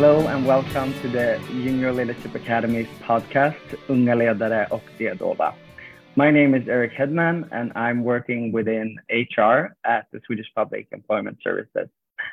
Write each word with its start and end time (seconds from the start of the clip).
Hello 0.00 0.28
and 0.28 0.46
welcome 0.46 0.92
to 1.00 1.08
the 1.08 1.40
Junior 1.48 1.92
Leadership 1.92 2.32
Academy's 2.32 2.86
podcast, 3.02 3.74
Unga 3.88 4.14
Ledare 4.14 4.68
och 4.70 4.84
Ledova. 5.00 5.54
My 6.14 6.30
name 6.30 6.54
is 6.54 6.68
Eric 6.68 6.92
Hedman 6.92 7.48
and 7.50 7.72
I'm 7.74 8.04
working 8.04 8.52
within 8.52 8.96
HR 9.10 9.74
at 9.84 10.06
the 10.12 10.20
Swedish 10.24 10.46
Public 10.54 10.86
Employment 10.92 11.38
Services. 11.42 11.88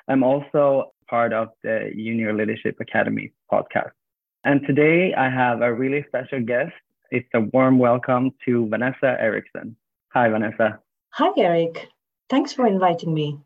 I'm 0.08 0.24
also 0.24 0.94
part 1.10 1.34
of 1.34 1.48
the 1.64 1.92
Junior 1.96 2.34
Leadership 2.34 2.80
Academy 2.80 3.34
podcast. 3.52 3.94
And 4.44 4.62
today 4.68 5.16
I 5.16 5.28
have 5.28 5.64
a 5.64 5.74
really 5.74 6.06
special 6.08 6.42
guest. 6.42 6.74
It's 7.10 7.30
a 7.34 7.42
warm 7.52 7.80
welcome 7.80 8.30
to 8.46 8.70
Vanessa 8.70 9.18
Eriksson. 9.20 9.76
Hi, 10.14 10.30
Vanessa. 10.30 10.78
Hi, 11.14 11.32
Eric. 11.36 11.88
Thanks 12.30 12.54
for 12.54 12.68
inviting 12.68 13.12
me. 13.12 13.40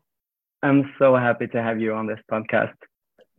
I'm 0.62 0.92
so 0.98 1.16
happy 1.16 1.46
to 1.46 1.62
have 1.62 1.80
you 1.80 1.94
on 1.94 2.06
this 2.06 2.20
podcast. 2.30 2.76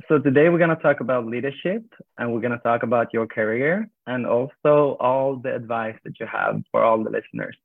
So 0.08 0.20
today 0.20 0.50
we're 0.50 0.58
going 0.58 0.76
to 0.76 0.82
talk 0.82 1.00
about 1.00 1.26
leadership 1.26 1.84
and 2.18 2.34
we're 2.34 2.40
going 2.40 2.54
to 2.54 2.60
talk 2.60 2.84
about 2.84 3.14
your 3.14 3.28
career 3.28 3.90
and 4.08 4.26
also 4.26 4.98
all 5.00 5.36
the 5.36 5.54
advice 5.54 5.96
that 6.06 6.20
you 6.20 6.26
have 6.26 6.62
for 6.72 6.84
all 6.84 7.04
the 7.04 7.10
listeners. 7.10 7.58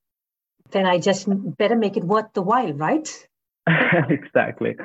Then 0.70 0.86
I 0.86 0.98
just 0.98 1.26
better 1.56 1.76
make 1.76 1.96
it 1.96 2.04
worth 2.04 2.32
the 2.34 2.42
while, 2.42 2.72
right? 2.72 3.08
exactly. 4.08 4.76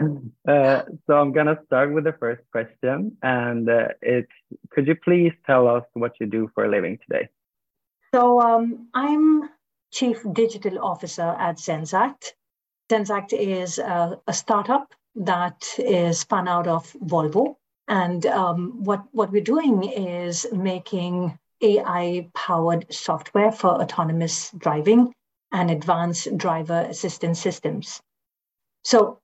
Uh, 0.47 0.81
so 1.07 1.13
I'm 1.13 1.31
going 1.31 1.47
to 1.47 1.59
start 1.65 1.93
with 1.93 2.03
the 2.03 2.13
first 2.13 2.41
question 2.51 3.17
and 3.23 3.69
uh, 3.69 3.89
it's 4.01 4.31
could 4.69 4.87
you 4.87 4.95
please 4.95 5.33
tell 5.45 5.67
us 5.67 5.83
what 5.93 6.13
you 6.19 6.27
do 6.27 6.49
for 6.53 6.65
a 6.65 6.69
living 6.69 6.99
today? 7.09 7.27
So 8.13 8.39
um, 8.39 8.87
I'm 8.93 9.49
Chief 9.91 10.23
Digital 10.33 10.79
Officer 10.83 11.35
at 11.39 11.57
Zenseact. 11.57 12.33
Zenseact 12.91 13.31
is 13.31 13.79
a, 13.79 14.19
a 14.27 14.33
startup 14.33 14.93
that 15.15 15.63
is 15.77 16.19
spun 16.19 16.49
out 16.49 16.67
of 16.67 16.91
Volvo. 16.93 17.55
And 17.87 18.25
um, 18.25 18.83
what, 18.83 19.03
what 19.11 19.31
we're 19.31 19.43
doing 19.43 19.83
is 19.83 20.45
making 20.51 21.39
AI 21.61 22.29
powered 22.35 22.91
software 22.93 23.51
for 23.51 23.81
autonomous 23.81 24.51
driving 24.57 25.13
and 25.53 25.71
advanced 25.71 26.37
driver 26.37 26.85
assistance 26.89 27.39
systems. 27.39 28.01
So, 28.83 29.19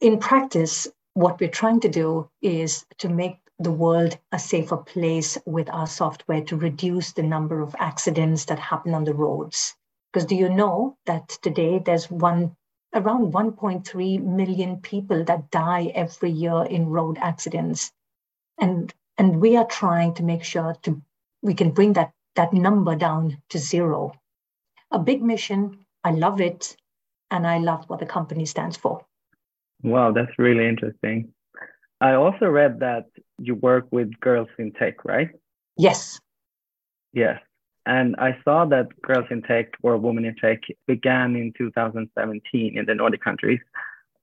in 0.00 0.18
practice, 0.18 0.86
what 1.14 1.40
we're 1.40 1.48
trying 1.48 1.80
to 1.80 1.88
do 1.88 2.30
is 2.40 2.86
to 2.98 3.08
make 3.08 3.38
the 3.58 3.72
world 3.72 4.16
a 4.30 4.38
safer 4.38 4.76
place 4.76 5.36
with 5.44 5.68
our 5.70 5.88
software 5.88 6.42
to 6.42 6.56
reduce 6.56 7.12
the 7.12 7.24
number 7.24 7.60
of 7.60 7.74
accidents 7.80 8.44
that 8.44 8.60
happen 8.60 8.94
on 8.94 9.02
the 9.02 9.14
roads. 9.14 9.74
Because 10.12 10.26
do 10.26 10.36
you 10.36 10.48
know 10.48 10.96
that 11.06 11.28
today 11.42 11.80
there's 11.84 12.10
one 12.10 12.56
around 12.94 13.32
1.3 13.32 14.22
million 14.22 14.76
people 14.78 15.24
that 15.24 15.50
die 15.50 15.92
every 15.94 16.30
year 16.30 16.64
in 16.64 16.88
road 16.88 17.18
accidents. 17.20 17.92
And, 18.58 18.92
and 19.16 19.40
we 19.40 19.56
are 19.56 19.66
trying 19.66 20.14
to 20.14 20.22
make 20.22 20.42
sure 20.42 20.76
to, 20.82 21.00
we 21.42 21.54
can 21.54 21.70
bring 21.70 21.92
that, 21.94 22.12
that 22.36 22.52
number 22.52 22.96
down 22.96 23.40
to 23.50 23.58
zero. 23.58 24.12
A 24.90 24.98
big 24.98 25.22
mission. 25.22 25.84
I 26.02 26.12
love 26.12 26.40
it. 26.40 26.76
And 27.30 27.46
I 27.46 27.58
love 27.58 27.84
what 27.88 28.00
the 28.00 28.06
company 28.06 28.46
stands 28.46 28.76
for. 28.76 29.04
Wow, 29.82 30.12
that's 30.12 30.32
really 30.38 30.66
interesting. 30.66 31.32
I 32.00 32.14
also 32.14 32.46
read 32.46 32.80
that 32.80 33.06
you 33.38 33.54
work 33.54 33.86
with 33.90 34.18
girls 34.20 34.48
in 34.58 34.72
tech, 34.72 35.04
right? 35.04 35.28
Yes. 35.76 36.20
Yes. 37.12 37.40
And 37.88 38.16
I 38.18 38.36
saw 38.44 38.66
that 38.66 38.88
Girls 39.00 39.24
in 39.30 39.40
Tech 39.40 39.68
or 39.82 39.96
Women 39.96 40.26
in 40.26 40.34
Tech 40.36 40.60
began 40.86 41.34
in 41.36 41.54
2017 41.56 42.78
in 42.78 42.84
the 42.84 42.94
Nordic 42.94 43.24
countries. 43.24 43.60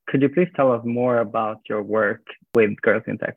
Could 0.07 0.21
you 0.21 0.29
please 0.29 0.49
tell 0.55 0.71
us 0.71 0.81
more 0.85 1.17
about 1.17 1.61
your 1.67 1.81
work 1.81 2.21
with 2.53 2.79
Girls 2.83 3.01
in 3.07 3.17
Tech? 3.17 3.35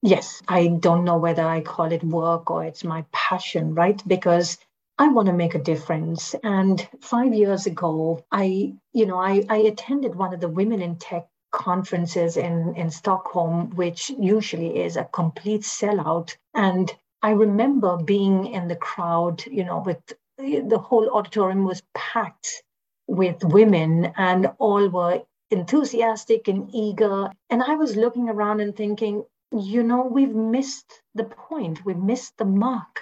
Yes, 0.00 0.40
I 0.46 0.68
don't 0.68 1.04
know 1.04 1.16
whether 1.16 1.42
I 1.42 1.60
call 1.60 1.90
it 1.90 2.04
work 2.04 2.52
or 2.52 2.64
it's 2.64 2.84
my 2.84 3.04
passion, 3.10 3.74
right? 3.74 4.00
Because 4.06 4.58
I 4.96 5.08
want 5.08 5.26
to 5.26 5.32
make 5.32 5.56
a 5.56 5.62
difference. 5.72 6.36
And 6.44 6.86
five 7.00 7.34
years 7.34 7.66
ago, 7.66 8.24
I, 8.30 8.74
you 8.92 9.06
know, 9.06 9.18
I, 9.18 9.42
I 9.50 9.56
attended 9.56 10.14
one 10.14 10.32
of 10.32 10.40
the 10.40 10.48
Women 10.48 10.82
in 10.82 10.98
Tech 10.98 11.26
conferences 11.50 12.36
in, 12.36 12.76
in 12.76 12.92
Stockholm, 12.92 13.70
which 13.70 14.08
usually 14.10 14.84
is 14.84 14.96
a 14.96 15.08
complete 15.12 15.62
sellout. 15.62 16.36
And 16.54 16.92
I 17.24 17.30
remember 17.30 17.96
being 17.96 18.48
in 18.48 18.68
the 18.68 18.76
crowd, 18.76 19.46
you 19.46 19.64
know, 19.64 19.78
with 19.78 19.96
the 20.36 20.78
whole 20.78 21.08
auditorium 21.08 21.64
was 21.64 21.82
packed 21.94 22.62
with 23.06 23.42
women 23.42 24.12
and 24.18 24.52
all 24.58 24.90
were 24.90 25.22
enthusiastic 25.50 26.48
and 26.48 26.68
eager. 26.74 27.30
And 27.48 27.62
I 27.62 27.76
was 27.76 27.96
looking 27.96 28.28
around 28.28 28.60
and 28.60 28.76
thinking, 28.76 29.24
you 29.52 29.82
know, 29.82 30.02
we've 30.02 30.34
missed 30.34 31.00
the 31.14 31.24
point, 31.24 31.82
we've 31.86 31.96
missed 31.96 32.36
the 32.36 32.44
mark. 32.44 33.00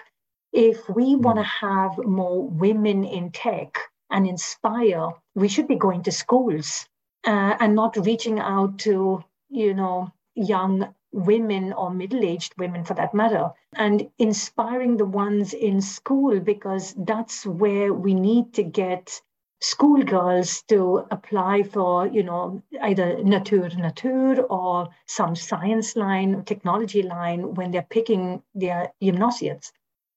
If 0.53 0.88
we 0.88 1.16
mm. 1.16 1.22
want 1.22 1.38
to 1.38 1.55
have 1.66 1.99
more 1.99 2.49
women 2.49 3.03
in 3.03 3.32
tech 3.32 3.77
and 4.09 4.25
inspire, 4.25 5.09
we 5.34 5.49
should 5.49 5.66
be 5.66 5.75
going 5.75 6.05
to 6.05 6.12
schools 6.12 6.87
uh, 7.27 7.56
and 7.59 7.75
not 7.75 7.97
reaching 7.97 8.38
out 8.38 8.78
to, 8.87 9.25
you 9.49 9.75
know, 9.75 10.12
young 10.37 10.94
women 11.12 11.73
or 11.73 11.91
middle 11.91 12.25
aged 12.25 12.55
women 12.59 12.84
for 12.84 12.95
that 12.95 13.15
matter, 13.15 13.50
and 13.75 14.09
inspiring 14.19 14.97
the 14.97 15.05
ones 15.05 15.53
in 15.53 15.81
school 15.81 16.41
because 16.41 16.95
that's 16.97 17.47
where 17.47 17.93
we 17.93 18.15
need 18.15 18.55
to 18.55 18.62
get 18.62 19.21
schoolgirls 19.61 20.62
to 20.62 21.06
apply 21.11 21.62
for, 21.62 22.06
you 22.09 22.23
know, 22.23 22.62
either 22.83 23.23
natur 23.23 23.69
natur 23.69 24.43
or 24.43 24.89
some 25.06 25.37
science 25.37 25.95
line, 25.95 26.45
technology 26.45 27.03
line 27.03 27.55
when 27.55 27.71
they're 27.71 27.87
picking 27.89 28.43
their 28.55 28.93
gymnasiates. 29.00 29.73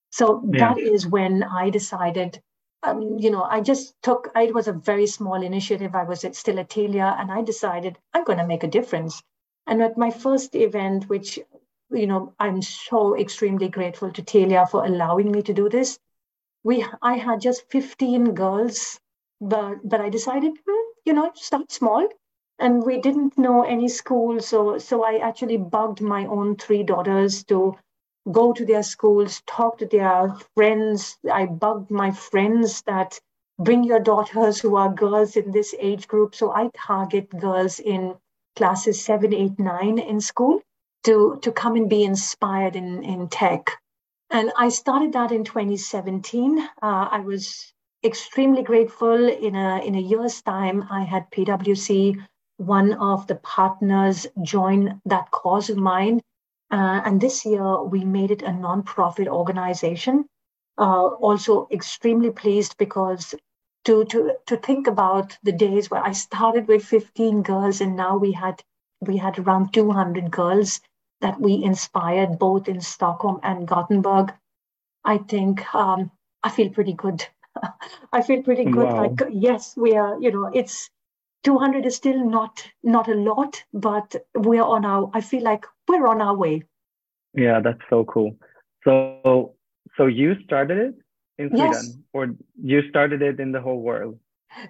So 0.10 0.42
yeah. 0.52 0.74
that 0.74 0.80
is 0.80 1.06
when 1.06 1.44
I 1.44 1.70
decided 1.70 2.42
um, 2.86 3.18
you 3.20 3.32
know, 3.32 3.44
I 3.44 3.62
just 3.62 3.96
took, 4.04 4.30
it 4.36 4.54
was 4.54 4.68
a 4.68 4.74
very 4.74 5.08
small 5.08 5.42
initiative. 5.42 5.96
I 5.96 6.04
was 6.04 6.26
still 6.34 6.60
at 6.60 6.70
Telia 6.70 7.20
and 7.20 7.32
I 7.32 7.42
decided 7.42 7.98
I'm 8.14 8.24
going 8.24 8.38
to 8.38 8.48
make 8.48 8.64
a 8.64 8.68
difference. 8.68 9.24
And 9.68 9.82
at 9.82 9.98
my 9.98 10.12
first 10.12 10.56
event, 10.56 11.10
which, 11.10 11.40
you 11.92 12.08
know, 12.08 12.34
I'm 12.40 12.62
so 12.62 13.18
extremely 13.18 13.68
grateful 13.68 14.12
to 14.12 14.22
Telia 14.22 14.70
for 14.70 14.86
allowing 14.86 15.32
me 15.32 15.42
to 15.44 15.54
do 15.54 15.70
this. 15.70 15.98
We, 16.64 16.86
I 17.02 17.18
had 17.18 17.42
just 17.42 17.70
15 17.72 18.34
girls, 18.34 19.00
but, 19.42 19.78
but 19.84 20.02
I 20.02 20.10
decided, 20.10 20.54
hmm, 20.68 20.92
you 21.06 21.14
know, 21.14 21.32
start 21.36 21.72
small. 21.72 22.08
And 22.60 22.84
we 22.84 23.02
didn't 23.02 23.38
know 23.38 23.64
any 23.64 23.88
school. 23.90 24.40
So, 24.40 24.78
so 24.78 25.04
I 25.04 25.18
actually 25.18 25.58
bugged 25.58 26.02
my 26.02 26.26
own 26.26 26.56
three 26.56 26.84
daughters 26.84 27.44
to 27.46 27.76
go 28.32 28.54
to 28.54 28.66
their 28.66 28.84
schools, 28.84 29.42
talk 29.46 29.78
to 29.80 29.86
their 29.86 30.34
friends. 30.56 31.18
I 31.32 31.46
bugged 31.46 31.92
my 31.92 32.12
friends 32.12 32.82
that 32.84 33.20
bring 33.60 33.84
your 33.84 34.00
daughters 34.00 34.60
who 34.60 34.76
are 34.76 34.94
girls 34.94 35.36
in 35.36 35.52
this 35.52 35.76
age 35.80 36.08
group. 36.08 36.36
So 36.36 36.52
I 36.52 36.70
target 36.76 37.30
girls 37.40 37.80
in 37.80 38.16
classes 38.56 39.04
seven, 39.04 39.34
eight, 39.34 39.58
nine 39.60 40.00
in 40.00 40.22
school 40.22 40.62
to, 41.04 41.40
to 41.42 41.52
come 41.52 41.76
and 41.76 41.90
be 41.90 42.04
inspired 42.04 42.76
in, 42.76 43.04
in 43.04 43.28
tech. 43.30 43.72
And 44.32 44.52
I 44.58 44.70
started 44.70 45.14
that 45.14 45.32
in 45.32 45.44
2017. 45.44 46.60
Uh, 46.60 46.68
I 46.82 47.20
was 47.20 47.74
extremely 48.04 48.64
grateful. 48.64 49.28
In 49.30 49.56
a, 49.56 49.80
in 49.86 49.96
a 49.96 50.00
year's 50.00 50.42
time, 50.42 50.86
I 50.90 51.04
had 51.04 51.30
PwC, 51.32 52.16
one 52.58 52.94
of 52.94 53.28
the 53.28 53.36
partners, 53.36 54.26
join 54.42 55.00
that 55.06 55.32
cause 55.32 55.70
of 55.70 55.78
mine. 55.78 56.22
Uh, 56.72 57.02
and 57.06 57.22
this 57.22 57.46
year, 57.46 57.84
we 57.84 58.04
made 58.04 58.32
it 58.32 58.42
a 58.42 58.50
nonprofit 58.50 59.28
organization. 59.28 60.26
Uh, 60.78 61.06
also, 61.06 61.68
extremely 61.72 62.32
pleased 62.32 62.76
because 62.78 63.36
to 63.86 64.04
to 64.06 64.34
to 64.48 64.58
think 64.58 64.88
about 64.88 65.38
the 65.44 65.52
days 65.52 65.90
where 65.90 66.04
I 66.04 66.12
started 66.12 66.68
with 66.68 66.84
15 66.84 67.44
girls 67.44 67.82
and 67.82 67.96
now 67.96 68.18
we 68.18 68.32
had 68.32 68.64
we 69.02 69.18
had 69.18 69.40
around 69.40 69.74
200 69.74 70.32
girls 70.32 70.82
that 71.22 71.40
we 71.40 71.64
inspired 71.64 72.40
both 72.40 72.68
in 72.68 72.82
Stockholm 72.82 73.40
and 73.44 73.68
Gothenburg. 73.68 74.34
I 75.04 75.18
think 75.18 75.74
um, 75.74 76.12
I 76.44 76.50
feel 76.50 76.70
pretty 76.70 76.94
good. 76.94 77.26
I 78.14 78.22
feel 78.22 78.44
pretty 78.44 78.66
good. 78.66 78.88
Wow. 78.88 79.04
Like 79.04 79.22
yes, 79.32 79.76
we 79.78 79.96
are. 79.96 80.20
You 80.20 80.32
know, 80.32 80.52
it's 80.54 80.90
200 81.44 81.86
is 81.86 81.96
still 81.96 82.28
not 82.28 82.64
not 82.84 83.08
a 83.08 83.16
lot, 83.16 83.64
but 83.74 84.16
we're 84.36 84.64
on 84.64 84.86
our. 84.86 85.10
I 85.14 85.22
feel 85.22 85.44
like 85.44 85.66
we're 85.88 86.08
on 86.08 86.22
our 86.22 86.36
way. 86.36 86.64
Yeah, 87.34 87.60
that's 87.60 87.82
so 87.90 88.04
cool. 88.06 88.36
So 88.84 89.56
so 89.98 90.08
you 90.08 90.36
started 90.44 90.78
it 90.78 91.05
in 91.38 91.50
Sweden, 91.50 91.72
yes. 91.72 91.98
or 92.14 92.36
you 92.62 92.88
started 92.90 93.22
it 93.22 93.40
in 93.40 93.52
the 93.52 93.62
whole 93.62 93.82
world? 93.82 94.20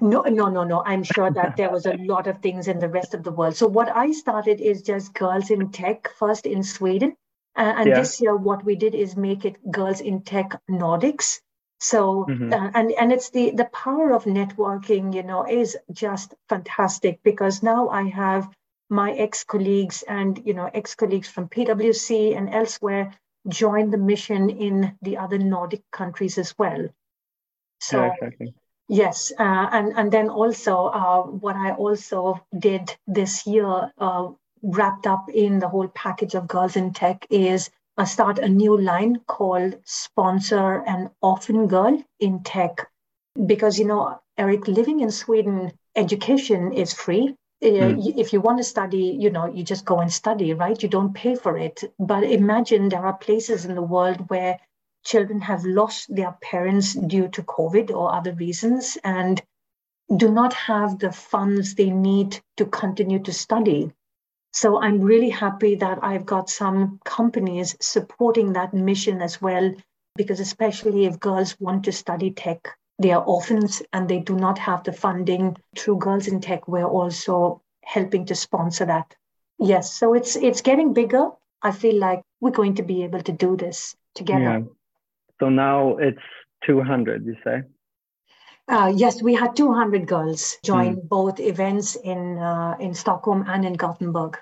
No, 0.02 0.22
no, 0.22 0.50
no, 0.50 0.64
no. 0.64 0.84
I'm 0.84 1.04
sure 1.04 1.32
that 1.32 1.58
there 1.58 1.70
was 1.70 1.86
a 1.86 1.94
lot 1.94 2.28
of 2.28 2.42
things 2.42 2.68
in 2.68 2.80
the 2.80 2.90
rest 2.90 3.14
of 3.14 3.24
the 3.24 3.32
world. 3.32 3.56
So 3.56 3.68
what 3.68 3.90
I 3.90 4.12
started 4.12 4.60
is 4.60 4.82
just 4.82 5.14
girls 5.14 5.52
in 5.52 5.72
tech 5.72 6.10
first 6.18 6.46
in 6.48 6.64
Sweden, 6.64 7.16
uh, 7.56 7.74
and 7.78 7.90
yeah. 7.90 8.00
this 8.00 8.20
year 8.20 8.36
what 8.36 8.66
we 8.66 8.76
did 8.76 8.96
is 8.96 9.16
make 9.16 9.46
it 9.46 9.72
girls 9.72 10.02
in 10.02 10.24
tech 10.24 10.60
Nordics. 10.70 11.40
So 11.80 12.26
mm-hmm. 12.28 12.52
uh, 12.52 12.72
and 12.74 12.92
and 12.94 13.12
it's 13.12 13.30
the 13.30 13.52
the 13.52 13.66
power 13.66 14.12
of 14.12 14.24
networking, 14.24 15.14
you 15.14 15.24
know, 15.24 15.46
is 15.48 15.78
just 15.92 16.34
fantastic 16.50 17.20
because 17.24 17.62
now 17.62 17.90
I 17.90 18.04
have 18.10 18.50
my 18.90 19.12
ex-colleagues 19.12 20.04
and 20.08 20.42
you 20.46 20.54
know 20.54 20.70
ex-colleagues 20.74 21.28
from 21.28 21.50
PwC 21.50 22.36
and 22.36 22.50
elsewhere 22.50 23.14
join 23.48 23.92
the 23.92 23.98
mission 23.98 24.50
in 24.50 24.98
the 25.02 25.18
other 25.18 25.38
Nordic 25.38 25.84
countries 25.92 26.38
as 26.38 26.58
well. 26.58 26.88
So 27.80 28.02
yeah, 28.02 28.14
exactly. 28.14 28.54
yes, 28.88 29.32
uh, 29.38 29.70
and 29.72 29.94
and 29.96 30.12
then 30.12 30.30
also 30.30 30.86
uh, 30.86 31.24
what 31.24 31.56
I 31.56 31.72
also 31.72 32.40
did 32.58 32.96
this 33.08 33.46
year, 33.46 33.92
uh, 33.98 34.30
wrapped 34.62 35.08
up 35.08 35.30
in 35.30 35.60
the 35.60 35.70
whole 35.70 35.88
package 35.90 36.36
of 36.36 36.48
Girls 36.48 36.76
in 36.76 36.94
Tech, 36.94 37.26
is 37.30 37.70
I 37.98 38.04
uh, 38.04 38.06
start 38.06 38.40
a 38.40 38.50
new 38.50 38.80
line 38.80 39.20
called 39.28 39.78
Sponsor 39.86 40.84
an 40.88 41.10
Orphan 41.22 41.68
Girl 41.68 42.04
in 42.20 42.44
Tech, 42.44 42.90
because 43.46 43.78
you 43.78 43.86
know 43.86 44.20
Eric, 44.38 44.68
living 44.68 45.02
in 45.02 45.12
Sweden, 45.12 45.72
education 45.96 46.74
is 46.74 46.94
free 46.94 47.36
Mm. 47.64 48.18
If 48.18 48.34
you 48.34 48.42
want 48.42 48.58
to 48.60 48.64
study, 48.64 49.18
you 49.20 49.30
know, 49.30 49.52
you 49.52 49.64
just 49.64 49.86
go 49.86 50.00
and 50.00 50.12
study, 50.12 50.54
right? 50.54 50.82
You 50.82 50.90
don't 50.90 51.14
pay 51.14 51.36
for 51.36 51.58
it. 51.58 51.84
But 51.98 52.24
imagine 52.24 52.90
there 52.90 53.06
are 53.06 53.18
places 53.18 53.66
in 53.66 53.76
the 53.76 53.82
world 53.82 54.30
where 54.30 54.60
children 55.04 55.42
have 55.42 55.64
lost 55.64 56.14
their 56.14 56.36
parents 56.42 56.94
due 56.94 57.28
to 57.30 57.44
COVID 57.44 57.92
or 57.92 58.14
other 58.14 58.34
reasons 58.34 58.98
and 59.04 59.42
do 60.18 60.32
not 60.32 60.54
have 60.54 61.00
the 61.00 61.12
funds 61.12 61.76
they 61.76 61.90
need 61.90 62.40
to 62.58 62.66
continue 62.66 63.20
to 63.20 63.34
study. 63.34 63.92
So 64.52 64.82
I'm 64.82 65.02
really 65.02 65.30
happy 65.30 65.76
that 65.76 66.00
I've 66.02 66.26
got 66.26 66.50
some 66.50 67.00
companies 67.04 67.76
supporting 67.82 68.54
that 68.54 68.74
mission 68.74 69.22
as 69.22 69.42
well, 69.42 69.74
because 70.16 70.40
especially 70.40 71.06
if 71.06 71.20
girls 71.20 71.60
want 71.60 71.86
to 71.86 71.92
study 71.92 72.32
tech, 72.32 72.78
they 73.00 73.12
are 73.12 73.24
orphans 73.24 73.82
and 73.94 74.08
they 74.08 74.20
do 74.20 74.36
not 74.36 74.58
have 74.58 74.84
the 74.84 74.94
funding 74.94 75.58
through 75.78 75.98
Girls 75.98 76.28
in 76.28 76.40
Tech. 76.42 76.68
We're 76.68 76.88
also 76.88 77.62
helping 77.84 78.26
to 78.28 78.36
sponsor 78.36 78.86
that. 78.86 79.16
Yes, 79.60 79.94
so 79.94 80.14
it's 80.14 80.36
it's 80.36 80.62
getting 80.62 80.94
bigger. 80.94 81.30
I 81.62 81.72
feel 81.72 81.96
like 82.00 82.22
we're 82.42 82.52
going 82.52 82.76
to 82.76 82.84
be 82.84 83.04
able 83.04 83.22
to 83.22 83.32
do 83.32 83.58
this 83.58 83.96
together. 84.14 84.60
Yeah. 84.60 84.62
So 85.40 85.50
now 85.50 85.98
it's 85.98 86.22
200, 86.66 87.26
you 87.26 87.36
say? 87.44 87.64
Uh, 88.68 88.92
yes, 88.96 89.22
we 89.22 89.34
had 89.34 89.56
200 89.56 90.08
girls 90.08 90.58
join 90.64 90.96
mm. 90.96 91.10
both 91.10 91.40
events 91.40 91.96
in 91.96 92.40
uh, 92.40 92.76
in 92.80 92.94
Stockholm 92.94 93.46
and 93.48 93.64
in 93.64 93.74
Gothenburg. 93.74 94.38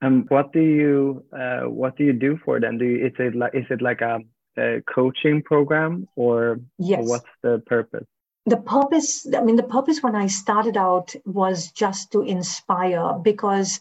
And 0.00 0.28
what 0.30 0.52
do 0.52 0.60
you 0.60 1.24
uh, 1.32 1.68
what 1.68 1.96
do 1.96 2.04
you 2.04 2.14
do 2.14 2.38
for 2.44 2.58
them? 2.60 2.78
Do 2.78 2.86
you, 2.86 3.06
is 3.06 3.12
it 3.18 3.34
like 3.34 3.54
is 3.54 3.66
it 3.68 3.82
like 3.82 4.00
a 4.00 4.20
a 4.60 4.82
coaching 4.82 5.42
program 5.42 6.08
or, 6.16 6.60
yes. 6.78 7.00
or 7.00 7.08
what's 7.08 7.30
the 7.42 7.62
purpose? 7.66 8.06
The 8.46 8.56
purpose, 8.56 9.26
I 9.34 9.42
mean, 9.42 9.56
the 9.56 9.62
purpose 9.62 10.02
when 10.02 10.16
I 10.16 10.26
started 10.26 10.76
out 10.76 11.14
was 11.24 11.70
just 11.72 12.12
to 12.12 12.22
inspire 12.22 13.14
because 13.22 13.80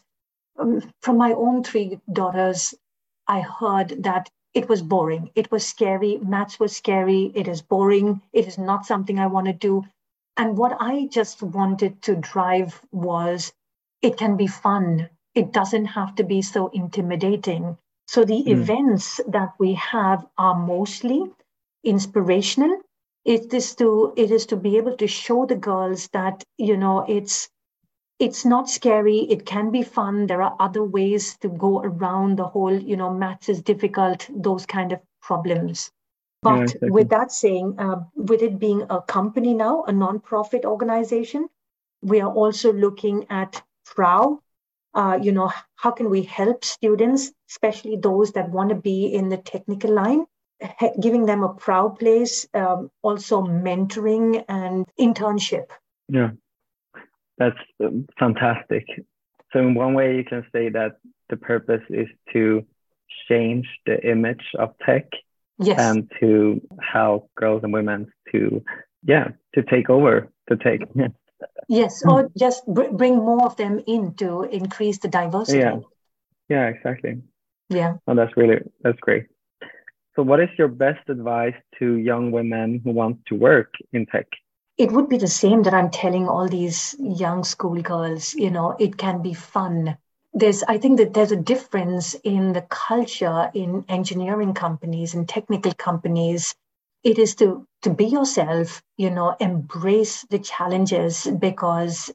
um, 0.57 0.81
from 1.01 1.17
my 1.17 1.33
own 1.33 1.63
three 1.63 1.99
daughters, 2.11 2.73
I 3.27 3.41
heard 3.41 4.03
that 4.03 4.29
it 4.53 4.67
was 4.67 4.81
boring. 4.81 5.29
It 5.35 5.51
was 5.51 5.65
scary. 5.65 6.17
Maths 6.17 6.59
was 6.59 6.75
scary. 6.75 7.31
It 7.35 7.47
is 7.47 7.61
boring. 7.61 8.21
It 8.33 8.47
is 8.47 8.57
not 8.57 8.85
something 8.85 9.19
I 9.19 9.27
want 9.27 9.47
to 9.47 9.53
do. 9.53 9.85
And 10.37 10.57
what 10.57 10.77
I 10.79 11.07
just 11.11 11.43
wanted 11.43 12.01
to 12.03 12.15
drive 12.15 12.81
was 12.91 13.53
it 14.01 14.17
can 14.17 14.37
be 14.37 14.47
fun. 14.47 15.09
It 15.35 15.51
doesn't 15.51 15.85
have 15.85 16.15
to 16.15 16.23
be 16.23 16.41
so 16.41 16.67
intimidating. 16.69 17.77
So 18.09 18.25
the 18.25 18.43
mm. 18.43 18.47
events 18.47 19.21
that 19.27 19.53
we 19.59 19.75
have 19.75 20.25
are 20.35 20.55
mostly 20.55 21.31
inspirational. 21.83 22.81
It 23.23 23.53
is 23.53 23.75
to 23.75 24.13
it 24.17 24.31
is 24.31 24.47
to 24.47 24.55
be 24.55 24.77
able 24.77 24.97
to 24.97 25.05
show 25.05 25.45
the 25.45 25.55
girls 25.55 26.07
that 26.07 26.43
you 26.57 26.75
know 26.75 27.05
it's 27.07 27.49
it's 28.17 28.45
not 28.45 28.67
scary. 28.67 29.19
It 29.35 29.45
can 29.45 29.69
be 29.69 29.83
fun. 29.83 30.25
There 30.25 30.41
are 30.41 30.55
other 30.59 30.83
ways 30.83 31.37
to 31.41 31.49
go 31.49 31.81
around 31.83 32.39
the 32.39 32.47
whole 32.47 32.73
you 32.73 32.97
know 32.97 33.13
maths 33.13 33.47
is 33.47 33.61
difficult. 33.61 34.27
Those 34.33 34.65
kind 34.65 34.91
of 34.91 34.99
problems. 35.21 35.91
But 36.41 36.55
yeah, 36.55 36.63
exactly. 36.63 36.89
with 36.89 37.09
that 37.09 37.31
saying, 37.31 37.75
uh, 37.77 38.05
with 38.15 38.41
it 38.41 38.57
being 38.57 38.87
a 38.89 39.03
company 39.03 39.53
now, 39.53 39.83
a 39.83 39.91
non-profit 39.91 40.65
organization, 40.65 41.47
we 42.01 42.21
are 42.21 42.33
also 42.33 42.73
looking 42.73 43.27
at 43.29 43.61
PRAO, 43.85 44.41
uh, 44.93 45.19
you 45.21 45.31
know, 45.31 45.51
how 45.75 45.91
can 45.91 46.09
we 46.09 46.23
help 46.23 46.65
students, 46.65 47.31
especially 47.49 47.97
those 47.97 48.31
that 48.33 48.49
want 48.49 48.69
to 48.69 48.75
be 48.75 49.05
in 49.07 49.29
the 49.29 49.37
technical 49.37 49.93
line, 49.93 50.25
giving 50.99 51.25
them 51.25 51.43
a 51.43 51.53
prao 51.53 51.97
place, 51.97 52.47
um, 52.53 52.89
also 53.01 53.41
mentoring 53.41 54.43
and 54.49 54.85
internship. 54.99 55.67
Yeah, 56.07 56.31
that's 57.37 57.59
um, 57.83 58.07
fantastic. 58.17 58.85
So, 59.53 59.59
in 59.59 59.73
one 59.73 59.93
way, 59.93 60.17
you 60.17 60.23
can 60.23 60.45
say 60.51 60.69
that 60.69 60.97
the 61.29 61.37
purpose 61.37 61.83
is 61.89 62.07
to 62.33 62.65
change 63.27 63.67
the 63.85 63.99
image 64.07 64.43
of 64.57 64.73
tech 64.85 65.05
yes. 65.59 65.79
and 65.79 66.11
to 66.19 66.61
help 66.81 67.29
girls 67.35 67.63
and 67.63 67.73
women 67.73 68.11
to, 68.31 68.63
yeah, 69.03 69.29
to 69.55 69.63
take 69.63 69.89
over 69.89 70.29
the 70.47 70.55
tech. 70.55 70.81
Yes, 71.67 72.01
hmm. 72.01 72.09
or 72.09 72.31
just 72.37 72.65
br- 72.67 72.91
bring 72.91 73.17
more 73.17 73.45
of 73.45 73.55
them 73.57 73.81
in 73.87 74.13
to 74.15 74.43
increase 74.43 74.99
the 74.99 75.07
diversity. 75.07 75.59
Yeah, 75.59 75.79
yeah, 76.49 76.67
exactly. 76.67 77.21
Yeah. 77.69 77.97
Oh, 78.07 78.15
that's 78.15 78.35
really 78.35 78.61
that's 78.81 78.99
great. 78.99 79.27
So, 80.15 80.23
what 80.23 80.39
is 80.39 80.49
your 80.57 80.67
best 80.67 81.07
advice 81.07 81.55
to 81.77 81.95
young 81.95 82.31
women 82.31 82.81
who 82.83 82.91
want 82.91 83.25
to 83.27 83.35
work 83.35 83.73
in 83.93 84.05
tech? 84.05 84.27
It 84.77 84.91
would 84.91 85.09
be 85.09 85.17
the 85.17 85.27
same 85.27 85.63
that 85.63 85.73
I'm 85.73 85.91
telling 85.91 86.27
all 86.27 86.47
these 86.47 86.95
young 86.99 87.43
schoolgirls. 87.43 88.33
You 88.33 88.49
know, 88.49 88.75
it 88.79 88.97
can 88.97 89.21
be 89.21 89.33
fun. 89.33 89.97
There's, 90.33 90.63
I 90.63 90.77
think 90.77 90.97
that 90.99 91.13
there's 91.13 91.31
a 91.31 91.35
difference 91.35 92.13
in 92.23 92.53
the 92.53 92.61
culture 92.61 93.51
in 93.53 93.83
engineering 93.89 94.53
companies 94.53 95.13
and 95.13 95.27
technical 95.27 95.73
companies 95.73 96.55
it 97.03 97.17
is 97.17 97.35
to 97.35 97.65
to 97.81 97.89
be 97.89 98.05
yourself 98.05 98.81
you 98.97 99.09
know 99.09 99.35
embrace 99.39 100.23
the 100.29 100.39
challenges 100.39 101.27
because 101.39 102.11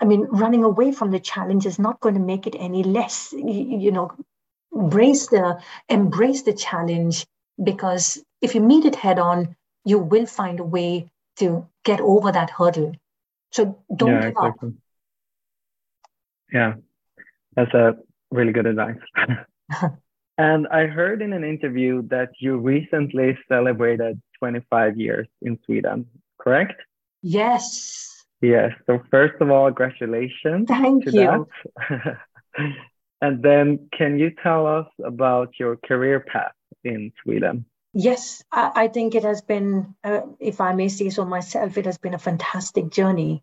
i 0.00 0.04
mean 0.04 0.26
running 0.30 0.64
away 0.64 0.92
from 0.92 1.10
the 1.10 1.20
challenge 1.20 1.66
is 1.66 1.78
not 1.78 2.00
going 2.00 2.14
to 2.14 2.20
make 2.20 2.46
it 2.46 2.56
any 2.58 2.82
less. 2.82 3.32
You, 3.32 3.78
you 3.78 3.92
know 3.92 4.12
embrace 4.72 5.26
the 5.28 5.60
embrace 5.88 6.42
the 6.42 6.52
challenge 6.52 7.26
because 7.62 8.22
if 8.40 8.54
you 8.54 8.60
meet 8.60 8.84
it 8.84 8.94
head 8.94 9.18
on 9.18 9.56
you 9.84 9.98
will 9.98 10.26
find 10.26 10.60
a 10.60 10.64
way 10.64 11.10
to 11.36 11.66
get 11.84 12.00
over 12.00 12.30
that 12.30 12.50
hurdle. 12.50 12.92
So 13.50 13.82
don't 13.96 14.10
yeah, 14.10 14.20
give 14.20 14.30
exactly. 14.30 14.68
up 14.68 14.74
yeah. 16.52 16.74
That's 17.56 17.72
a 17.74 17.96
really 18.30 18.52
good 18.52 18.66
advice 18.66 18.96
And 20.40 20.66
I 20.68 20.86
heard 20.86 21.20
in 21.20 21.34
an 21.34 21.44
interview 21.44 22.00
that 22.08 22.30
you 22.38 22.56
recently 22.56 23.36
celebrated 23.46 24.22
25 24.38 24.96
years 24.96 25.28
in 25.42 25.58
Sweden, 25.66 26.06
correct? 26.40 26.80
Yes. 27.20 28.24
Yes. 28.40 28.72
So, 28.86 29.00
first 29.10 29.34
of 29.42 29.50
all, 29.50 29.66
congratulations. 29.66 30.66
Thank 30.66 31.04
you. 31.12 31.46
and 33.20 33.42
then, 33.42 33.90
can 33.92 34.18
you 34.18 34.30
tell 34.42 34.66
us 34.66 34.86
about 35.04 35.50
your 35.60 35.76
career 35.76 36.20
path 36.20 36.56
in 36.84 37.12
Sweden? 37.22 37.66
Yes, 37.92 38.42
I, 38.50 38.72
I 38.74 38.88
think 38.88 39.14
it 39.14 39.24
has 39.24 39.42
been, 39.42 39.94
uh, 40.02 40.22
if 40.38 40.62
I 40.62 40.72
may 40.72 40.88
say 40.88 41.10
so 41.10 41.26
myself, 41.26 41.76
it 41.76 41.84
has 41.84 41.98
been 41.98 42.14
a 42.14 42.18
fantastic 42.18 42.88
journey 42.88 43.42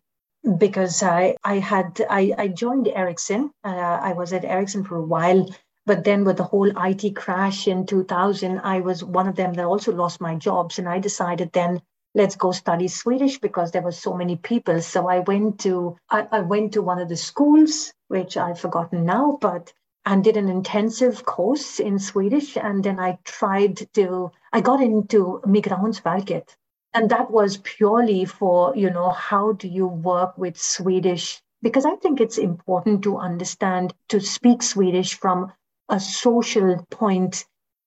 because 0.58 1.04
I, 1.04 1.36
I 1.44 1.58
had 1.58 2.00
I, 2.10 2.34
I 2.36 2.48
joined 2.48 2.88
Ericsson. 2.88 3.52
Uh, 3.62 3.98
I 4.02 4.14
was 4.14 4.32
at 4.32 4.44
Ericsson 4.44 4.82
for 4.82 4.96
a 4.96 5.08
while 5.14 5.46
but 5.88 6.04
then 6.04 6.22
with 6.22 6.36
the 6.36 6.44
whole 6.44 6.70
IT 6.76 7.16
crash 7.16 7.66
in 7.66 7.86
2000, 7.86 8.58
I 8.58 8.80
was 8.80 9.02
one 9.02 9.26
of 9.26 9.36
them 9.36 9.54
that 9.54 9.64
also 9.64 9.90
lost 9.90 10.20
my 10.20 10.34
jobs. 10.34 10.78
And 10.78 10.86
I 10.86 10.98
decided 10.98 11.50
then, 11.52 11.80
let's 12.14 12.36
go 12.36 12.52
study 12.52 12.88
Swedish 12.88 13.38
because 13.38 13.70
there 13.70 13.80
were 13.80 13.90
so 13.90 14.12
many 14.12 14.36
people. 14.36 14.82
So 14.82 15.08
I 15.08 15.20
went 15.20 15.60
to 15.60 15.96
I, 16.10 16.28
I 16.30 16.40
went 16.40 16.72
to 16.74 16.82
one 16.82 16.98
of 16.98 17.08
the 17.08 17.16
schools, 17.16 17.90
which 18.08 18.36
I've 18.36 18.60
forgotten 18.60 19.06
now, 19.06 19.38
but 19.40 19.72
and 20.04 20.22
did 20.22 20.36
an 20.36 20.50
intensive 20.50 21.24
course 21.24 21.80
in 21.80 21.98
Swedish. 21.98 22.58
And 22.58 22.84
then 22.84 23.00
I 23.00 23.18
tried 23.24 23.88
to, 23.94 24.30
I 24.52 24.60
got 24.60 24.82
into 24.82 25.40
Migrationsverket. 25.46 26.54
And 26.92 27.08
that 27.10 27.30
was 27.30 27.56
purely 27.56 28.26
for, 28.26 28.76
you 28.76 28.90
know, 28.90 29.08
how 29.08 29.52
do 29.52 29.66
you 29.66 29.86
work 29.86 30.36
with 30.36 30.58
Swedish? 30.58 31.40
Because 31.62 31.86
I 31.86 31.96
think 31.96 32.20
it's 32.20 32.36
important 32.36 33.02
to 33.04 33.16
understand, 33.16 33.94
to 34.10 34.20
speak 34.20 34.62
Swedish 34.62 35.14
from 35.14 35.50
a 35.88 36.00
social 36.00 36.86
point. 36.90 37.44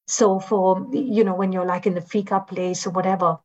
So 0.08 0.40
for, 0.40 0.88
you 0.92 1.24
know, 1.24 1.36
when 1.36 1.52
you're 1.52 1.66
like 1.66 1.86
in 1.86 1.94
the 1.94 2.02
fika 2.02 2.42
place 2.42 2.86
or 2.86 2.92
whatever, 2.92 3.38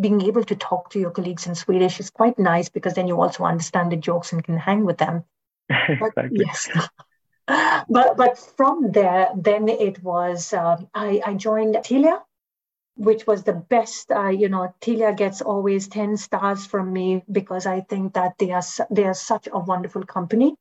being 0.00 0.22
able 0.22 0.44
to 0.44 0.56
talk 0.56 0.90
to 0.90 0.98
your 0.98 1.10
colleagues 1.10 1.46
in 1.46 1.54
Swedish 1.54 2.00
is 2.00 2.10
quite 2.10 2.38
nice 2.38 2.68
because 2.68 2.94
then 2.94 3.08
you 3.08 3.20
also 3.20 3.44
understand 3.44 3.92
the 3.92 3.96
jokes 3.96 4.32
and 4.32 4.42
can 4.42 4.56
hang 4.56 4.84
with 4.84 4.98
them. 4.98 5.24
But, 6.00 6.12
yes. 6.30 6.68
but 7.88 8.16
but 8.16 8.38
from 8.56 8.92
there, 8.92 9.28
then 9.36 9.68
it 9.68 10.02
was 10.02 10.52
uh, 10.52 10.76
I, 10.94 11.20
I 11.24 11.34
joined 11.34 11.74
Telia, 11.76 12.20
which 12.96 13.26
was 13.26 13.42
the 13.42 13.52
best. 13.52 14.10
Uh, 14.10 14.28
you 14.28 14.48
know, 14.48 14.72
Telia 14.80 15.16
gets 15.16 15.42
always 15.42 15.88
ten 15.88 16.16
stars 16.16 16.66
from 16.66 16.92
me 16.92 17.22
because 17.30 17.66
I 17.66 17.80
think 17.80 18.14
that 18.14 18.38
they 18.38 18.50
are 18.52 18.62
they 18.90 19.04
are 19.04 19.14
such 19.14 19.48
a 19.52 19.58
wonderful 19.58 20.04
company 20.04 20.54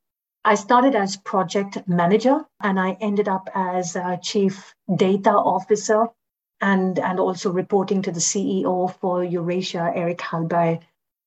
I 0.45 0.55
started 0.55 0.95
as 0.95 1.17
project 1.17 1.77
manager 1.87 2.45
and 2.61 2.79
I 2.79 2.97
ended 3.01 3.27
up 3.27 3.49
as 3.53 3.97
chief 4.21 4.73
data 4.95 5.31
officer 5.31 6.07
and, 6.61 6.99
and 6.99 7.19
also 7.19 7.51
reporting 7.51 8.01
to 8.03 8.11
the 8.11 8.19
CEO 8.19 8.93
for 8.99 9.23
Eurasia, 9.23 9.91
Erik 9.93 10.19
Hallberg. 10.19 10.81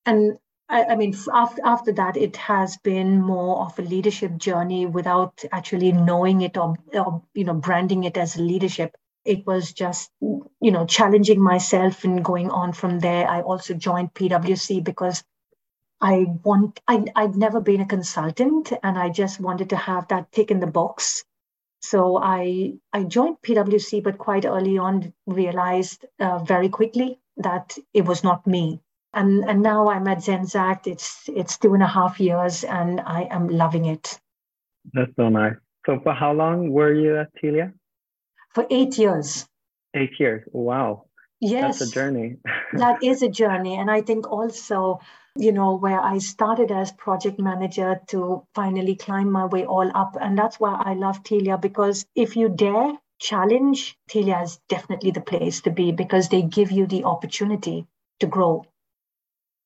And 0.05 0.37
I, 0.69 0.83
I 0.85 0.95
mean, 0.95 1.15
after, 1.31 1.61
after 1.63 1.91
that, 1.93 2.17
it 2.17 2.35
has 2.37 2.77
been 2.77 3.21
more 3.21 3.65
of 3.65 3.77
a 3.77 3.83
leadership 3.83 4.37
journey 4.37 4.85
without 4.85 5.43
actually 5.51 5.91
knowing 5.91 6.41
it 6.41 6.57
or, 6.57 6.75
or 6.93 7.21
you 7.33 7.43
know, 7.43 7.53
branding 7.53 8.03
it 8.05 8.17
as 8.17 8.37
leadership. 8.37 8.95
It 9.25 9.45
was 9.45 9.71
just, 9.71 10.09
you 10.19 10.71
know, 10.71 10.85
challenging 10.85 11.41
myself 11.41 12.03
and 12.03 12.25
going 12.25 12.49
on 12.49 12.73
from 12.73 12.99
there. 12.99 13.27
I 13.29 13.41
also 13.41 13.73
joined 13.73 14.13
PwC 14.13 14.83
because 14.83 15.23
I 16.03 16.25
want 16.43 16.81
I 16.85 17.05
I'd 17.15 17.35
never 17.37 17.61
been 17.61 17.79
a 17.79 17.87
consultant 17.87 18.73
and 18.83 18.99
I 18.99 19.09
just 19.09 19.39
wanted 19.39 19.69
to 19.69 19.77
have 19.77 20.09
that 20.09 20.31
tick 20.33 20.51
in 20.51 20.59
the 20.59 20.67
box. 20.67 21.23
So 21.81 22.19
I 22.21 22.73
I 22.91 23.03
joined 23.03 23.37
PwC, 23.41 24.03
but 24.03 24.17
quite 24.17 24.45
early 24.45 24.77
on 24.77 25.13
realized 25.25 26.05
uh, 26.19 26.39
very 26.39 26.67
quickly 26.67 27.19
that 27.37 27.77
it 27.93 28.03
was 28.03 28.21
not 28.21 28.45
me. 28.45 28.81
And 29.13 29.45
and 29.45 29.61
now 29.61 29.87
I'm 29.87 30.07
at 30.07 30.17
Zenseact. 30.17 30.87
It's 30.87 31.29
it's 31.29 31.57
two 31.57 31.73
and 31.73 31.83
a 31.83 31.87
half 31.87 32.19
years, 32.19 32.65
and 32.65 32.99
I 32.99 33.27
am 33.31 33.47
loving 33.47 33.85
it. 33.85 34.19
That's 34.93 35.15
so 35.15 35.29
nice. 35.29 35.55
So 35.85 36.01
for 36.03 36.13
how 36.13 36.33
long 36.33 36.69
were 36.69 36.93
you 36.93 37.17
at 37.17 37.29
Telia? 37.41 37.71
For 38.53 38.67
eight 38.69 38.97
years. 38.97 39.47
Eight 39.93 40.19
years. 40.19 40.43
Wow. 40.51 41.05
Yes. 41.39 41.79
That's 41.79 41.91
a 41.91 41.93
journey. 41.93 42.37
that 42.73 43.03
is 43.03 43.21
a 43.21 43.29
journey, 43.29 43.75
and 43.77 43.89
I 43.89 44.01
think 44.01 44.29
also 44.29 44.99
you 45.35 45.51
know, 45.51 45.75
where 45.75 45.99
I 45.99 46.19
started 46.19 46.71
as 46.71 46.91
project 46.91 47.39
manager 47.39 47.99
to 48.07 48.45
finally 48.53 48.95
climb 48.95 49.31
my 49.31 49.45
way 49.45 49.65
all 49.65 49.89
up. 49.95 50.15
And 50.19 50.37
that's 50.37 50.59
why 50.59 50.73
I 50.73 50.93
love 50.93 51.23
Telia 51.23 51.59
because 51.59 52.05
if 52.15 52.35
you 52.35 52.49
dare 52.49 52.93
challenge, 53.19 53.97
Telia 54.09 54.43
is 54.43 54.59
definitely 54.69 55.11
the 55.11 55.21
place 55.21 55.61
to 55.61 55.71
be 55.71 55.91
because 55.91 56.29
they 56.29 56.43
give 56.43 56.71
you 56.71 56.85
the 56.85 57.05
opportunity 57.05 57.87
to 58.19 58.27
grow. 58.27 58.65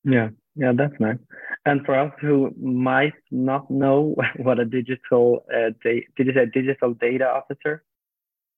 Yeah, 0.03 0.29
yeah, 0.55 0.71
that's 0.73 0.97
nice. 0.99 1.17
And 1.65 1.85
for 1.85 1.95
us 1.99 2.13
who 2.21 2.53
might 2.57 3.13
not 3.29 3.69
know 3.69 4.15
what 4.37 4.59
a 4.59 4.65
digital, 4.65 5.43
uh, 5.53 5.71
da- 5.83 6.07
did 6.15 6.27
you 6.27 6.33
say 6.33 6.45
digital 6.45 6.93
data 6.93 7.27
officer? 7.27 7.83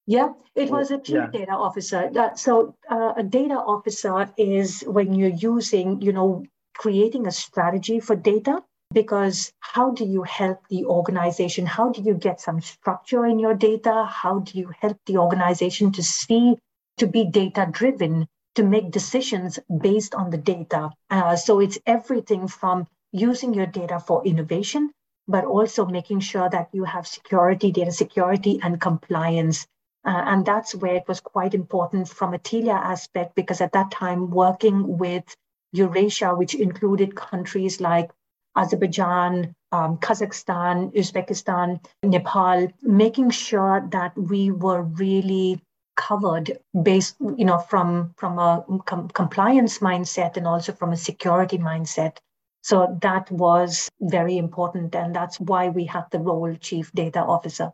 Yeah, 0.06 0.30
it 0.56 0.72
was 0.72 0.90
a 0.90 1.00
chief 1.00 1.16
yeah. 1.16 1.28
data 1.32 1.52
officer. 1.52 2.10
So 2.36 2.76
uh, 2.90 3.14
a 3.18 3.24
data 3.24 3.54
officer 3.54 4.32
is 4.38 4.82
when 4.82 5.14
you're 5.14 5.30
using, 5.30 6.02
you 6.02 6.14
know, 6.14 6.44
creating 6.80 7.28
a 7.28 7.32
strategy 7.32 8.00
for 8.00 8.16
data 8.16 8.64
because 8.94 9.52
how 9.60 9.92
do 9.92 10.06
you 10.06 10.24
help 10.24 10.60
the 10.70 10.86
organization? 10.86 11.66
How 11.66 11.90
do 11.90 12.02
you 12.02 12.14
get 12.14 12.40
some 12.40 12.62
structure 12.62 13.26
in 13.26 13.38
your 13.38 13.54
data? 13.54 14.06
How 14.06 14.40
do 14.40 14.58
you 14.58 14.72
help 14.80 14.98
the 15.06 15.18
organization 15.18 15.92
to 15.92 16.02
see, 16.02 16.56
to 16.98 17.06
be 17.06 17.26
data 17.26 17.68
driven, 17.70 18.28
to 18.56 18.64
make 18.64 18.92
decisions 18.92 19.60
based 19.82 20.16
on 20.16 20.30
the 20.32 20.38
data? 20.38 20.90
Uh, 21.10 21.36
so 21.36 21.60
it's 21.60 21.78
everything 21.86 22.48
from 22.48 22.88
using 23.12 23.54
your 23.54 23.68
data 23.68 24.00
for 24.00 24.26
innovation, 24.26 24.90
but 25.28 25.44
also 25.44 25.86
making 25.86 26.22
sure 26.22 26.50
that 26.50 26.70
you 26.72 26.86
have 26.86 27.06
security, 27.06 27.72
data 27.72 27.92
security, 27.92 28.60
and 28.64 28.80
compliance. 28.80 29.68
Uh, 30.06 30.24
and 30.32 30.46
that's 30.46 30.74
where 30.74 30.96
it 30.96 31.08
was 31.10 31.20
quite 31.20 31.54
important 31.54 32.08
from 32.08 32.34
a 32.34 32.40
Telia 32.40 32.80
aspect, 32.94 33.36
because 33.36 33.60
at 33.60 33.74
that 33.74 33.92
time, 33.92 34.32
working 34.32 34.98
with 34.98 35.36
Eurasia, 35.74 36.36
which 36.36 36.56
included 36.56 37.16
countries 37.16 37.80
like 37.80 38.12
Azerbaijan, 38.56 39.54
um, 39.72 39.98
Kazakhstan, 39.98 40.94
Uzbekistan, 40.96 41.84
Nepal, 42.04 42.68
making 42.82 43.30
sure 43.30 43.88
that 43.92 44.18
we 44.18 44.52
were 44.52 44.82
really 44.82 45.62
covered 45.96 46.58
based, 46.84 47.16
you 47.36 47.46
know, 47.46 47.60
from 47.60 48.14
from 48.18 48.40
a 48.40 48.64
com- 48.86 49.10
compliance 49.10 49.80
mindset 49.80 50.38
and 50.38 50.48
also 50.48 50.72
from 50.72 50.92
a 50.92 50.98
security 50.98 51.58
mindset. 51.58 52.18
So 52.62 52.98
that 53.02 53.30
was 53.32 53.90
very 54.02 54.38
important, 54.38 54.96
and 54.96 55.16
that's 55.16 55.40
why 55.40 55.70
we 55.70 55.86
had 55.86 56.06
the 56.12 56.20
role 56.20 56.56
chief 56.56 56.92
data 56.94 57.20
officer. 57.20 57.72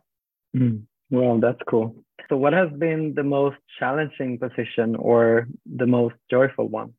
Mm. 0.56 0.82
Well, 1.10 1.38
that's 1.38 1.60
cool. 1.68 1.94
So, 2.28 2.36
what 2.36 2.52
has 2.52 2.70
been 2.78 3.14
the 3.14 3.22
most 3.22 3.56
challenging 3.78 4.38
position 4.38 4.96
or 4.96 5.48
the 5.64 5.86
most 5.86 6.16
joyful 6.30 6.68
one? 6.68 6.94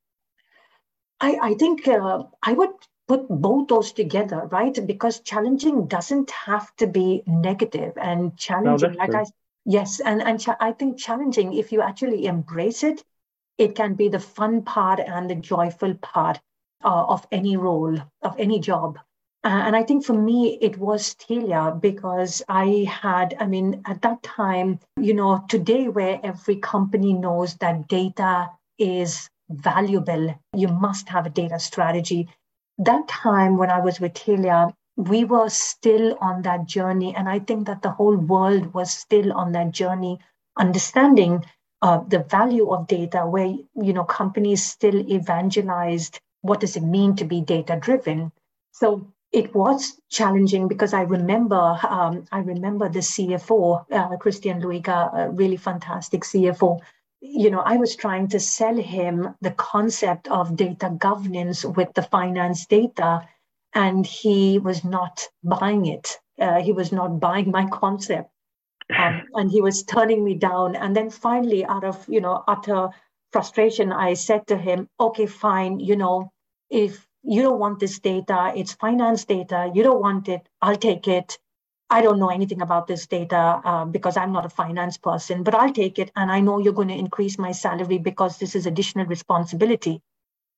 I, 1.20 1.38
I 1.42 1.54
think 1.56 1.88
uh, 1.88 2.24
I 2.44 2.54
would 2.54 2.72
put 3.08 3.28
both 3.30 3.68
those 3.68 3.92
together, 3.92 4.48
right? 4.52 4.78
Because 4.86 5.22
challenging 5.22 5.88
doesn't 5.88 6.30
have 6.32 6.76
to 6.78 6.88
be 6.88 7.24
negative, 7.26 7.94
and 7.98 8.38
challenging, 8.38 8.92
no, 8.92 8.98
like 8.98 9.12
true. 9.12 9.22
I 9.22 9.26
yes, 9.66 10.00
and 10.00 10.22
and 10.22 10.40
ch- 10.40 10.60
I 10.60 10.74
think 10.74 10.98
challenging, 10.98 11.54
if 11.54 11.72
you 11.72 11.82
actually 11.82 12.26
embrace 12.26 12.84
it, 12.84 13.04
it 13.58 13.76
can 13.76 13.96
be 13.96 14.10
the 14.10 14.20
fun 14.20 14.62
part 14.64 15.00
and 15.00 15.30
the 15.30 15.36
joyful 15.36 15.96
part 15.96 16.40
uh, 16.84 17.06
of 17.06 17.26
any 17.32 17.58
role 17.58 17.98
of 18.22 18.36
any 18.38 18.60
job. 18.60 19.00
Uh, 19.44 19.64
and 19.66 19.76
I 19.76 19.84
think 19.84 20.04
for 20.04 20.14
me, 20.14 20.58
it 20.62 20.78
was 20.78 21.16
Telia 21.16 21.80
because 21.80 22.44
I 22.50 22.86
had, 22.90 23.36
I 23.40 23.46
mean, 23.46 23.82
at 23.86 24.02
that 24.02 24.22
time, 24.22 24.80
you 25.00 25.14
know, 25.14 25.46
today 25.48 25.88
where 25.88 26.20
every 26.24 26.58
company 26.58 27.14
knows 27.14 27.56
that 27.56 27.88
data 27.88 28.50
is 28.78 29.30
valuable. 29.50 30.36
You 30.54 30.68
must 30.68 31.10
have 31.10 31.26
a 31.26 31.30
data 31.30 31.60
strategy. 31.60 32.30
That 32.78 33.08
time 33.08 33.58
when 33.58 33.70
I 33.70 33.80
was 33.80 34.00
with 34.00 34.14
Telia, 34.14 34.74
we 34.96 35.24
were 35.26 35.50
still 35.50 36.18
on 36.20 36.42
that 36.44 36.66
journey. 36.66 37.16
And 37.16 37.30
I 37.30 37.40
think 37.40 37.68
that 37.68 37.82
the 37.82 37.92
whole 37.92 38.16
world 38.18 38.74
was 38.74 38.92
still 38.92 39.34
on 39.34 39.52
that 39.54 39.72
journey, 39.72 40.20
understanding 40.58 41.46
uh, 41.82 42.00
the 42.08 42.20
value 42.20 42.70
of 42.72 42.88
data, 42.88 43.26
where 43.28 43.54
you 43.76 43.94
know 43.94 44.04
companies 44.04 44.64
still 44.64 44.96
evangelized 45.12 46.20
what 46.42 46.60
does 46.60 46.76
it 46.76 46.84
mean 46.84 47.16
to 47.16 47.26
be 47.26 47.42
data 47.42 47.78
driven. 47.80 48.32
So 48.72 49.08
it 49.32 49.54
was 49.54 50.00
challenging 50.10 50.68
because 50.68 50.94
I 50.94 51.02
remember 51.02 51.78
um, 51.88 52.26
I 52.32 52.40
remember 52.40 52.90
the 52.90 53.00
CFO 53.00 53.86
uh, 53.92 54.18
Christian 54.18 54.62
Luiga, 54.62 55.12
a 55.14 55.30
really 55.30 55.58
fantastic 55.58 56.24
CFO, 56.24 56.80
you 57.30 57.52
know, 57.52 57.60
I 57.60 57.78
was 57.78 57.96
trying 57.96 58.30
to 58.30 58.40
sell 58.40 58.76
him 58.78 59.36
the 59.42 59.52
concept 59.52 60.28
of 60.30 60.56
data 60.56 60.90
governance 60.98 61.66
with 61.66 61.94
the 61.94 62.02
finance 62.04 62.66
data, 62.66 63.28
and 63.74 64.06
he 64.06 64.60
was 64.60 64.84
not 64.84 65.28
buying 65.44 65.86
it. 65.86 66.18
Uh, 66.40 66.62
he 66.62 66.72
was 66.72 66.92
not 66.92 67.20
buying 67.20 67.52
my 67.52 67.68
concept, 67.68 68.32
um, 68.98 69.24
and 69.36 69.52
he 69.52 69.62
was 69.62 69.84
turning 69.84 70.24
me 70.24 70.36
down. 70.36 70.76
And 70.76 70.96
then 70.96 71.10
finally, 71.10 71.66
out 71.66 71.84
of 71.84 72.08
you 72.10 72.22
know 72.22 72.44
utter 72.48 72.90
frustration, 73.34 73.92
I 73.92 74.14
said 74.16 74.48
to 74.48 74.58
him, 74.58 74.90
"Okay, 75.00 75.26
fine. 75.28 75.80
You 75.80 75.98
know, 75.98 76.32
if 76.70 77.08
you 77.24 77.42
don't 77.44 77.60
want 77.60 77.80
this 77.80 78.00
data, 78.00 78.54
it's 78.56 78.74
finance 78.74 79.26
data. 79.26 79.72
You 79.74 79.84
don't 79.84 80.02
want 80.02 80.30
it. 80.30 80.48
I'll 80.62 80.78
take 80.78 81.08
it. 81.08 81.38
I 81.90 82.02
don't 82.02 82.20
know 82.20 82.30
anything 82.30 82.62
about 82.62 82.88
this 82.88 83.08
data 83.08 83.62
uh, 83.64 83.86
because 83.86 84.18
I'm 84.18 84.34
not 84.34 84.46
a 84.46 84.50
finance 84.50 84.98
person, 84.98 85.44
but 85.44 85.56
I'll 85.56 85.72
take 85.72 86.00
it. 86.00 86.12
And 86.16 86.32
I 86.32 86.42
know 86.42 86.60
you're 86.60 86.74
going 86.74 86.90
to 86.90 86.94
increase 86.98 87.38
my 87.38 87.54
salary 87.54 87.98
because 87.98 88.38
this 88.38 88.56
is 88.56 88.66
additional 88.66 89.06
responsibility. 89.06 90.02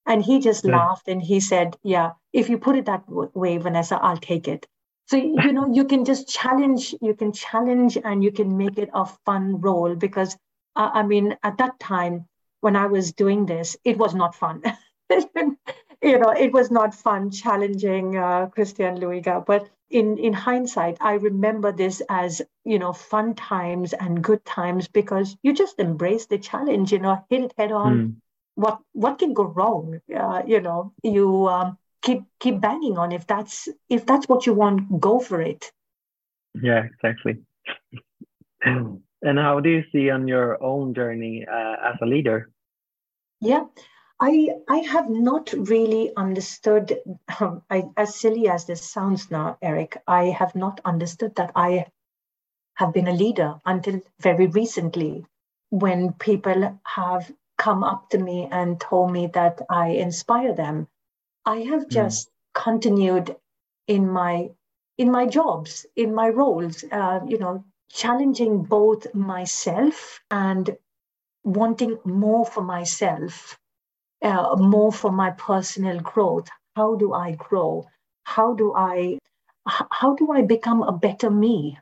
And 0.08 0.24
he 0.24 0.40
just 0.40 0.66
yeah. 0.66 0.78
laughed 0.78 1.08
and 1.08 1.22
he 1.22 1.40
said, 1.40 1.78
Yeah, 1.84 2.14
if 2.34 2.50
you 2.50 2.58
put 2.58 2.78
it 2.78 2.86
that 2.86 3.04
way, 3.08 3.58
Vanessa, 3.58 4.00
I'll 4.02 4.18
take 4.18 4.48
it. 4.48 4.66
So, 5.08 5.18
you 5.18 5.54
know, 5.54 5.72
you 5.72 5.86
can 5.86 6.06
just 6.06 6.28
challenge, 6.28 6.96
you 7.02 7.16
can 7.16 7.32
challenge 7.32 7.98
and 8.04 8.24
you 8.24 8.32
can 8.32 8.58
make 8.58 8.78
it 8.78 8.90
a 8.94 9.06
fun 9.26 9.60
role 9.60 9.96
because, 9.96 10.36
uh, 10.76 10.90
I 10.94 11.04
mean, 11.04 11.36
at 11.44 11.58
that 11.58 11.80
time 11.80 12.28
when 12.62 12.76
I 12.76 12.86
was 12.88 13.12
doing 13.14 13.46
this, 13.46 13.78
it 13.84 13.98
was 13.98 14.14
not 14.14 14.36
fun. 14.36 14.62
you 15.10 16.20
know, 16.20 16.30
it 16.30 16.54
was 16.54 16.70
not 16.72 16.94
fun 16.94 17.32
challenging 17.32 18.18
uh, 18.18 18.48
Christian 18.48 19.00
Luiga, 19.00 19.44
but 19.46 19.68
in 19.90 20.18
in 20.18 20.34
hindsight 20.34 20.98
i 21.02 21.14
remember 21.14 21.72
this 21.72 22.02
as 22.10 22.42
you 22.64 22.78
know 22.78 22.94
fun 22.94 23.34
times 23.34 23.94
and 23.94 24.24
good 24.24 24.44
times 24.46 24.88
because 24.88 25.36
you 25.42 25.54
just 25.54 25.80
embrace 25.80 26.28
the 26.28 26.38
challenge 26.38 26.92
you 26.92 27.00
know 27.00 27.24
hit 27.30 27.44
it 27.44 27.54
head 27.58 27.72
on. 27.72 27.98
Mm. 27.98 28.16
what 28.56 28.80
what 28.92 29.18
can 29.18 29.34
go 29.34 29.44
wrong? 29.44 30.00
Uh, 30.14 30.42
you 30.46 30.60
know 30.62 30.94
you 31.02 31.48
um, 31.48 31.78
keep 32.02 32.24
keep 32.40 32.60
banging 32.60 32.98
on 32.98 33.12
if 33.12 33.26
that's 33.26 33.70
if 33.90 34.06
that's 34.06 34.28
what 34.28 34.46
you 34.46 34.54
want 34.54 35.00
go 35.00 35.20
for 35.20 35.42
it. 35.42 35.72
Yeah 36.62 36.84
exactly. 36.84 37.40
And 39.22 39.38
how 39.38 39.60
do 39.60 39.70
you 39.70 39.84
see 39.92 40.10
on 40.10 40.28
your 40.28 40.64
own 40.64 40.94
journey 40.94 41.46
uh, 41.46 41.76
as 41.92 41.96
a 42.02 42.06
leader? 42.06 42.52
Yeah 43.42 43.66
I 44.20 44.50
I 44.68 44.78
have 44.80 45.10
not 45.10 45.54
really 45.54 46.16
understood. 46.16 47.00
Um, 47.40 47.64
I, 47.70 47.84
as 47.96 48.16
silly 48.16 48.50
as 48.50 48.66
this 48.66 48.84
sounds 48.84 49.32
now, 49.32 49.58
Eric, 49.62 50.02
I 50.08 50.26
have 50.26 50.56
not 50.56 50.82
understood 50.84 51.36
that 51.36 51.52
I 51.56 51.86
have 52.76 52.94
been 52.94 53.08
a 53.08 53.14
leader 53.14 53.60
until 53.66 54.02
very 54.20 54.48
recently, 54.48 55.26
when 55.70 56.14
people 56.14 56.80
have 56.84 57.32
come 57.58 57.84
up 57.84 58.10
to 58.10 58.18
me 58.18 58.48
and 58.52 58.80
told 58.80 59.12
me 59.12 59.28
that 59.28 59.62
I 59.70 59.90
inspire 59.90 60.54
them. 60.54 60.88
I 61.46 61.58
have 61.62 61.84
hmm. 61.84 61.90
just 61.90 62.30
mm. 62.30 62.32
continued 62.54 63.36
in 63.88 64.10
my 64.10 64.50
in 64.98 65.12
my 65.12 65.28
jobs, 65.28 65.86
in 65.96 66.14
my 66.14 66.30
roles, 66.30 66.84
uh, 66.92 67.22
you 67.26 67.38
know, 67.38 67.64
challenging 67.90 68.64
both 68.64 69.14
myself 69.16 70.20
and 70.30 70.78
wanting 71.44 71.98
more 72.04 72.46
for 72.46 72.62
myself, 72.62 73.58
uh, 74.22 74.56
more 74.58 74.92
for 74.92 75.12
my 75.12 75.32
personal 75.32 76.00
growth. 76.00 76.48
How 76.76 76.96
do 76.96 77.14
I 77.14 77.32
grow? 77.34 77.88
How 78.24 78.54
do 78.54 78.74
I 78.76 79.20
how 79.68 80.16
do 80.16 80.32
I 80.32 80.42
become 80.42 80.82
a 80.84 80.92
better 80.92 81.30
me? 81.30 81.78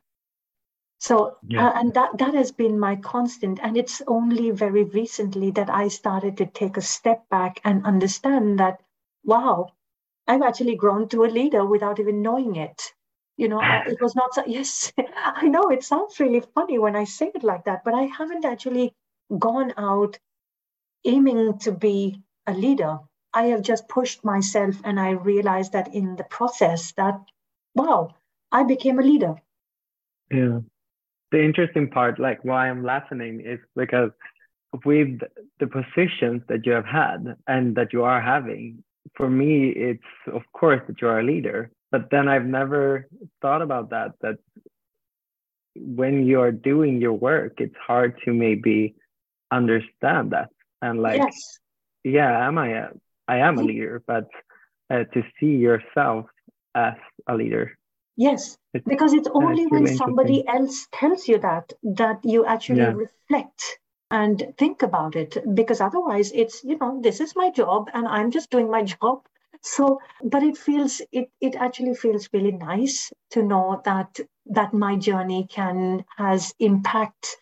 So, 1.00 1.38
yeah. 1.48 1.68
uh, 1.68 1.80
and 1.80 1.94
that, 1.94 2.18
that 2.18 2.34
has 2.34 2.52
been 2.52 2.80
my 2.80 2.96
constant. 2.96 3.60
And 3.62 3.78
it's 3.78 4.02
only 4.08 4.52
very 4.52 4.84
recently 4.84 5.52
that 5.52 5.70
I 5.70 5.88
started 5.90 6.38
to 6.38 6.46
take 6.46 6.76
a 6.78 6.82
step 6.82 7.30
back 7.30 7.62
and 7.64 7.86
understand 7.86 8.60
that, 8.60 8.82
wow, 9.24 9.74
I've 10.28 10.42
actually 10.42 10.76
grown 10.76 11.08
to 11.10 11.24
a 11.24 11.28
leader 11.28 11.66
without 11.66 12.00
even 12.00 12.22
knowing 12.22 12.56
it. 12.56 12.82
You 13.38 13.48
know, 13.48 13.62
it 13.62 14.02
was 14.02 14.16
not 14.16 14.34
so, 14.34 14.44
yes, 14.48 14.92
I 15.16 15.48
know 15.48 15.70
it 15.70 15.84
sounds 15.84 16.20
really 16.20 16.42
funny 16.56 16.80
when 16.80 16.96
I 16.96 17.04
say 17.04 17.32
it 17.34 17.44
like 17.44 17.66
that, 17.66 17.84
but 17.86 17.94
I 17.94 18.04
haven't 18.04 18.46
actually 18.46 18.94
gone 19.38 19.74
out 19.78 20.18
aiming 21.06 21.60
to 21.60 21.72
be 21.72 22.22
a 22.48 22.54
leader. 22.54 23.00
I 23.34 23.48
have 23.48 23.62
just 23.62 23.88
pushed 23.88 24.24
myself 24.26 24.76
and 24.84 25.00
I 25.00 25.12
realized 25.12 25.74
that 25.74 25.94
in 25.94 26.16
the 26.16 26.24
process 26.24 26.94
that, 26.94 27.20
wow, 27.76 28.16
I 28.52 28.64
became 28.64 29.00
a 29.00 29.04
leader. 29.04 29.36
Yeah 30.32 30.60
the 31.32 31.44
interesting 31.44 31.90
part, 31.90 32.20
like 32.20 32.44
why 32.44 32.70
I'm 32.70 32.84
laughing, 32.84 33.42
is 33.44 33.60
because 33.76 34.12
with 34.86 35.20
the 35.60 35.68
positions 35.68 36.42
that 36.48 36.66
you 36.66 36.72
have 36.74 36.86
had 36.86 37.36
and 37.48 37.76
that 37.76 37.94
you 37.94 38.04
are 38.04 38.22
having, 38.22 38.84
for 39.16 39.30
me, 39.30 39.70
it's 39.70 40.04
of 40.32 40.44
course 40.54 40.82
that 40.88 41.02
you 41.02 41.08
are 41.08 41.20
a 41.20 41.24
leader. 41.24 41.72
But 41.92 42.10
then 42.12 42.28
I've 42.28 42.46
never 42.46 43.08
thought 43.42 43.62
about 43.62 43.90
that. 43.92 44.12
That 44.22 44.38
when 45.76 46.26
you're 46.26 46.52
doing 46.52 47.02
your 47.02 47.14
work, 47.14 47.60
it's 47.60 47.76
hard 47.86 48.20
to 48.26 48.34
maybe 48.34 48.96
understand 49.52 50.32
that 50.32 50.50
and 50.82 51.02
like, 51.02 51.22
yes. 51.22 51.60
Yeah, 52.10 52.48
am 52.48 52.58
I? 52.58 52.70
A, 52.70 52.88
I 53.28 53.38
am 53.38 53.58
a 53.58 53.64
leader, 53.64 54.02
but 54.08 54.28
uh, 54.90 55.04
to 55.14 55.24
see 55.40 55.56
yourself 55.58 56.26
as 56.76 56.96
a 57.28 57.36
leader 57.36 57.78
Yes, 58.18 58.58
because 58.88 59.14
it's 59.14 59.30
only 59.32 59.64
it's 59.64 59.72
when 59.72 59.88
somebody 59.96 60.46
else 60.48 60.88
tells 60.92 61.28
you 61.28 61.38
that 61.38 61.72
that 61.84 62.20
you 62.26 62.46
actually 62.48 62.80
yeah. 62.80 62.94
reflect 62.94 63.80
and 64.10 64.54
think 64.58 64.82
about 64.82 65.16
it. 65.16 65.38
Because 65.54 65.82
otherwise, 65.82 66.32
it's 66.34 66.64
you 66.64 66.80
know 66.80 67.00
this 67.00 67.22
is 67.22 67.36
my 67.36 67.52
job 67.52 67.90
and 67.94 68.08
I'm 68.08 68.32
just 68.32 68.50
doing 68.50 68.72
my 68.72 68.84
job. 68.96 69.22
So, 69.62 70.02
but 70.24 70.42
it 70.42 70.58
feels 70.58 71.00
it 71.12 71.30
it 71.40 71.56
actually 71.56 71.94
feels 71.94 72.28
really 72.34 72.52
nice 72.52 73.14
to 73.32 73.44
know 73.44 73.82
that 73.86 74.20
that 74.48 74.74
my 74.74 74.96
journey 74.96 75.46
can 75.48 76.04
has 76.18 76.56
impact 76.58 77.38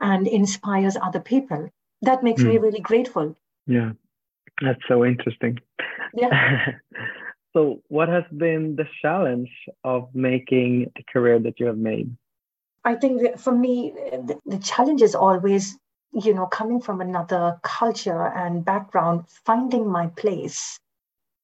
and 0.00 0.28
inspires 0.28 0.96
other 0.96 1.20
people. 1.20 1.70
That 2.02 2.22
makes 2.22 2.42
mm. 2.42 2.50
me 2.50 2.58
really 2.58 2.80
grateful. 2.80 3.36
Yeah, 3.66 3.92
that's 4.60 4.80
so 4.88 5.04
interesting. 5.04 5.58
Yeah. 6.14 6.72
So, 7.52 7.82
what 7.88 8.08
has 8.08 8.22
been 8.36 8.76
the 8.76 8.86
challenge 9.02 9.50
of 9.82 10.08
making 10.14 10.92
the 10.94 11.02
career 11.12 11.40
that 11.40 11.58
you 11.58 11.66
have 11.66 11.78
made? 11.78 12.16
I 12.84 12.94
think 12.94 13.22
that 13.22 13.40
for 13.40 13.52
me, 13.52 13.92
the, 13.94 14.38
the 14.46 14.58
challenge 14.58 15.02
is 15.02 15.14
always, 15.14 15.76
you 16.12 16.32
know, 16.32 16.46
coming 16.46 16.80
from 16.80 17.00
another 17.00 17.58
culture 17.62 18.26
and 18.26 18.64
background, 18.64 19.24
finding 19.44 19.88
my 19.88 20.06
place. 20.08 20.78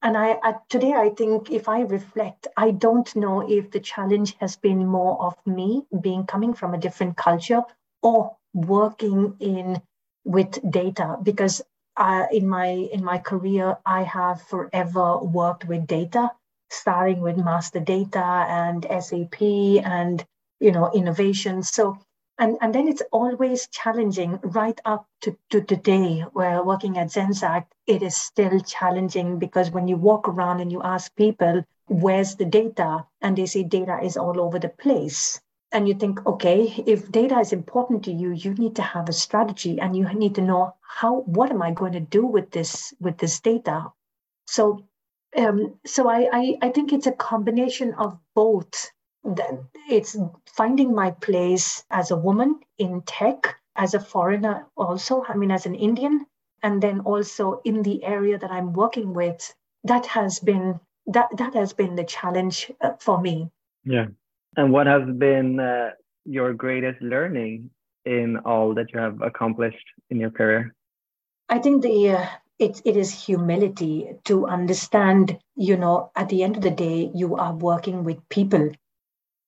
And 0.00 0.16
I, 0.16 0.38
I 0.44 0.54
today, 0.68 0.92
I 0.92 1.08
think 1.08 1.50
if 1.50 1.68
I 1.68 1.80
reflect, 1.80 2.46
I 2.56 2.70
don't 2.70 3.14
know 3.16 3.40
if 3.40 3.72
the 3.72 3.80
challenge 3.80 4.36
has 4.38 4.56
been 4.56 4.86
more 4.86 5.20
of 5.20 5.34
me 5.44 5.86
being 6.00 6.24
coming 6.24 6.54
from 6.54 6.72
a 6.72 6.78
different 6.78 7.16
culture 7.16 7.62
or 8.02 8.36
working 8.54 9.34
in 9.40 9.82
with 10.24 10.58
data 10.70 11.16
because 11.22 11.62
uh, 11.96 12.26
in 12.30 12.48
my 12.48 12.66
in 12.66 13.04
my 13.04 13.18
career, 13.18 13.78
I 13.86 14.02
have 14.02 14.42
forever 14.42 15.18
worked 15.18 15.64
with 15.66 15.86
data, 15.86 16.30
starting 16.70 17.20
with 17.20 17.36
master 17.36 17.80
data 17.80 18.46
and 18.48 18.86
SAP 19.00 19.42
and 19.42 20.24
you 20.60 20.72
know 20.72 20.90
innovation. 20.92 21.62
So 21.62 21.98
and 22.38 22.58
and 22.60 22.74
then 22.74 22.88
it's 22.88 23.02
always 23.12 23.68
challenging 23.68 24.38
right 24.42 24.78
up 24.84 25.06
to, 25.22 25.36
to 25.50 25.62
today 25.62 26.20
where 26.32 26.62
working 26.62 26.98
at 26.98 27.08
Zenseact, 27.08 27.68
it 27.86 28.02
is 28.02 28.16
still 28.16 28.60
challenging 28.60 29.38
because 29.38 29.70
when 29.70 29.88
you 29.88 29.96
walk 29.96 30.28
around 30.28 30.60
and 30.60 30.70
you 30.70 30.82
ask 30.82 31.14
people 31.16 31.64
where's 31.88 32.36
the 32.36 32.44
data 32.44 33.06
and 33.22 33.36
they 33.36 33.46
say 33.46 33.62
data 33.62 33.98
is 34.02 34.16
all 34.16 34.40
over 34.40 34.58
the 34.58 34.68
place 34.68 35.40
and 35.76 35.86
you 35.86 35.92
think, 35.92 36.24
okay, 36.24 36.72
if 36.86 37.12
data 37.12 37.38
is 37.38 37.52
important 37.52 38.02
to 38.04 38.10
you, 38.10 38.32
you 38.32 38.54
need 38.54 38.74
to 38.76 38.82
have 38.82 39.10
a 39.10 39.12
strategy 39.12 39.78
and 39.78 39.94
you 39.94 40.08
need 40.14 40.34
to 40.36 40.40
know 40.40 40.74
how, 40.80 41.20
what 41.26 41.50
am 41.50 41.60
I 41.60 41.70
going 41.70 41.92
to 41.92 42.00
do 42.00 42.24
with 42.24 42.50
this, 42.50 42.94
with 42.98 43.18
this 43.18 43.40
data? 43.40 43.92
So, 44.46 44.86
um, 45.36 45.78
so 45.84 46.08
I, 46.08 46.28
I, 46.32 46.58
I 46.62 46.68
think 46.70 46.94
it's 46.94 47.06
a 47.06 47.12
combination 47.12 47.92
of 47.98 48.18
both. 48.34 48.90
It's 49.90 50.16
finding 50.46 50.94
my 50.94 51.10
place 51.10 51.84
as 51.90 52.10
a 52.10 52.16
woman 52.16 52.60
in 52.78 53.02
tech, 53.02 53.56
as 53.76 53.92
a 53.92 54.00
foreigner 54.00 54.66
also, 54.78 55.24
I 55.28 55.36
mean, 55.36 55.50
as 55.50 55.66
an 55.66 55.74
Indian, 55.74 56.24
and 56.62 56.82
then 56.82 57.00
also 57.00 57.60
in 57.66 57.82
the 57.82 58.02
area 58.02 58.38
that 58.38 58.50
I'm 58.50 58.72
working 58.72 59.12
with, 59.12 59.54
that 59.84 60.06
has 60.06 60.40
been, 60.40 60.80
that, 61.08 61.28
that 61.36 61.52
has 61.52 61.74
been 61.74 61.96
the 61.96 62.04
challenge 62.04 62.72
uh, 62.80 62.92
for 62.98 63.20
me. 63.20 63.50
Yeah. 63.84 64.06
And 64.56 64.72
what 64.72 64.86
has 64.86 65.02
been 65.18 65.60
uh, 65.60 65.90
your 66.24 66.54
greatest 66.54 67.00
learning 67.02 67.70
in 68.04 68.38
all 68.38 68.74
that 68.74 68.92
you 68.92 69.00
have 69.00 69.20
accomplished 69.20 69.86
in 70.10 70.18
your 70.18 70.30
career? 70.30 70.74
I 71.48 71.58
think 71.58 71.82
the 71.82 72.10
uh, 72.10 72.26
it 72.58 72.80
it 72.84 72.96
is 72.96 73.12
humility 73.12 74.12
to 74.24 74.46
understand. 74.46 75.38
You 75.56 75.76
know, 75.76 76.10
at 76.16 76.28
the 76.28 76.42
end 76.42 76.56
of 76.56 76.62
the 76.62 76.70
day, 76.70 77.10
you 77.14 77.36
are 77.36 77.54
working 77.54 78.02
with 78.04 78.28
people, 78.28 78.70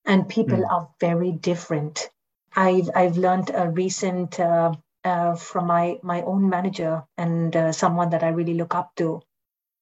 and 0.04 0.28
people 0.28 0.58
mm. 0.58 0.70
are 0.70 0.88
very 1.00 1.32
different. 1.32 2.10
I've 2.54 2.90
I've 2.94 3.16
learned 3.16 3.50
a 3.54 3.70
recent 3.70 4.38
uh, 4.38 4.72
uh, 5.04 5.36
from 5.36 5.66
my 5.66 5.98
my 6.02 6.22
own 6.22 6.48
manager 6.48 7.04
and 7.16 7.56
uh, 7.56 7.72
someone 7.72 8.10
that 8.10 8.22
I 8.22 8.28
really 8.28 8.54
look 8.54 8.74
up 8.74 8.94
to. 8.96 9.22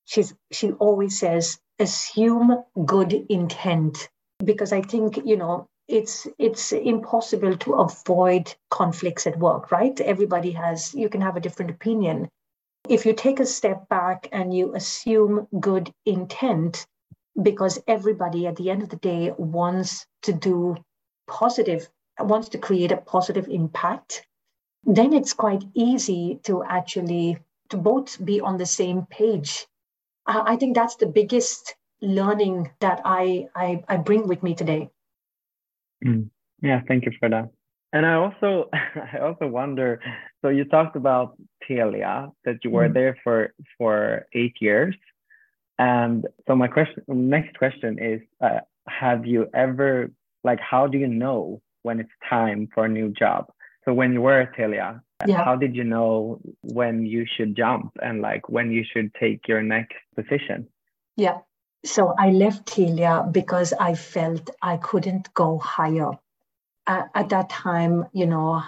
She's 0.05 0.35
she 0.53 0.71
always 0.73 1.19
says, 1.19 1.59
assume 1.81 2.63
good 2.85 3.13
intent 3.29 4.09
because 4.45 4.73
I 4.73 4.83
think, 4.83 5.19
you 5.25 5.37
know, 5.37 5.69
it's 5.89 6.27
it's 6.39 6.73
impossible 6.73 7.57
to 7.59 7.75
avoid 7.75 8.55
conflicts 8.71 9.27
at 9.27 9.39
work, 9.39 9.71
right? 9.71 9.99
Everybody 10.01 10.51
has 10.53 10.95
you 10.95 11.09
can 11.09 11.21
have 11.21 11.37
a 11.37 11.41
different 11.41 11.71
opinion. 11.71 12.29
If 12.89 13.07
you 13.07 13.13
take 13.13 13.41
a 13.41 13.47
step 13.47 13.89
back 13.89 14.29
and 14.33 14.55
you 14.55 14.75
assume 14.75 15.47
good 15.61 15.93
intent, 16.05 16.87
because 17.41 17.83
everybody 17.87 18.47
at 18.47 18.57
the 18.57 18.71
end 18.71 18.83
of 18.83 18.89
the 18.89 18.97
day 18.97 19.33
wants 19.37 20.07
to 20.23 20.33
do 20.33 20.77
positive, 21.29 21.89
wants 22.19 22.49
to 22.51 22.59
create 22.59 22.93
a 22.93 22.97
positive 22.97 23.49
impact, 23.49 24.27
then 24.85 25.13
it's 25.13 25.33
quite 25.33 25.65
easy 25.75 26.41
to 26.45 26.65
actually 26.65 27.39
to 27.69 27.77
both 27.77 28.25
be 28.25 28.41
on 28.41 28.57
the 28.57 28.67
same 28.67 29.07
page. 29.07 29.67
I 30.27 30.57
think 30.57 30.75
that's 30.75 30.97
the 30.97 31.07
biggest 31.07 31.77
learning 32.03 32.71
that 32.81 33.01
I, 33.05 33.49
I, 33.55 33.83
I 33.89 33.97
bring 33.97 34.29
with 34.29 34.43
me 34.43 34.55
today. 34.55 34.91
Mm. 36.05 36.31
Yeah, 36.63 36.81
thank 36.89 37.05
you 37.05 37.13
for 37.19 37.29
that. 37.29 37.51
And 37.93 38.05
I 38.05 38.15
also 38.15 38.69
I 38.73 39.19
also 39.19 39.47
wonder. 39.47 40.01
So 40.43 40.49
you 40.49 40.65
talked 40.65 40.97
about 40.97 41.37
Telia 41.69 42.33
that 42.45 42.59
you 42.63 42.71
were 42.71 42.89
mm. 42.89 42.95
there 42.95 43.19
for 43.23 43.55
for 43.79 44.27
eight 44.33 44.57
years, 44.61 44.95
and 45.79 46.27
so 46.47 46.57
my 46.57 46.69
question 46.69 47.03
next 47.09 47.57
question 47.57 47.99
is: 47.99 48.21
uh, 48.41 48.61
Have 48.89 49.27
you 49.27 49.49
ever 49.55 50.11
like 50.45 50.61
how 50.61 50.87
do 50.87 50.99
you 50.99 51.09
know 51.09 51.63
when 51.83 52.01
it's 52.01 52.11
time 52.29 52.69
for 52.75 52.85
a 52.87 52.89
new 52.89 53.11
job? 53.11 53.47
So 53.85 53.95
when 53.95 54.13
you 54.13 54.21
were 54.21 54.41
at 54.41 54.55
Telia, 54.57 55.01
yeah. 55.27 55.45
how 55.45 55.55
did 55.55 55.77
you 55.77 55.85
know 55.85 56.41
when 56.63 57.07
you 57.07 57.25
should 57.37 57.57
jump 57.57 57.93
and 58.03 58.21
like 58.21 58.49
when 58.49 58.73
you 58.73 58.85
should 58.85 59.15
take 59.15 59.47
your 59.47 59.63
next 59.63 59.97
position? 60.17 60.67
Yeah, 61.17 61.39
so 61.87 62.15
I 62.19 62.31
left 62.31 62.67
Telia 62.67 63.31
because 63.33 63.73
I 63.73 63.95
felt 63.95 64.51
I 64.61 64.77
couldn't 64.77 65.33
go 65.35 65.59
higher. 65.59 66.11
Uh, 66.87 67.03
at 67.15 67.29
that 67.31 67.49
time, 67.51 68.07
you 68.13 68.27
know, 68.27 68.63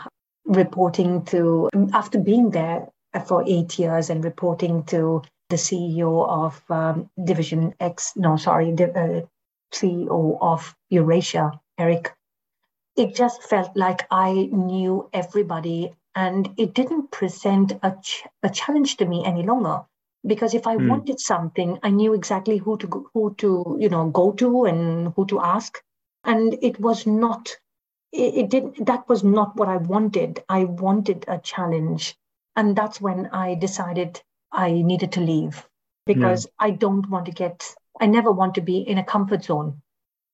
reporting 0.44 1.24
to, 1.26 1.68
after 1.92 2.18
being 2.18 2.50
there 2.50 2.88
for 3.26 3.44
eight 3.46 3.78
years 3.78 4.11
and 4.11 4.24
reporting 4.24 4.85
to 4.85 5.22
the 5.50 5.57
CEO 5.57 6.28
of 6.28 6.62
um, 6.70 7.11
Division 7.22 7.74
X, 7.81 8.12
no, 8.16 8.37
sorry, 8.37 8.72
uh, 8.72 9.20
CEO 9.72 10.38
of 10.40 10.74
Eurasia, 10.90 11.52
Eric, 11.78 12.14
it 12.96 13.14
just 13.14 13.42
felt 13.42 13.76
like 13.76 14.07
I 14.11 14.48
knew 14.50 15.09
everybody 15.12 15.92
and 16.14 16.48
it 16.57 16.74
didn't 16.74 17.11
present 17.12 17.72
a, 17.83 17.96
ch- 18.02 18.24
a 18.42 18.50
challenge 18.50 18.96
to 18.96 19.07
me 19.07 19.24
any 19.24 19.44
longer 19.44 19.83
because 20.29 20.55
if 20.55 20.67
I 20.67 20.77
mm. 20.77 20.88
wanted 20.88 21.19
something, 21.19 21.79
I 21.83 21.91
knew 21.91 22.14
exactly 22.14 22.59
who 22.59 22.77
to 22.79 22.87
go, 22.87 23.11
who 23.14 23.35
to 23.38 23.77
you 23.81 23.88
know 23.88 24.09
go 24.11 24.33
to 24.33 24.67
and 24.67 25.12
who 25.14 25.27
to 25.27 25.41
ask, 25.41 25.83
and 26.25 26.57
it 26.62 26.79
was 26.79 27.07
not 27.07 27.57
it, 28.12 28.35
it 28.35 28.51
did 28.51 28.87
that 28.87 29.09
was 29.09 29.25
not 29.25 29.57
what 29.57 29.69
I 29.69 29.79
wanted. 29.79 30.45
I 30.49 30.64
wanted 30.64 31.25
a 31.29 31.38
challenge, 31.38 32.17
and 32.57 32.77
that's 32.77 33.01
when 33.01 33.27
I 33.33 33.55
decided 33.55 34.23
I 34.53 34.71
needed 34.73 35.12
to 35.12 35.21
leave 35.21 35.67
because 36.07 36.47
yeah. 36.47 36.67
I 36.67 36.71
don't 36.71 37.09
want 37.11 37.27
to 37.27 37.33
get. 37.33 37.75
I 38.01 38.07
never 38.07 38.31
want 38.31 38.55
to 38.55 38.61
be 38.61 38.79
in 38.79 38.99
a 38.99 39.05
comfort 39.05 39.45
zone. 39.45 39.83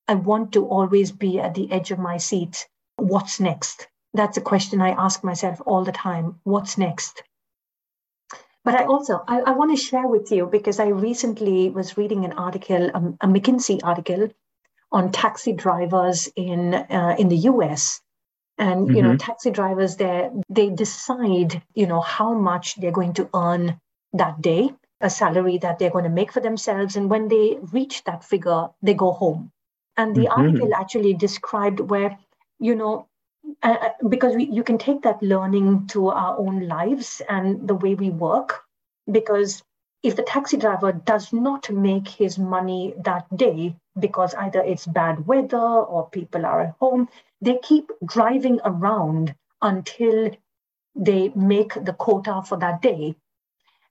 I 0.07 0.14
want 0.14 0.52
to 0.52 0.66
always 0.66 1.12
be 1.12 1.40
at 1.40 1.54
the 1.54 1.70
edge 1.72 1.90
of 1.90 1.98
my 1.98 2.18
seat. 2.18 2.68
What's 2.96 3.40
next? 3.40 3.88
That's 4.12 4.37
a 4.37 4.42
question 4.42 4.80
I 4.80 4.90
ask 4.90 5.24
myself 5.24 5.61
all 5.64 5.83
the 5.83 5.92
time. 5.92 6.40
What's 6.44 6.76
next? 6.76 7.22
But 8.64 8.74
I 8.77 8.85
also 8.85 9.22
I, 9.29 9.40
I 9.40 9.50
want 9.53 9.77
to 9.77 9.83
share 9.83 10.09
with 10.09 10.33
you 10.33 10.46
because 10.46 10.81
I 10.81 10.88
recently 10.88 11.70
was 11.70 11.98
reading 11.98 12.24
an 12.24 12.33
article, 12.33 12.90
um, 12.94 13.16
a 13.20 13.27
McKinsey 13.27 13.81
article, 13.85 14.31
on 14.90 15.12
taxi 15.12 15.53
drivers 15.53 16.29
in 16.35 16.72
uh, 16.74 17.16
in 17.18 17.29
the 17.29 17.37
U.S. 17.53 18.00
And 18.57 18.87
mm-hmm. 18.87 18.96
you 18.96 19.03
know, 19.03 19.09
mm-hmm. 19.11 19.18
taxi 19.18 19.50
drivers 19.50 19.96
there 19.96 20.31
they 20.48 20.70
decide 20.70 21.62
you 21.74 21.87
know 21.87 22.00
how 22.00 22.33
much 22.33 22.77
they're 22.77 22.98
going 22.98 23.14
to 23.14 23.29
earn 23.35 23.81
that 24.14 24.40
day, 24.40 24.70
a 25.00 25.11
salary 25.11 25.59
that 25.59 25.79
they're 25.79 25.90
going 25.90 26.05
to 26.05 26.11
make 26.11 26.33
for 26.33 26.40
themselves, 26.40 26.96
and 26.96 27.11
when 27.11 27.29
they 27.29 27.59
reach 27.72 28.05
that 28.05 28.24
figure, 28.24 28.68
they 28.81 28.94
go 28.94 29.12
home. 29.12 29.53
And 29.96 30.16
the 30.16 30.27
mm-hmm. 30.27 30.40
article 30.40 30.74
actually 30.74 31.14
described 31.14 31.81
where 31.81 32.18
you 32.59 32.74
know 32.77 33.09
uh, 33.62 33.76
uh, 33.80 34.09
because 34.09 34.35
we, 34.37 34.44
you 34.46 34.62
can 34.62 34.78
take 34.78 35.02
that 35.02 35.22
learning 35.22 35.87
to 35.88 36.09
our 36.09 36.38
own 36.38 36.68
lives 36.68 37.22
and 37.28 37.66
the 37.68 37.74
way 37.74 37.94
we 37.94 38.11
work. 38.11 38.62
Because 39.11 39.62
if 40.02 40.16
the 40.16 40.22
taxi 40.22 40.57
driver 40.57 40.92
does 40.92 41.33
not 41.33 41.70
make 41.70 42.09
his 42.09 42.38
money 42.38 42.94
that 43.04 43.24
day 43.37 43.74
because 43.98 44.35
either 44.35 44.61
it's 44.61 44.87
bad 44.87 45.26
weather 45.26 45.59
or 45.59 46.09
people 46.11 46.44
are 46.46 46.61
at 46.61 46.74
home, 46.80 47.09
they 47.40 47.59
keep 47.62 47.90
driving 48.04 48.61
around 48.64 49.35
until 49.62 50.30
they 50.94 51.30
make 51.35 51.74
the 51.74 51.92
quota 51.92 52.42
for 52.46 52.59
that 52.59 52.83
day. 52.83 53.14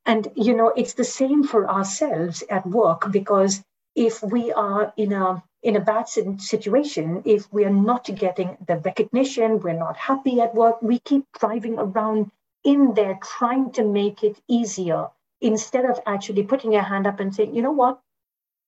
And, 0.06 0.28
you 0.36 0.56
know, 0.56 0.70
it's 0.70 0.94
the 0.94 1.04
same 1.04 1.44
for 1.44 1.70
ourselves 1.70 2.44
at 2.50 2.66
work 2.66 3.12
because 3.12 3.64
if 3.96 4.22
we 4.24 4.52
are 4.54 4.94
in 4.98 5.14
a 5.14 5.44
in 5.62 5.78
a 5.78 5.80
bad 5.80 6.10
situation, 6.10 7.22
if 7.26 7.52
we 7.54 7.64
are 7.64 7.70
not 7.70 8.04
getting 8.16 8.58
the 8.68 8.78
recognition, 8.78 9.60
we're 9.60 9.74
not 9.74 9.96
happy 9.96 10.42
at 10.42 10.54
work, 10.54 10.82
we 10.82 11.00
keep 11.00 11.26
driving 11.40 11.80
around 11.80 12.30
in 12.66 12.94
there 12.94 13.18
trying 13.24 13.72
to 13.72 13.84
make 13.84 14.24
it 14.24 14.42
easier 14.48 15.08
instead 15.40 15.86
of 15.86 16.00
actually 16.06 16.44
putting 16.44 16.74
your 16.74 16.82
hand 16.82 17.08
up 17.08 17.20
and 17.20 17.34
saying, 17.34 17.56
you 17.56 17.62
know 17.62 17.72
what, 17.72 18.00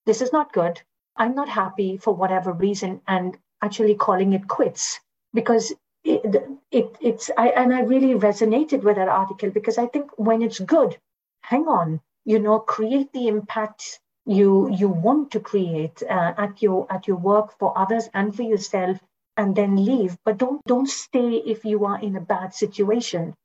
this 0.05 0.21
is 0.21 0.31
not 0.31 0.53
good. 0.53 0.81
I'm 1.17 1.35
not 1.35 1.49
happy 1.49 1.97
for 1.97 2.13
whatever 2.13 2.53
reason, 2.53 3.01
and 3.07 3.37
actually 3.61 3.95
calling 3.95 4.33
it 4.33 4.47
quits 4.47 4.99
because 5.33 5.73
it, 6.03 6.35
it 6.71 6.95
it's 7.01 7.31
I 7.37 7.49
and 7.49 7.73
I 7.73 7.81
really 7.81 8.13
resonated 8.13 8.83
with 8.83 8.97
that 8.97 9.07
article 9.07 9.49
because 9.49 9.77
I 9.77 9.87
think 9.87 10.11
when 10.17 10.41
it's 10.41 10.59
good, 10.59 10.97
hang 11.41 11.67
on, 11.67 12.01
you 12.25 12.39
know, 12.39 12.59
create 12.59 13.11
the 13.13 13.27
impact 13.27 13.99
you 14.25 14.69
you 14.71 14.89
want 14.89 15.31
to 15.31 15.39
create 15.39 16.01
uh, 16.09 16.33
at 16.37 16.61
your 16.61 16.87
at 16.91 17.07
your 17.07 17.17
work 17.17 17.57
for 17.59 17.77
others 17.77 18.09
and 18.13 18.35
for 18.35 18.43
yourself 18.43 18.97
and 19.37 19.55
then 19.55 19.85
leave. 19.85 20.17
But 20.25 20.37
don't 20.37 20.61
don't 20.65 20.89
stay 20.89 21.35
if 21.45 21.63
you 21.65 21.85
are 21.85 21.99
in 21.99 22.15
a 22.15 22.21
bad 22.21 22.53
situation. 22.53 23.35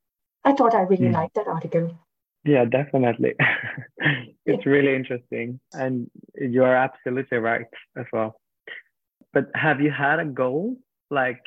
I 0.45 0.53
thought 0.53 0.75
i 0.75 0.83
really 0.83 1.09
mm. 1.09 1.13
liked 1.13 1.35
that 1.35 1.49
article. 1.49 1.99
Yeah 2.45 2.65
definitely. 2.65 3.35
It's 4.47 4.67
really 4.67 4.97
interesting. 4.97 5.61
And 5.73 6.11
you're 6.35 6.75
absolutely 6.75 7.39
right 7.39 7.67
as 7.97 8.07
well. 8.13 8.41
But 9.33 9.45
have 9.55 9.81
you 9.81 9.91
had 9.93 10.19
a 10.19 10.25
goal? 10.25 10.77
Like 11.11 11.43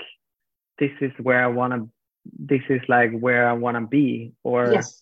this 0.79 0.91
is 1.01 1.11
where 1.21 1.43
i 1.43 1.47
want 1.47 1.73
to 1.73 1.89
this 2.25 2.61
is 2.69 2.81
like 2.87 3.11
where 3.19 3.49
i 3.49 3.53
want 3.53 3.77
to 3.77 3.87
be? 3.87 4.33
Or 4.43 4.71
yes 4.71 5.01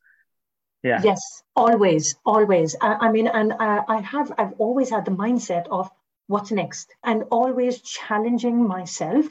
yeah. 0.84 1.02
Yes 1.04 1.42
always 1.56 2.16
always. 2.26 2.76
I, 2.82 3.08
I 3.08 3.12
mean 3.12 3.28
and 3.28 3.54
I, 3.54 3.84
I 3.88 4.02
have 4.02 4.32
i've 4.38 4.54
always 4.58 4.90
had 4.90 5.06
the 5.06 5.12
mindset 5.12 5.68
of 5.70 5.90
what's 6.28 6.52
next 6.52 6.94
and 7.04 7.24
always 7.32 7.82
challenging 7.82 8.68
myself 8.68 9.26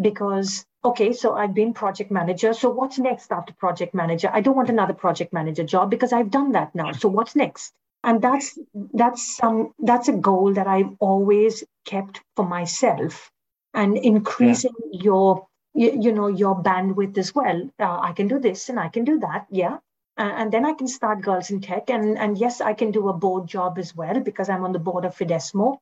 because 0.00 0.66
okay 0.84 1.12
so 1.12 1.34
i've 1.34 1.54
been 1.54 1.72
project 1.74 2.10
manager. 2.10 2.52
So 2.52 2.70
what's 2.70 2.98
next 2.98 3.32
after 3.32 3.52
project 3.54 3.94
manager? 3.94 4.30
I 4.32 4.40
don't 4.40 4.56
want 4.56 4.70
another 4.70 4.94
project 4.94 5.32
manager 5.32 5.64
job 5.64 5.90
because 5.90 6.12
i've 6.12 6.30
done 6.30 6.52
that 6.52 6.74
now. 6.74 6.92
So 6.92 7.08
what's 7.08 7.36
next? 7.36 7.72
And 8.04 8.20
that's 8.20 8.58
that's 8.94 9.36
some 9.36 9.72
that's 9.78 10.08
a 10.08 10.12
goal 10.12 10.54
that 10.54 10.66
i've 10.66 10.92
always 10.98 11.64
kept 11.84 12.20
for 12.36 12.44
myself 12.44 13.30
and 13.74 13.96
increasing 13.96 14.74
yeah. 14.90 15.02
your 15.04 15.46
you, 15.74 15.90
you, 16.02 16.12
know 16.12 16.26
your 16.26 16.62
bandwidth 16.62 17.16
as 17.16 17.34
well. 17.34 17.70
Uh, 17.78 17.98
i 18.08 18.12
can 18.12 18.28
do 18.28 18.38
this 18.38 18.68
and 18.68 18.78
i 18.78 18.88
can 18.88 19.04
do 19.04 19.20
that. 19.20 19.46
Yeah 19.50 19.78
uh, 20.18 20.32
and 20.36 20.52
then 20.52 20.66
I 20.66 20.74
can 20.74 20.88
start 20.88 21.22
Girls 21.22 21.50
in 21.50 21.60
Tech. 21.60 21.88
And, 21.88 22.18
and 22.18 22.36
yes, 22.36 22.60
I 22.60 22.74
can 22.74 22.90
do 22.90 23.08
a 23.08 23.12
board 23.14 23.46
job 23.46 23.78
as 23.78 23.94
well 23.94 24.20
because 24.20 24.48
I'm 24.48 24.64
on 24.64 24.72
the 24.72 24.78
board 24.78 25.04
of 25.04 25.16
Fidesmo. 25.16 25.78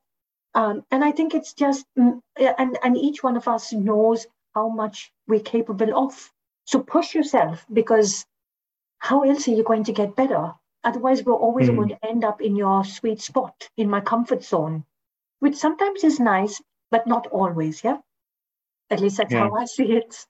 Um, 0.54 0.84
and 0.90 1.04
I 1.04 1.12
think 1.12 1.34
it's 1.34 1.52
just, 1.52 1.86
mm, 1.98 2.20
and, 2.36 2.78
and 2.82 2.96
each 2.96 3.22
one 3.22 3.36
of 3.36 3.48
us 3.48 3.72
knows 3.72 4.26
how 4.54 4.68
much 4.68 5.12
we're 5.26 5.40
capable 5.40 5.96
of. 5.96 6.32
So 6.64 6.80
push 6.80 7.14
yourself 7.14 7.64
because 7.72 8.24
how 8.98 9.22
else 9.22 9.48
are 9.48 9.52
you 9.52 9.64
going 9.64 9.84
to 9.84 9.92
get 9.92 10.16
better? 10.16 10.52
Otherwise, 10.82 11.24
we're 11.24 11.34
always 11.34 11.68
mm. 11.68 11.76
going 11.76 11.88
to 11.88 12.06
end 12.06 12.24
up 12.24 12.40
in 12.40 12.56
your 12.56 12.84
sweet 12.84 13.20
spot, 13.20 13.68
in 13.76 13.90
my 13.90 14.00
comfort 14.00 14.44
zone, 14.44 14.84
which 15.40 15.56
sometimes 15.56 16.04
is 16.04 16.20
nice, 16.20 16.60
but 16.90 17.06
not 17.06 17.26
always. 17.28 17.82
Yeah. 17.84 17.98
At 18.90 19.00
least 19.00 19.18
that's 19.18 19.32
yeah. 19.32 19.40
how 19.40 19.54
I 19.54 19.64
see 19.66 19.92
it. 19.92 20.26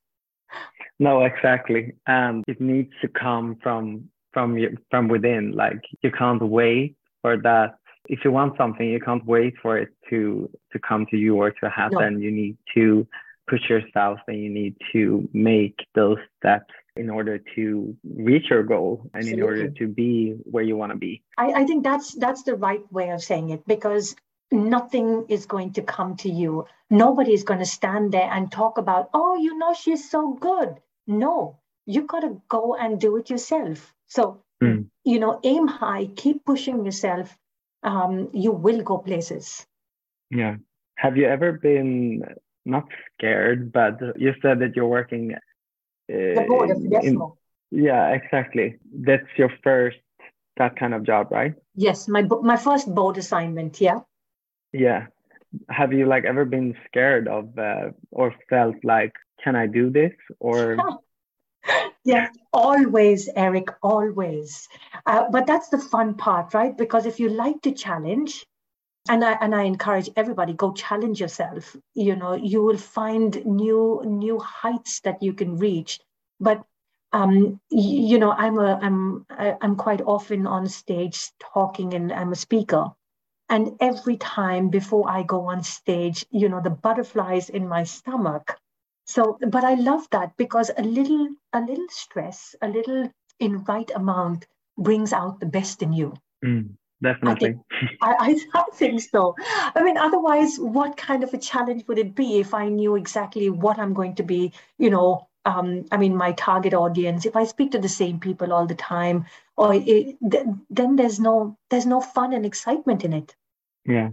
No, 0.99 1.25
exactly. 1.25 1.95
And 2.07 2.45
it 2.47 2.61
needs 2.61 2.93
to 3.01 3.09
come 3.09 3.57
from 3.63 4.11
from 4.33 4.59
you, 4.59 4.77
from 4.91 5.09
within. 5.09 5.53
Like 5.53 5.81
you 6.03 6.11
can't 6.11 6.43
wait 6.43 6.97
for 7.23 7.37
that. 7.39 7.77
If 8.07 8.21
you 8.25 8.33
want 8.33 8.57
something, 8.57 8.87
you 8.89 9.01
can't 9.01 9.25
wait 9.25 9.55
for 9.63 9.79
it 9.79 9.89
to 10.11 10.51
to 10.73 10.79
come 10.79 11.07
to 11.11 11.17
you 11.17 11.37
or 11.37 11.51
to 11.51 11.71
happen. 11.71 12.15
No. 12.15 12.21
You 12.21 12.31
need 12.31 12.57
to 12.75 13.07
push 13.49 13.69
yourself 13.69 14.21
and 14.29 14.39
you 14.39 14.51
need 14.51 14.77
to 14.93 15.29
make 15.33 15.77
those 15.95 16.19
steps 16.39 16.73
in 16.97 17.09
order 17.09 17.41
to 17.55 17.97
reach 18.15 18.51
your 18.51 18.63
goal 18.63 19.11
and 19.15 19.23
Absolutely. 19.23 19.41
in 19.41 19.43
order 19.43 19.71
to 19.71 19.89
be 19.89 20.35
where 20.45 20.63
you 20.63 20.77
want 20.77 20.93
to 20.93 20.99
be. 20.99 21.23
I, 21.39 21.53
I 21.53 21.65
think 21.65 21.83
that's 21.83 22.15
that's 22.15 22.43
the 22.43 22.55
right 22.55 22.83
way 22.93 23.11
of 23.11 23.23
saying 23.23 23.51
it 23.51 23.67
because 23.67 24.15
nothing 24.51 25.27
is 25.29 25.47
going 25.47 25.73
to 25.75 25.83
come 25.83 26.17
to 26.17 26.31
you. 26.31 26.67
Nobody 26.91 27.33
is 27.33 27.45
going 27.45 27.61
to 27.61 27.67
stand 27.67 28.13
there 28.13 28.29
and 28.31 28.51
talk 28.51 28.79
about, 28.79 29.11
oh, 29.15 29.37
you 29.37 29.57
know, 29.59 29.75
she's 29.75 30.11
so 30.11 30.35
good. 30.35 30.77
No, 31.07 31.59
you 31.87 32.03
got 32.07 32.21
to 32.21 32.41
go 32.49 32.75
and 32.75 33.01
do 33.01 33.17
it 33.17 33.31
yourself. 33.31 33.95
So, 34.07 34.43
mm. 34.63 34.87
you 35.05 35.19
know, 35.19 35.41
aim 35.45 35.67
high, 35.67 36.07
keep 36.17 36.45
pushing 36.45 36.85
yourself. 36.85 37.37
Um, 37.83 38.29
you 38.33 38.53
will 38.53 38.83
go 38.83 38.99
places. 38.99 39.67
Yeah. 40.31 40.57
Have 40.97 41.17
you 41.17 41.27
ever 41.27 41.53
been 41.53 42.23
not 42.65 42.87
scared, 43.15 43.73
but 43.73 44.01
you 44.17 44.35
said 44.43 44.61
that 44.61 44.77
you're 44.77 44.87
working. 44.87 45.35
Uh, 45.35 45.39
the 46.09 46.45
board 46.49 46.71
of 46.71 46.79
in, 46.79 47.21
Yeah, 47.71 48.09
exactly. 48.11 48.77
That's 48.93 49.27
your 49.37 49.51
first 49.63 49.99
that 50.57 50.77
kind 50.77 50.95
of 50.95 51.05
job, 51.05 51.29
right? 51.31 51.55
Yes, 51.75 52.09
my 52.09 52.23
my 52.23 52.57
first 52.57 52.93
board 52.95 53.17
assignment. 53.19 53.81
Yeah. 53.81 54.01
Yeah. 54.73 55.07
Have 55.69 55.93
you 55.93 56.07
like 56.07 56.25
ever 56.25 56.45
been 56.45 56.77
scared 56.87 57.27
of 57.27 57.59
uh, 57.59 57.91
or 58.11 58.35
felt 58.49 58.77
like 58.85 59.13
can 59.43 59.57
I 59.57 59.67
do 59.67 59.91
this? 59.91 60.13
Or 60.39 60.77
yes, 62.05 62.31
always, 62.53 63.29
Eric, 63.35 63.69
always. 63.83 64.69
Uh, 65.07 65.25
but 65.31 65.47
that's 65.47 65.69
the 65.69 65.79
fun 65.79 66.15
part, 66.15 66.55
right? 66.55 66.77
Because 66.77 67.07
if 67.07 67.19
you 67.19 67.29
like 67.29 67.61
to 67.63 67.73
challenge, 67.73 68.47
and 69.09 69.25
I 69.25 69.33
and 69.41 69.55
I 69.55 69.63
encourage 69.63 70.11
everybody 70.17 70.53
go 70.53 70.73
challenge 70.73 71.21
yourself. 71.21 71.77
You 71.95 72.17
know, 72.17 72.35
you 72.35 72.63
will 72.63 72.77
find 72.77 73.45
new 73.45 74.03
new 74.05 74.39
heights 74.39 75.01
that 75.01 75.23
you 75.23 75.33
can 75.33 75.57
reach. 75.57 76.01
But 76.39 76.63
um, 77.13 77.61
you 77.71 78.19
know, 78.19 78.31
I'm 78.31 78.59
a 78.59 78.79
I'm 78.81 79.27
I'm 79.31 79.77
quite 79.77 80.03
often 80.03 80.47
on 80.47 80.69
stage 80.69 81.31
talking, 81.41 81.95
and 81.95 82.13
I'm 82.13 82.33
a 82.33 82.37
speaker. 82.37 82.93
And 83.51 83.77
every 83.81 84.17
time 84.17 84.71
before 84.71 85.11
I 85.11 85.23
go 85.25 85.47
on 85.47 85.63
stage, 85.63 86.25
you 86.31 86.49
know, 86.49 86.63
the 86.63 86.71
butterflies 86.71 87.51
in 87.51 87.69
my 87.69 87.85
stomach 87.85 88.57
so, 89.11 89.39
but 89.49 89.65
I 89.65 89.75
love 89.75 90.07
that 90.13 90.37
because 90.37 90.71
a 90.79 90.83
little, 90.83 91.31
a 91.53 91.61
little 91.61 91.89
stress, 91.91 92.55
a 92.63 92.69
little 92.69 93.11
in 93.41 93.65
right 93.65 93.91
amount 93.97 94.47
brings 94.79 95.13
out 95.13 95.41
the 95.41 95.47
best 95.47 95.83
in 95.83 95.93
you. 95.93 96.15
Mm, 96.45 96.77
definitely. 97.03 97.59
I, 98.03 98.19
think, 98.21 98.47
I, 98.55 98.55
I 98.55 98.65
think 98.73 99.01
so. 99.01 99.35
I 99.75 99.83
mean, 99.83 99.99
otherwise, 99.99 100.59
what 100.61 100.97
kind 100.97 101.25
of 101.25 101.35
a 101.35 101.39
challenge 101.39 101.89
would 101.89 101.99
it 101.99 102.15
be 102.15 102.39
if 102.39 102.55
I 102.55 102.69
knew 102.69 102.95
exactly 102.95 103.51
what 103.51 103.81
I'm 103.81 103.95
going 103.95 104.15
to 104.15 104.23
be, 104.23 104.53
you 104.79 104.91
know, 104.91 105.27
um, 105.45 105.87
I 105.91 105.97
mean, 105.97 106.15
my 106.15 106.31
target 106.33 106.73
audience, 106.73 107.27
if 107.27 107.35
I 107.35 107.43
speak 107.45 107.73
to 107.73 107.81
the 107.81 107.89
same 107.89 108.21
people 108.21 108.53
all 108.53 108.67
the 108.67 108.77
time, 108.77 109.27
or 109.57 109.75
it, 109.75 110.19
then 110.21 110.97
there's 110.97 111.19
no 111.19 111.59
there's 111.71 111.87
no 111.87 112.01
fun 112.01 112.33
and 112.33 112.47
excitement 112.47 113.05
in 113.05 113.13
it. 113.13 113.35
Yeah. 113.85 114.11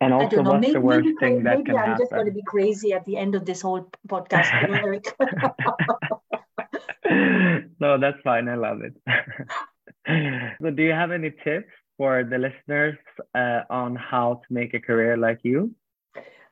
And 0.00 0.12
also, 0.12 0.42
what's 0.42 0.60
maybe, 0.60 0.72
the 0.72 0.80
worst 0.80 1.06
maybe, 1.06 1.16
thing 1.18 1.44
that 1.44 1.64
can 1.64 1.76
I'm 1.76 1.76
happen? 1.76 1.92
I'm 1.92 1.98
just 1.98 2.10
going 2.10 2.26
to 2.26 2.32
be 2.32 2.42
crazy 2.46 2.92
at 2.92 3.04
the 3.04 3.16
end 3.16 3.34
of 3.34 3.46
this 3.46 3.62
whole 3.62 3.88
podcast, 4.06 4.52
Eric. 4.68 5.06
no, 7.80 7.98
that's 7.98 8.20
fine. 8.22 8.48
I 8.48 8.56
love 8.56 8.80
it. 8.82 8.94
so, 10.60 10.70
do 10.70 10.82
you 10.82 10.92
have 10.92 11.10
any 11.10 11.30
tips 11.30 11.72
for 11.96 12.24
the 12.24 12.38
listeners 12.38 12.98
uh, 13.34 13.60
on 13.70 13.96
how 13.96 14.42
to 14.46 14.52
make 14.52 14.74
a 14.74 14.80
career 14.80 15.16
like 15.16 15.40
you? 15.42 15.74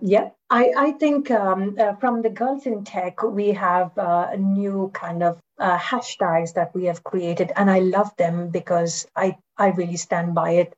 Yeah, 0.00 0.30
I, 0.50 0.72
I 0.76 0.92
think 0.92 1.30
um, 1.30 1.76
uh, 1.78 1.94
from 1.96 2.22
the 2.22 2.30
Girls 2.30 2.66
in 2.66 2.84
Tech, 2.84 3.22
we 3.22 3.52
have 3.52 3.96
uh, 3.96 4.28
a 4.32 4.36
new 4.36 4.90
kind 4.94 5.22
of 5.22 5.38
uh, 5.58 5.78
hashtags 5.78 6.54
that 6.54 6.74
we 6.74 6.86
have 6.86 7.04
created, 7.04 7.52
and 7.54 7.70
I 7.70 7.78
love 7.78 8.10
them 8.16 8.50
because 8.50 9.06
I, 9.14 9.36
I 9.56 9.68
really 9.68 9.96
stand 9.96 10.34
by 10.34 10.52
it. 10.52 10.74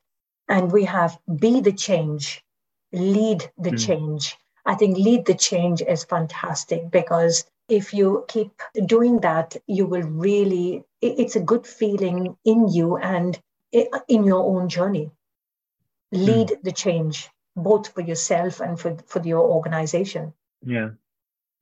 And 0.48 0.70
we 0.70 0.84
have 0.84 1.18
Be 1.36 1.60
the 1.60 1.72
Change, 1.72 2.44
Lead 2.92 3.50
the 3.58 3.70
mm. 3.70 3.86
Change. 3.86 4.36
I 4.66 4.74
think 4.74 4.96
Lead 4.96 5.26
the 5.26 5.34
Change 5.34 5.82
is 5.82 6.04
fantastic 6.04 6.90
because 6.90 7.44
if 7.68 7.94
you 7.94 8.24
keep 8.28 8.50
doing 8.86 9.20
that, 9.20 9.56
you 9.66 9.86
will 9.86 10.02
really, 10.02 10.84
it's 11.00 11.36
a 11.36 11.40
good 11.40 11.66
feeling 11.66 12.36
in 12.44 12.68
you 12.68 12.96
and 12.96 13.40
in 14.08 14.24
your 14.24 14.44
own 14.44 14.68
journey. 14.68 15.10
Lead 16.12 16.48
mm. 16.48 16.62
the 16.62 16.72
change, 16.72 17.30
both 17.56 17.88
for 17.88 18.02
yourself 18.02 18.60
and 18.60 18.78
for, 18.78 18.96
for 19.06 19.22
your 19.22 19.40
organization. 19.40 20.32
Yeah, 20.64 20.90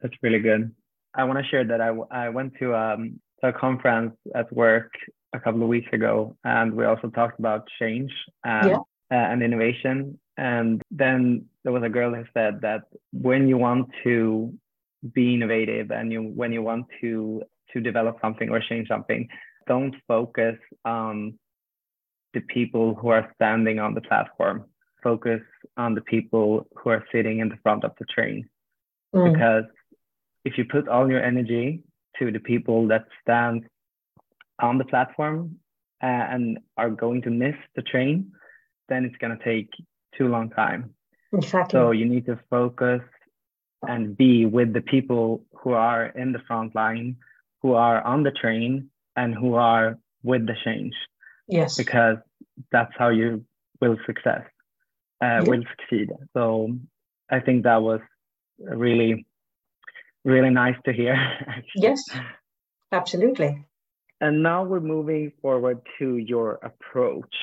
that's 0.01 0.15
really 0.23 0.41
good. 0.41 0.75
I 1.15 1.25
want 1.25 1.39
to 1.39 1.45
share 1.45 1.65
that 1.65 1.81
I, 1.81 1.89
I 2.11 2.29
went 2.31 2.55
to 2.59 2.75
um, 2.75 3.21
a 3.43 3.53
conference 3.53 4.15
at 4.35 4.53
work 4.53 4.93
a 5.33 5.41
couple 5.41 5.63
of 5.63 5.69
weeks 5.69 5.89
ago, 5.93 6.37
and 6.45 6.75
we 6.75 6.85
also 6.85 7.09
talked 7.09 7.39
about 7.39 7.69
change 7.79 8.13
and, 8.45 8.71
yeah. 8.71 8.77
uh, 8.77 9.31
and 9.31 9.43
innovation. 9.43 10.19
And 10.37 10.83
then 10.91 11.47
there 11.65 11.73
was 11.73 11.83
a 11.83 11.89
girl 11.89 12.15
who 12.15 12.25
said 12.35 12.61
that 12.63 12.83
when 13.13 13.49
you 13.49 13.59
want 13.59 13.89
to 14.05 14.53
be 15.15 15.35
innovative 15.35 15.91
and 15.91 16.13
you 16.13 16.23
when 16.23 16.53
you 16.53 16.63
want 16.63 16.87
to 17.01 17.43
to 17.73 17.81
develop 17.81 18.19
something 18.21 18.51
or 18.51 18.61
change 18.61 18.89
something, 18.89 19.29
don't 19.67 19.95
focus 20.07 20.57
on 20.85 21.39
the 22.35 22.41
people 22.41 22.95
who 22.95 23.09
are 23.09 23.31
standing 23.35 23.79
on 23.79 23.95
the 23.95 24.01
platform. 24.01 24.65
Focus 25.03 25.41
on 25.77 25.95
the 25.95 26.01
people 26.03 26.67
who 26.77 26.91
are 26.91 27.05
sitting 27.13 27.41
in 27.41 27.49
the 27.49 27.57
front 27.63 27.85
of 27.85 27.93
the 27.99 28.05
train. 28.07 28.49
Mm. 29.15 29.33
Because 29.33 29.65
if 30.45 30.57
you 30.57 30.65
put 30.65 30.89
all 30.89 31.11
your 31.11 31.23
energy 31.23 31.83
to 32.19 32.31
the 32.31 32.41
people 32.41 32.89
that 32.89 33.07
stand 33.23 33.65
on 34.61 34.79
the 34.79 34.85
platform 34.85 35.57
uh, 36.03 36.07
and 36.07 36.59
are 36.77 36.91
going 36.91 37.23
to 37.23 37.31
miss 37.31 37.55
the 37.75 37.83
train, 37.83 38.33
then 38.89 39.05
it's 39.05 39.17
going 39.17 39.37
to 39.37 39.45
take 39.45 39.71
too 40.17 40.29
long 40.29 40.51
time. 40.51 40.95
Exactly. 41.33 41.79
So 41.79 41.91
you 41.93 42.05
need 42.05 42.27
to 42.27 42.39
focus 42.51 43.01
and 43.89 44.17
be 44.17 44.47
with 44.47 44.73
the 44.73 44.83
people 44.83 45.45
who 45.55 45.73
are 45.73 46.07
in 46.07 46.33
the 46.33 46.41
front 46.47 46.75
line, 46.75 47.17
who 47.63 47.73
are 47.73 48.03
on 48.03 48.23
the 48.23 48.31
train, 48.31 48.91
and 49.17 49.35
who 49.35 49.55
are 49.55 49.99
with 50.23 50.47
the 50.47 50.55
change. 50.65 50.95
Yes. 51.49 51.77
Because 51.77 52.19
that's 52.71 52.93
how 52.97 53.09
you 53.09 53.45
will 53.81 53.97
success, 54.07 54.43
uh, 55.23 55.27
yeah. 55.27 55.43
will 55.43 55.65
succeed. 55.77 56.11
So 56.35 56.77
I 57.31 57.41
think 57.41 57.65
that 57.65 57.83
was 57.83 58.01
really, 58.59 59.27
really 60.25 60.51
nice 60.51 60.77
to 60.85 60.93
hear. 60.93 61.17
yes, 61.75 62.03
absolutely. 62.91 63.65
And 64.21 64.43
now 64.43 64.63
we're 64.63 64.81
moving 64.81 65.33
forward 65.43 65.81
to 65.99 66.17
your 66.17 66.61
approach. 66.63 67.35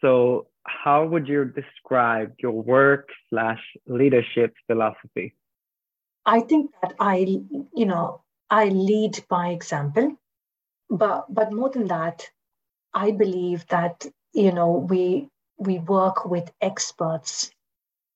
So 0.00 0.46
how 0.64 1.04
would 1.06 1.26
you 1.26 1.44
describe 1.44 2.34
your 2.38 2.52
work 2.52 3.08
slash 3.30 3.60
leadership 3.86 4.54
philosophy? 4.66 5.34
I 6.26 6.40
think 6.40 6.70
that 6.82 6.94
I, 6.98 7.16
you 7.74 7.86
know, 7.86 8.22
I 8.48 8.66
lead 8.66 9.24
by 9.28 9.48
example, 9.48 10.16
but 10.88 11.26
but 11.28 11.52
more 11.52 11.70
than 11.70 11.88
that, 11.88 12.30
I 12.94 13.10
believe 13.10 13.66
that 13.68 14.06
you 14.32 14.52
know 14.52 14.86
we 14.88 15.28
we 15.58 15.78
work 15.80 16.24
with 16.24 16.50
experts, 16.60 17.50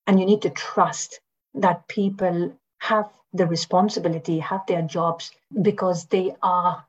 and 0.07 0.19
you 0.19 0.25
need 0.25 0.41
to 0.43 0.49
trust 0.49 1.19
that 1.55 1.87
people 1.87 2.57
have 2.79 3.09
the 3.33 3.45
responsibility, 3.47 4.39
have 4.39 4.65
their 4.67 4.81
jobs 4.81 5.31
because 5.61 6.05
they 6.05 6.35
are 6.41 6.85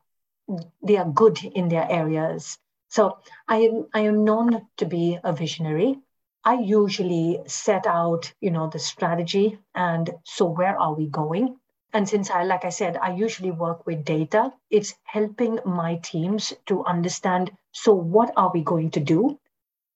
they 0.82 0.96
are 0.96 1.08
good 1.08 1.42
in 1.44 1.68
their 1.68 1.86
areas. 1.90 2.58
So 2.88 3.18
I 3.46 3.58
am 3.58 3.86
I 3.94 4.00
am 4.00 4.24
known 4.24 4.66
to 4.78 4.86
be 4.86 5.18
a 5.22 5.32
visionary. 5.32 5.98
I 6.44 6.54
usually 6.54 7.40
set 7.46 7.86
out, 7.86 8.32
you 8.40 8.50
know, 8.50 8.68
the 8.68 8.78
strategy 8.78 9.58
and 9.74 10.10
so 10.24 10.46
where 10.46 10.78
are 10.80 10.94
we 10.94 11.06
going? 11.06 11.56
And 11.92 12.08
since 12.08 12.30
I, 12.30 12.44
like 12.44 12.64
I 12.64 12.70
said, 12.70 12.96
I 12.96 13.12
usually 13.12 13.50
work 13.50 13.86
with 13.86 14.04
data, 14.04 14.52
it's 14.70 14.94
helping 15.04 15.58
my 15.64 15.96
teams 15.96 16.52
to 16.66 16.84
understand 16.84 17.50
so 17.72 17.92
what 17.92 18.32
are 18.36 18.50
we 18.52 18.62
going 18.62 18.90
to 18.92 19.00
do? 19.00 19.38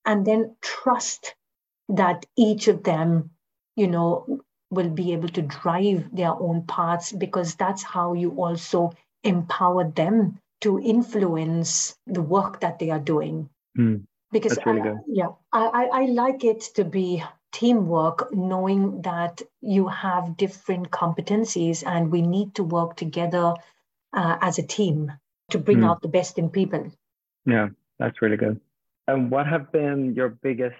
And 0.05 0.25
then 0.25 0.55
trust 0.61 1.35
that 1.89 2.25
each 2.35 2.67
of 2.67 2.83
them, 2.83 3.31
you 3.75 3.87
know, 3.87 4.41
will 4.75 4.89
be 4.89 5.13
able 5.13 5.29
to 5.29 5.41
drive 5.41 6.15
their 6.15 6.33
own 6.33 6.63
paths 6.67 7.11
because 7.11 7.55
that's 7.55 7.83
how 7.83 8.13
you 8.13 8.31
also 8.31 8.93
empower 9.23 9.89
them 9.89 10.37
to 10.61 10.79
influence 10.79 11.95
the 12.05 12.21
work 12.21 12.59
that 12.61 12.79
they 12.79 12.91
are 12.91 12.99
doing. 12.99 13.49
Mm 13.77 14.05
because 14.35 14.59
really 14.65 14.81
I, 14.81 14.95
yeah 15.07 15.29
I, 15.53 15.87
I 16.01 16.05
like 16.05 16.43
it 16.43 16.61
to 16.75 16.83
be 16.83 17.23
teamwork 17.53 18.33
knowing 18.33 19.01
that 19.03 19.41
you 19.61 19.87
have 19.87 20.35
different 20.35 20.91
competencies 20.91 21.83
and 21.85 22.11
we 22.11 22.21
need 22.21 22.55
to 22.55 22.63
work 22.63 22.97
together 22.97 23.53
uh, 24.13 24.37
as 24.41 24.59
a 24.59 24.63
team 24.63 25.11
to 25.51 25.57
bring 25.57 25.79
mm. 25.79 25.89
out 25.89 26.01
the 26.01 26.09
best 26.09 26.37
in 26.37 26.49
people 26.49 26.91
yeah 27.45 27.69
that's 27.97 28.21
really 28.21 28.37
good 28.37 28.59
and 29.07 29.31
what 29.31 29.47
have 29.47 29.71
been 29.71 30.13
your 30.15 30.29
biggest 30.29 30.75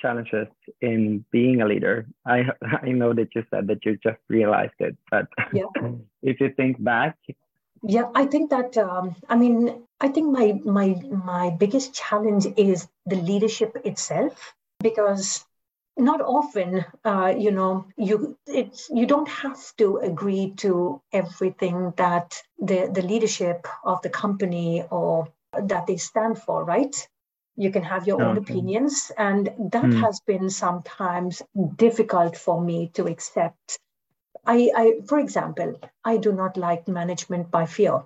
challenges 0.00 0.48
in 0.80 1.24
being 1.30 1.62
a 1.62 1.66
leader. 1.66 2.06
I 2.26 2.44
i 2.82 2.88
know 2.88 3.12
that 3.12 3.34
you 3.34 3.44
said 3.50 3.66
that 3.68 3.84
you 3.84 3.96
just 4.02 4.18
realized 4.28 4.78
it 4.78 4.96
but 5.10 5.26
yeah. 5.52 5.70
if 6.22 6.40
you 6.40 6.52
think 6.56 6.82
back. 6.82 7.16
Yeah, 7.82 8.10
I 8.14 8.26
think 8.26 8.50
that 8.50 8.76
um, 8.76 9.16
I 9.28 9.36
mean 9.36 9.84
I 10.00 10.08
think 10.08 10.30
my 10.30 10.60
my 10.64 10.88
my 11.08 11.50
biggest 11.50 11.94
challenge 11.94 12.46
is 12.56 12.88
the 13.06 13.16
leadership 13.16 13.76
itself 13.84 14.54
because 14.80 15.44
not 15.96 16.20
often 16.20 16.84
uh, 17.04 17.34
you 17.36 17.50
know 17.50 17.86
you 17.96 18.36
it's 18.46 18.90
you 18.90 19.06
don't 19.06 19.28
have 19.28 19.60
to 19.76 19.98
agree 19.98 20.52
to 20.58 21.00
everything 21.12 21.92
that 21.96 22.42
the 22.58 22.90
the 22.92 23.02
leadership 23.02 23.66
of 23.84 24.02
the 24.02 24.10
company 24.10 24.84
or 24.90 25.28
that 25.52 25.86
they 25.86 25.96
stand 25.96 26.38
for 26.38 26.64
right 26.64 27.08
you 27.60 27.70
can 27.70 27.82
have 27.82 28.06
your 28.06 28.16
okay. 28.16 28.30
own 28.30 28.38
opinions 28.38 29.12
and 29.18 29.46
that 29.72 29.84
mm. 29.84 30.00
has 30.00 30.20
been 30.26 30.48
sometimes 30.48 31.42
difficult 31.76 32.36
for 32.36 32.60
me 32.60 32.90
to 32.94 33.06
accept 33.06 33.78
I, 34.46 34.70
I, 34.74 34.92
for 35.06 35.18
example, 35.18 35.78
I 36.04 36.16
do 36.16 36.32
not 36.32 36.56
like 36.56 36.88
management 36.88 37.50
by 37.50 37.66
fear. 37.66 38.02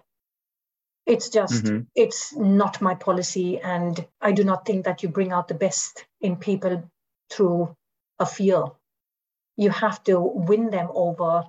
It's 1.06 1.28
just, 1.28 1.64
mm-hmm. 1.64 1.82
it's 1.94 2.34
not 2.34 2.80
my 2.80 2.94
policy. 2.94 3.60
And 3.60 4.04
I 4.20 4.32
do 4.32 4.42
not 4.44 4.66
think 4.66 4.84
that 4.84 5.02
you 5.02 5.08
bring 5.08 5.32
out 5.32 5.48
the 5.48 5.54
best 5.54 6.04
in 6.20 6.36
people 6.36 6.90
through 7.30 7.76
a 8.18 8.26
fear. 8.26 8.64
You 9.56 9.70
have 9.70 10.02
to 10.04 10.18
win 10.18 10.70
them 10.70 10.88
over, 10.92 11.44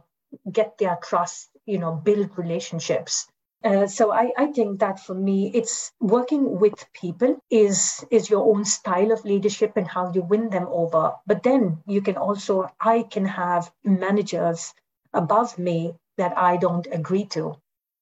get 0.52 0.78
their 0.78 0.98
trust, 1.02 1.50
you 1.66 1.80
know, 1.80 1.94
build 1.94 2.38
relationships. 2.38 3.28
Uh, 3.66 3.88
so 3.88 4.12
I, 4.12 4.32
I 4.38 4.46
think 4.52 4.80
that 4.82 5.00
for 5.00 5.16
me, 5.16 5.50
it's 5.52 5.92
working 6.00 6.60
with 6.60 6.86
people 6.94 7.40
is 7.50 8.06
is 8.12 8.30
your 8.30 8.46
own 8.46 8.64
style 8.64 9.12
of 9.12 9.26
leadership 9.26 9.76
and 9.76 9.88
how 9.88 10.12
you 10.14 10.22
win 10.22 10.52
them 10.52 10.68
over. 10.70 11.14
But 11.26 11.42
then 11.42 11.82
you 11.88 12.02
can 12.02 12.16
also 12.16 12.70
I 12.80 13.02
can 13.02 13.26
have 13.26 13.72
managers 13.84 14.72
above 15.14 15.58
me 15.58 15.96
that 16.18 16.38
I 16.38 16.58
don't 16.58 16.88
agree 16.92 17.26
to 17.34 17.56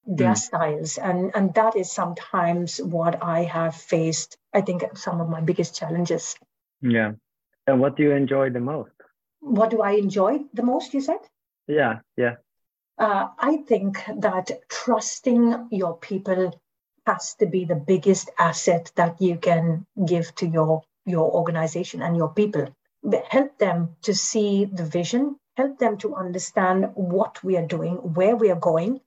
their 0.06 0.32
mm. 0.32 0.36
styles, 0.36 0.98
and 0.98 1.34
and 1.34 1.54
that 1.54 1.76
is 1.76 1.90
sometimes 1.90 2.76
what 2.76 3.22
I 3.22 3.44
have 3.44 3.74
faced. 3.74 4.36
I 4.52 4.60
think 4.60 4.84
some 4.98 5.22
of 5.22 5.30
my 5.30 5.40
biggest 5.40 5.74
challenges. 5.74 6.36
Yeah, 6.82 7.12
and 7.66 7.80
what 7.80 7.96
do 7.96 8.02
you 8.02 8.12
enjoy 8.12 8.50
the 8.50 8.60
most? 8.60 8.92
What 9.40 9.70
do 9.70 9.80
I 9.80 9.92
enjoy 9.92 10.40
the 10.52 10.62
most? 10.62 10.92
You 10.92 11.00
said. 11.00 11.20
Yeah, 11.66 12.00
yeah. 12.18 12.34
Uh, 12.98 13.28
I 13.38 13.56
think 13.58 13.98
that 14.18 14.50
trusting 14.68 15.68
your 15.70 15.96
people 15.98 16.60
has 17.06 17.34
to 17.34 17.46
be 17.46 17.64
the 17.64 17.74
biggest 17.74 18.30
asset 18.38 18.92
that 18.96 19.20
you 19.20 19.36
can 19.36 19.86
give 20.06 20.34
to 20.36 20.46
your 20.46 20.82
your 21.06 21.30
organization 21.32 22.02
and 22.02 22.16
your 22.16 22.32
people. 22.32 22.74
Help 23.28 23.58
them 23.58 23.96
to 24.02 24.14
see 24.14 24.64
the 24.64 24.84
vision, 24.84 25.36
help 25.56 25.78
them 25.78 25.98
to 25.98 26.14
understand 26.14 26.90
what 26.94 27.44
we 27.44 27.56
are 27.58 27.66
doing, 27.66 27.96
where 27.96 28.36
we 28.36 28.50
are 28.50 28.60
going, 28.60 29.00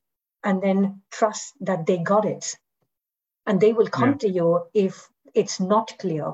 and 0.43 0.61
then 0.61 1.01
trust 1.11 1.55
that 1.61 1.85
they 1.87 1.97
got 1.97 2.25
it. 2.25 2.55
and 3.47 3.61
they 3.61 3.73
will 3.73 3.87
come 3.87 4.11
yeah. 4.11 4.17
to 4.17 4.29
you 4.29 4.63
if 4.73 5.09
it's 5.33 5.59
not 5.59 5.97
clear. 5.97 6.33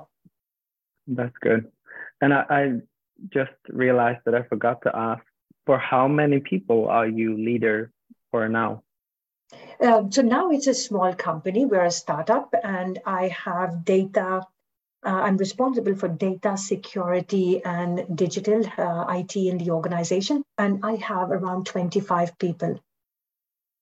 That's 1.07 1.37
good. 1.41 1.71
And 2.19 2.33
I, 2.33 2.45
I 2.49 2.71
just 3.29 3.51
realized 3.69 4.19
that 4.25 4.35
I 4.35 4.41
forgot 4.43 4.81
to 4.83 4.95
ask 4.95 5.23
for 5.65 5.77
how 5.77 6.07
many 6.07 6.39
people 6.39 6.87
are 6.89 7.07
you 7.07 7.37
leader 7.37 7.91
for 8.31 8.49
now? 8.49 8.83
Uh, 9.79 10.03
so 10.09 10.21
now 10.21 10.49
it's 10.49 10.67
a 10.67 10.73
small 10.73 11.13
company. 11.13 11.65
We're 11.65 11.85
a 11.85 11.91
startup, 11.91 12.53
and 12.63 12.99
I 13.05 13.27
have 13.29 13.85
data. 13.85 14.45
Uh, 15.05 15.09
I'm 15.09 15.37
responsible 15.37 15.95
for 15.95 16.07
data 16.07 16.57
security 16.57 17.63
and 17.63 18.05
digital 18.15 18.65
uh, 18.77 19.05
IT 19.09 19.35
in 19.35 19.57
the 19.57 19.71
organization, 19.71 20.43
and 20.57 20.79
I 20.83 20.95
have 20.95 21.31
around 21.31 21.65
25 21.65 22.37
people. 22.39 22.79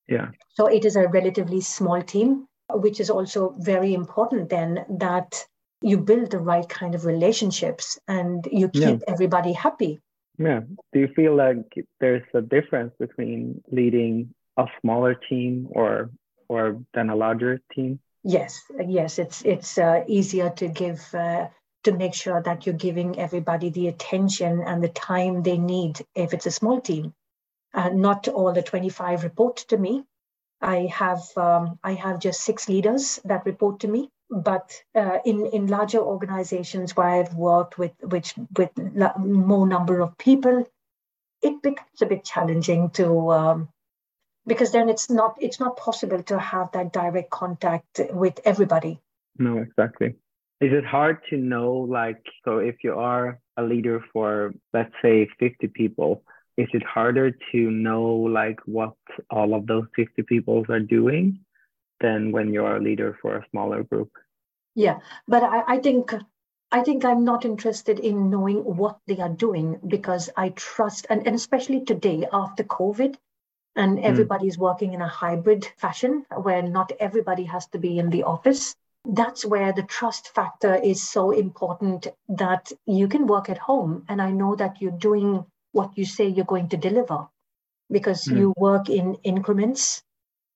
Yeah. 0.08 0.30
So 0.50 0.66
it 0.66 0.84
is 0.86 0.96
a 0.96 1.08
relatively 1.08 1.62
small 1.62 2.02
team, 2.02 2.48
which 2.70 3.00
is 3.00 3.10
also 3.10 3.56
very 3.60 3.94
important. 3.94 4.50
Then 4.50 4.86
that 4.90 5.46
you 5.82 5.98
build 5.98 6.32
the 6.32 6.40
right 6.40 6.68
kind 6.68 6.96
of 6.96 7.06
relationships 7.06 8.00
and 8.08 8.48
you 8.52 8.70
keep 8.70 8.82
yeah. 8.82 8.98
everybody 9.08 9.54
happy. 9.54 10.00
Yeah. 10.42 10.62
Do 10.94 11.00
you 11.00 11.10
feel 11.16 11.36
like 11.36 11.72
there's 12.00 12.28
a 12.34 12.42
difference 12.42 12.94
between 13.00 13.62
leading 13.72 14.34
a 14.58 14.66
smaller 14.82 15.14
team 15.14 15.68
or 15.72 16.10
or 16.50 16.82
than 16.94 17.10
a 17.10 17.16
larger 17.16 17.62
team? 17.74 18.00
Yes, 18.24 18.62
yes. 18.88 19.20
It's 19.20 19.44
it's 19.44 19.78
uh, 19.78 20.04
easier 20.08 20.50
to 20.50 20.68
give 20.68 21.02
uh, 21.14 21.48
to 21.84 21.92
make 21.92 22.14
sure 22.14 22.42
that 22.42 22.66
you're 22.66 22.76
giving 22.88 23.20
everybody 23.20 23.70
the 23.70 23.88
attention 23.88 24.62
and 24.66 24.84
the 24.84 24.90
time 24.90 25.44
they 25.44 25.58
need 25.58 26.02
if 26.16 26.34
it's 26.34 26.46
a 26.46 26.52
small 26.52 26.82
team. 26.82 27.14
Uh, 27.74 27.90
not 27.90 28.28
all 28.28 28.52
the 28.52 28.62
25 28.62 29.24
report 29.24 29.58
to 29.70 29.78
me. 29.78 30.04
I 30.62 30.90
have 30.94 31.22
um, 31.38 31.80
I 31.84 31.94
have 31.94 32.20
just 32.20 32.42
six 32.42 32.68
leaders 32.68 33.20
that 33.26 33.46
report 33.46 33.80
to 33.82 33.88
me 33.88 34.10
but 34.32 34.82
uh, 34.96 35.20
in 35.26 35.46
in 35.48 35.68
larger 35.68 36.00
organizations 36.00 36.96
where 36.96 37.08
I've 37.08 37.36
worked 37.36 37.78
with 37.78 37.92
which 38.02 38.34
with 38.58 38.72
more 39.18 39.68
number 39.68 40.00
of 40.00 40.18
people, 40.18 40.66
it 41.42 41.62
becomes 41.62 42.02
a 42.02 42.06
bit 42.06 42.24
challenging 42.24 42.90
to 42.92 43.32
um, 43.32 43.70
because 44.48 44.72
then 44.72 44.90
it's 44.90 45.10
not 45.10 45.36
it's 45.40 45.60
not 45.60 45.78
possible 45.78 46.24
to 46.24 46.40
have 46.40 46.72
that 46.72 46.94
direct 46.94 47.30
contact 47.30 48.00
with 48.12 48.40
everybody. 48.46 49.02
No, 49.38 49.58
exactly. 49.58 50.16
Is 50.62 50.72
it 50.72 50.86
hard 50.86 51.18
to 51.30 51.38
know 51.38 51.74
like 51.74 52.24
so 52.46 52.60
if 52.60 52.84
you 52.84 52.94
are 52.94 53.40
a 53.58 53.64
leader 53.64 54.04
for 54.14 54.54
let's 54.74 54.94
say 55.02 55.28
50 55.40 55.68
people, 55.68 56.24
is 56.58 56.68
it 56.74 56.84
harder 56.84 57.32
to 57.52 57.72
know 57.72 58.04
like 58.04 58.60
what 58.66 58.96
all 59.30 59.54
of 59.54 59.68
those 59.68 59.86
50 59.96 60.24
people 60.24 60.64
are 60.70 60.80
doing? 60.80 61.40
Than 62.02 62.32
when 62.32 62.54
you're 62.54 62.76
a 62.76 62.82
leader 62.82 63.18
for 63.22 63.38
a 63.38 63.46
smaller 63.52 63.84
group. 63.84 64.12
Yeah, 64.76 65.00
but 65.28 65.44
I, 65.44 65.76
I 65.76 65.78
think 65.80 66.14
I 66.72 66.84
think 66.84 67.04
I'm 67.04 67.26
not 67.26 67.44
interested 67.44 68.00
in 68.00 68.30
knowing 68.30 68.60
what 68.60 68.98
they 69.06 69.20
are 69.20 69.30
doing 69.30 69.80
because 69.86 70.30
I 70.38 70.50
trust, 70.50 71.06
and, 71.10 71.28
and 71.28 71.36
especially 71.36 71.84
today 71.84 72.26
after 72.32 72.64
COVID, 72.64 73.18
and 73.76 74.00
everybody's 74.00 74.58
mm. 74.58 74.62
working 74.62 74.94
in 74.94 75.02
a 75.02 75.08
hybrid 75.08 75.66
fashion 75.78 76.26
where 76.36 76.62
not 76.62 76.92
everybody 77.00 77.44
has 77.44 77.68
to 77.68 77.78
be 77.78 78.00
in 78.00 78.10
the 78.10 78.24
office. 78.24 78.76
That's 79.06 79.46
where 79.46 79.74
the 79.74 79.84
trust 79.84 80.34
factor 80.34 80.76
is 80.76 81.10
so 81.10 81.32
important 81.32 82.08
that 82.30 82.72
you 82.86 83.08
can 83.08 83.28
work 83.28 83.50
at 83.50 83.58
home. 83.58 84.06
And 84.08 84.22
I 84.22 84.32
know 84.32 84.56
that 84.56 84.82
you're 84.82 84.92
doing 84.92 85.46
what 85.72 85.98
you 85.98 86.06
say 86.06 86.28
you're 86.28 86.46
going 86.46 86.70
to 86.70 86.78
deliver 86.78 87.28
because 87.90 88.26
mm. 88.26 88.38
you 88.38 88.54
work 88.58 88.90
in 88.90 89.16
increments 89.24 90.04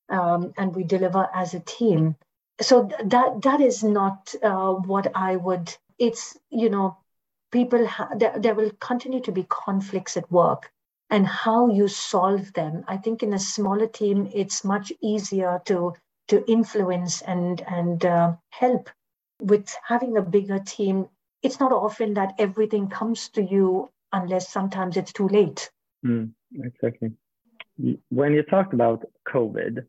um, 0.10 0.54
and 0.58 0.76
we 0.76 0.84
deliver 0.84 1.28
as 1.34 1.54
a 1.54 1.60
team. 1.60 2.16
So 2.62 2.90
that 3.04 3.42
that 3.42 3.62
is 3.62 3.84
not 3.84 4.34
uh, 4.42 4.74
what 4.74 5.12
I 5.16 5.36
would. 5.36 5.76
It's 6.00 6.38
you 6.50 6.70
know, 6.70 6.98
people 7.52 7.86
ha- 7.86 8.12
there, 8.16 8.38
there 8.38 8.56
will 8.56 8.72
continue 8.80 9.22
to 9.22 9.32
be 9.32 9.46
conflicts 9.50 10.18
at 10.18 10.32
work, 10.32 10.72
and 11.10 11.28
how 11.28 11.70
you 11.70 11.88
solve 11.88 12.54
them. 12.54 12.84
I 12.88 12.98
think 12.98 13.24
in 13.24 13.34
a 13.34 13.40
smaller 13.40 13.88
team, 13.88 14.30
it's 14.34 14.64
much 14.64 14.92
easier 15.02 15.62
to 15.66 15.94
to 16.30 16.50
influence 16.50 17.22
and 17.22 17.62
and 17.62 18.06
uh, 18.06 18.34
help. 18.50 18.90
With 19.42 19.76
having 19.86 20.16
a 20.16 20.22
bigger 20.22 20.60
team, 20.60 21.10
it's 21.44 21.60
not 21.60 21.74
often 21.74 22.14
that 22.14 22.36
everything 22.40 22.88
comes 22.88 23.28
to 23.30 23.44
you 23.44 23.90
unless 24.14 24.50
sometimes 24.50 24.96
it's 24.96 25.12
too 25.12 25.28
late. 25.28 25.70
Mm, 26.06 26.32
exactly. 26.54 27.12
When 28.10 28.34
you 28.34 28.44
talked 28.44 28.74
about 28.74 29.04
COVID, 29.28 29.86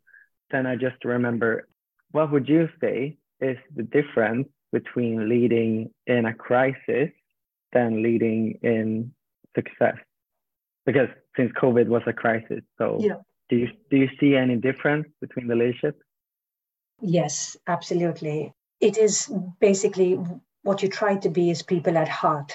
then 0.50 0.66
I 0.66 0.76
just 0.76 1.04
remember 1.04 1.68
what 2.12 2.32
would 2.32 2.48
you 2.48 2.68
say 2.80 3.18
is 3.40 3.58
the 3.74 3.82
difference 3.82 4.48
between 4.72 5.28
leading 5.28 5.90
in 6.06 6.26
a 6.26 6.34
crisis 6.34 7.10
than 7.72 8.02
leading 8.02 8.58
in 8.62 9.12
success? 9.54 9.96
Because 10.84 11.08
since 11.36 11.52
COVID 11.52 11.88
was 11.88 12.02
a 12.06 12.12
crisis, 12.12 12.62
so 12.78 12.98
yeah. 13.00 13.16
do 13.48 13.56
you 13.56 13.68
do 13.90 13.96
you 13.96 14.08
see 14.20 14.36
any 14.36 14.56
difference 14.56 15.08
between 15.20 15.48
the 15.48 15.56
leadership? 15.56 15.96
Yes, 17.00 17.56
absolutely. 17.66 18.52
It 18.80 18.96
is 18.96 19.30
basically 19.60 20.18
what 20.62 20.82
you 20.82 20.88
try 20.88 21.16
to 21.16 21.28
be 21.28 21.50
is 21.50 21.62
people 21.62 21.98
at 21.98 22.08
heart. 22.08 22.52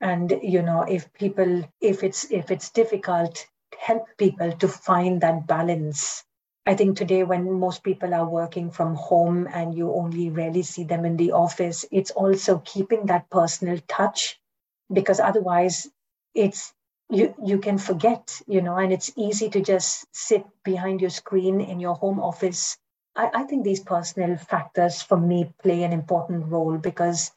And 0.00 0.32
you 0.42 0.62
know, 0.62 0.82
if 0.82 1.12
people 1.12 1.64
if 1.80 2.02
it's 2.02 2.30
if 2.30 2.50
it's 2.50 2.70
difficult, 2.70 3.46
help 3.78 4.06
people 4.16 4.52
to 4.52 4.68
find 4.68 5.20
that 5.20 5.46
balance 5.46 6.24
I 6.68 6.74
think 6.74 6.98
today, 6.98 7.24
when 7.24 7.50
most 7.58 7.82
people 7.82 8.12
are 8.12 8.28
working 8.28 8.70
from 8.70 8.94
home 8.94 9.48
and 9.50 9.74
you 9.74 9.90
only 9.94 10.28
rarely 10.28 10.62
see 10.62 10.84
them 10.84 11.06
in 11.06 11.16
the 11.16 11.32
office, 11.32 11.86
it's 11.90 12.10
also 12.10 12.58
keeping 12.58 13.06
that 13.06 13.30
personal 13.30 13.78
touch 13.88 14.38
because 14.92 15.18
otherwise 15.18 15.88
it's 16.34 16.74
you 17.08 17.34
you 17.42 17.58
can 17.58 17.78
forget, 17.78 18.42
you 18.46 18.60
know, 18.60 18.76
and 18.76 18.92
it's 18.92 19.10
easy 19.16 19.48
to 19.48 19.62
just 19.62 20.14
sit 20.14 20.44
behind 20.62 21.00
your 21.00 21.08
screen 21.08 21.62
in 21.62 21.80
your 21.80 21.94
home 21.94 22.20
office. 22.20 22.76
I, 23.16 23.30
I 23.32 23.42
think 23.44 23.64
these 23.64 23.80
personal 23.80 24.36
factors 24.36 25.00
for 25.00 25.16
me 25.16 25.50
play 25.62 25.84
an 25.84 25.94
important 25.94 26.48
role 26.48 26.76
because 26.76 27.32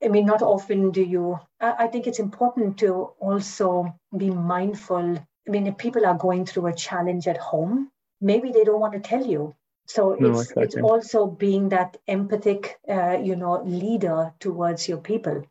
I 0.00 0.06
mean, 0.06 0.26
not 0.26 0.42
often 0.42 0.92
do 0.92 1.02
you. 1.02 1.40
I, 1.60 1.86
I 1.86 1.86
think 1.88 2.06
it's 2.06 2.20
important 2.20 2.78
to 2.78 3.10
also 3.18 3.98
be 4.16 4.30
mindful. 4.30 5.16
I 5.16 5.50
mean, 5.50 5.66
if 5.66 5.76
people 5.76 6.06
are 6.06 6.14
going 6.16 6.46
through 6.46 6.68
a 6.68 6.72
challenge 6.72 7.26
at 7.26 7.38
home, 7.38 7.90
maybe 8.20 8.50
they 8.50 8.64
don't 8.64 8.80
want 8.80 8.94
to 8.94 9.00
tell 9.00 9.24
you. 9.24 9.54
So 9.86 10.16
no, 10.18 10.30
it's 10.30 10.50
exactly. 10.50 10.64
it's 10.64 10.76
also 10.76 11.26
being 11.26 11.68
that 11.70 11.96
empathic 12.06 12.78
uh, 12.88 13.18
you 13.22 13.36
know 13.36 13.62
leader 13.64 14.32
towards 14.40 14.88
your 14.88 14.98
people. 14.98 15.44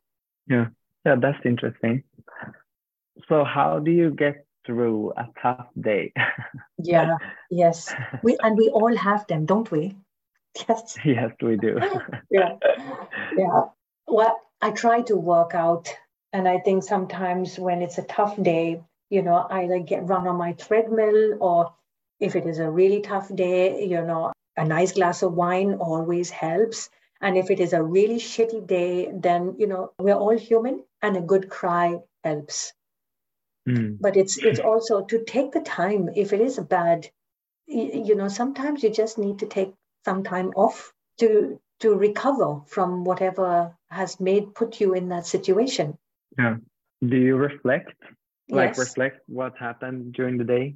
Yeah. 0.47 0.67
Yeah 1.06 1.15
that's 1.15 1.45
interesting. 1.45 2.04
So 3.28 3.43
how 3.43 3.80
do 3.80 3.91
you 3.91 4.12
get 4.12 4.45
through 4.65 5.13
a 5.17 5.28
tough 5.41 5.67
day? 5.80 6.13
Yeah 6.78 7.17
yes. 7.49 7.93
We 8.23 8.38
and 8.41 8.58
we 8.58 8.69
all 8.69 8.95
have 8.95 9.25
them 9.28 9.45
don't 9.45 9.71
we? 9.71 9.95
Yes. 10.69 10.97
Yes 11.04 11.32
we 11.41 11.58
do. 11.58 11.80
Yeah. 12.30 12.58
Yeah. 13.38 13.62
Well 14.08 14.39
i 14.62 14.71
try 14.71 15.01
to 15.01 15.15
work 15.15 15.54
out 15.54 15.93
and 16.34 16.47
i 16.47 16.60
think 16.60 16.84
sometimes 16.84 17.60
when 17.60 17.82
it's 17.82 17.97
a 17.97 18.04
tough 18.04 18.41
day 18.41 18.82
you 19.10 19.21
know 19.21 19.36
i 19.36 19.65
like 19.65 19.86
get 19.86 20.08
run 20.08 20.28
on 20.28 20.38
my 20.38 20.54
treadmill 20.54 21.38
or 21.41 21.73
if 22.19 22.36
it 22.36 22.45
is 22.45 22.60
a 22.60 22.70
really 22.70 23.01
tough 23.01 23.34
day, 23.34 23.86
you 23.86 24.01
know, 24.01 24.32
a 24.57 24.66
nice 24.66 24.93
glass 24.93 25.22
of 25.22 25.34
wine 25.34 25.76
always 25.76 26.30
helps. 26.30 26.89
And 27.22 27.38
if 27.38 27.49
it 27.49 27.59
is 27.59 27.74
a 27.74 27.84
really 27.84 28.18
shitty 28.18 28.68
day, 28.68 29.11
then, 29.13 29.55
you 29.57 29.68
know, 29.68 29.91
we're 29.99 30.16
all 30.16 30.38
human 30.38 30.84
and 31.01 31.18
a 31.18 31.22
good 31.22 31.49
cry 31.49 31.99
helps. 32.24 32.74
Mm. 33.68 33.97
But 33.99 34.16
it's 34.16 34.38
it's 34.38 34.59
also 34.59 35.05
to 35.05 35.24
take 35.24 35.51
the 35.51 35.61
time 35.61 36.09
if 36.16 36.34
it 36.34 36.41
is 36.41 36.57
a 36.57 36.61
bad, 36.61 37.09
you 37.68 38.16
know, 38.16 38.28
sometimes 38.28 38.84
you 38.84 38.91
just 38.91 39.18
need 39.18 39.39
to 39.39 39.47
take 39.47 39.74
some 40.05 40.24
time 40.24 40.51
off 40.55 40.93
to 41.20 41.59
to 41.80 41.95
recover 41.95 42.61
from 42.68 43.03
whatever 43.03 43.76
has 43.89 44.20
made 44.20 44.53
put 44.53 44.80
you 44.80 44.93
in 44.93 45.09
that 45.09 45.26
situation. 45.26 45.97
Yeah. 46.38 46.57
Do 47.05 47.18
you 47.18 47.36
reflect? 47.36 47.93
Like 48.49 48.78
yes. 48.78 48.80
reflect 48.80 49.22
what 49.28 49.57
happened 49.57 50.13
during 50.13 50.38
the 50.38 50.43
day? 50.43 50.76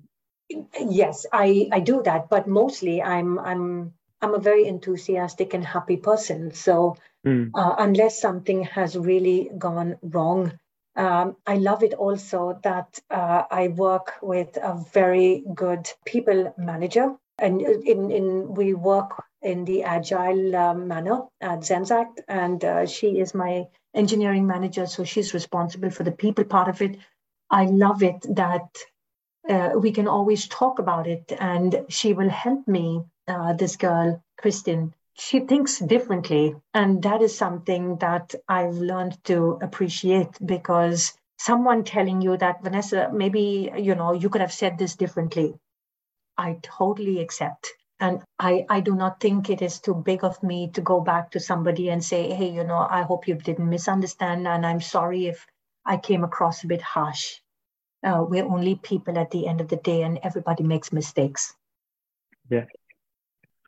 Yes 0.79 1.25
i 1.31 1.67
i 1.71 1.79
do 1.79 2.01
that 2.03 2.29
but 2.29 2.47
mostly 2.47 3.01
i'm 3.01 3.37
i'm 3.39 3.93
i'm 4.21 4.33
a 4.33 4.39
very 4.39 4.65
enthusiastic 4.67 5.53
and 5.53 5.63
happy 5.65 5.97
person 5.97 6.51
so 6.53 6.95
mm. 7.25 7.49
uh, 7.53 7.75
unless 7.77 8.19
something 8.19 8.63
has 8.63 8.97
really 8.97 9.49
gone 9.57 9.97
wrong 10.01 10.51
um, 10.99 11.37
I 11.47 11.55
love 11.55 11.83
it 11.83 11.93
also 11.93 12.59
that 12.63 12.99
uh, 13.09 13.43
I 13.49 13.69
work 13.69 14.15
with 14.21 14.57
a 14.57 14.83
very 14.93 15.43
good 15.55 15.89
people 16.05 16.53
manager, 16.57 17.15
and 17.37 17.61
in, 17.61 18.11
in 18.11 18.53
we 18.53 18.73
work 18.73 19.23
in 19.41 19.63
the 19.63 19.83
agile 19.83 20.53
uh, 20.53 20.73
manner 20.73 21.21
at 21.39 21.59
Zenseact, 21.59 22.19
and 22.27 22.63
uh, 22.65 22.85
she 22.85 23.19
is 23.19 23.33
my 23.33 23.67
engineering 23.93 24.45
manager, 24.45 24.87
so 24.87 25.05
she's 25.05 25.33
responsible 25.33 25.89
for 25.89 26.03
the 26.03 26.11
people 26.11 26.43
part 26.43 26.67
of 26.67 26.81
it. 26.81 26.97
I 27.49 27.65
love 27.65 28.03
it 28.03 28.25
that 28.35 28.67
uh, 29.49 29.71
we 29.75 29.91
can 29.91 30.07
always 30.07 30.47
talk 30.47 30.79
about 30.79 31.07
it 31.07 31.31
and 31.39 31.85
she 31.89 32.13
will 32.13 32.29
help 32.29 32.67
me 32.67 33.03
uh, 33.27 33.53
this 33.53 33.75
girl 33.75 34.23
kristin 34.41 34.93
she 35.19 35.41
thinks 35.41 35.79
differently. 35.79 36.55
And 36.73 37.03
that 37.03 37.21
is 37.21 37.37
something 37.37 37.97
that 37.97 38.35
I've 38.47 38.75
learned 38.75 39.21
to 39.25 39.59
appreciate 39.61 40.29
because 40.45 41.13
someone 41.37 41.83
telling 41.83 42.21
you 42.21 42.37
that, 42.37 42.63
Vanessa, 42.63 43.09
maybe, 43.13 43.69
you 43.77 43.95
know, 43.95 44.13
you 44.13 44.29
could 44.29 44.41
have 44.41 44.53
said 44.53 44.77
this 44.77 44.95
differently. 44.95 45.55
I 46.37 46.59
totally 46.61 47.19
accept. 47.19 47.73
And 47.99 48.23
I, 48.39 48.65
I 48.69 48.79
do 48.79 48.95
not 48.95 49.19
think 49.19 49.49
it 49.49 49.61
is 49.61 49.81
too 49.81 49.93
big 49.93 50.23
of 50.23 50.41
me 50.41 50.69
to 50.71 50.81
go 50.81 51.01
back 51.01 51.31
to 51.31 51.39
somebody 51.41 51.89
and 51.89 52.03
say, 52.03 52.33
hey, 52.33 52.49
you 52.49 52.63
know, 52.63 52.87
I 52.89 53.01
hope 53.01 53.27
you 53.27 53.35
didn't 53.35 53.69
misunderstand. 53.69 54.47
And 54.47 54.65
I'm 54.65 54.79
sorry 54.79 55.27
if 55.27 55.45
I 55.85 55.97
came 55.97 56.23
across 56.23 56.63
a 56.63 56.67
bit 56.67 56.81
harsh. 56.81 57.41
Uh, 58.03 58.23
we're 58.27 58.45
only 58.45 58.75
people 58.75 59.17
at 59.17 59.31
the 59.31 59.47
end 59.47 59.61
of 59.61 59.67
the 59.67 59.75
day, 59.77 60.03
and 60.03 60.19
everybody 60.23 60.63
makes 60.63 60.93
mistakes. 60.93 61.53
Yeah. 62.49 62.65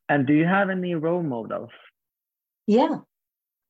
And 0.08 0.26
do 0.26 0.34
you 0.34 0.46
have 0.46 0.70
any 0.70 0.96
role 0.96 1.24
models? 1.24 1.70
Yeah, 2.68 3.00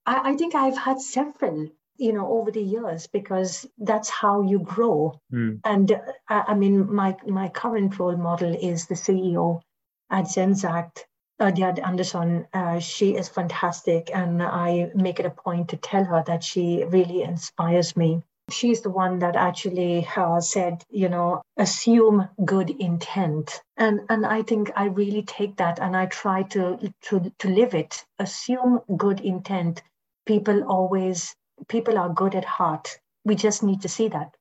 I, 0.05 0.31
I 0.31 0.35
think 0.35 0.55
I've 0.55 0.77
had 0.77 0.99
several, 0.99 1.69
you 1.97 2.13
know, 2.13 2.27
over 2.31 2.51
the 2.51 2.61
years 2.61 3.07
because 3.07 3.65
that's 3.77 4.09
how 4.09 4.41
you 4.41 4.59
grow. 4.59 5.19
Mm. 5.31 5.59
And 5.63 5.91
uh, 5.91 6.43
I 6.47 6.53
mean, 6.55 6.93
my 6.93 7.15
my 7.27 7.49
current 7.49 7.97
role 7.99 8.17
model 8.17 8.55
is 8.55 8.87
the 8.87 8.95
CEO 8.95 9.61
at 10.09 10.25
Zenseact, 10.25 11.05
uh, 11.39 11.51
Ödgärd 11.51 11.85
Andersson. 11.85 12.47
Uh, 12.53 12.79
she 12.79 13.15
is 13.15 13.29
fantastic, 13.29 14.09
and 14.13 14.41
I 14.43 14.91
make 14.95 15.19
it 15.19 15.25
a 15.25 15.31
point 15.31 15.69
to 15.69 15.77
tell 15.77 16.03
her 16.05 16.23
that 16.27 16.43
she 16.43 16.83
really 16.83 17.23
inspires 17.23 17.95
me 17.95 18.23
she's 18.51 18.81
the 18.81 18.89
one 18.89 19.19
that 19.19 19.35
actually 19.35 20.07
uh, 20.15 20.39
said, 20.41 20.83
you 20.89 21.09
know, 21.09 21.41
assume 21.57 22.27
good 22.45 22.69
intent. 22.69 23.61
And 23.77 24.01
and 24.09 24.25
I 24.25 24.43
think 24.43 24.71
I 24.75 24.85
really 24.85 25.23
take 25.23 25.57
that 25.57 25.79
and 25.79 25.95
I 25.95 26.05
try 26.07 26.43
to 26.43 26.93
to 27.03 27.31
to 27.39 27.47
live 27.49 27.73
it. 27.73 28.03
Assume 28.19 28.81
good 28.97 29.19
intent. 29.21 29.81
People 30.25 30.63
always 30.63 31.35
people 31.67 31.97
are 31.97 32.09
good 32.09 32.35
at 32.35 32.45
heart. 32.45 32.99
We 33.23 33.35
just 33.35 33.63
need 33.63 33.81
to 33.81 33.89
see 33.89 34.07
that. 34.09 34.35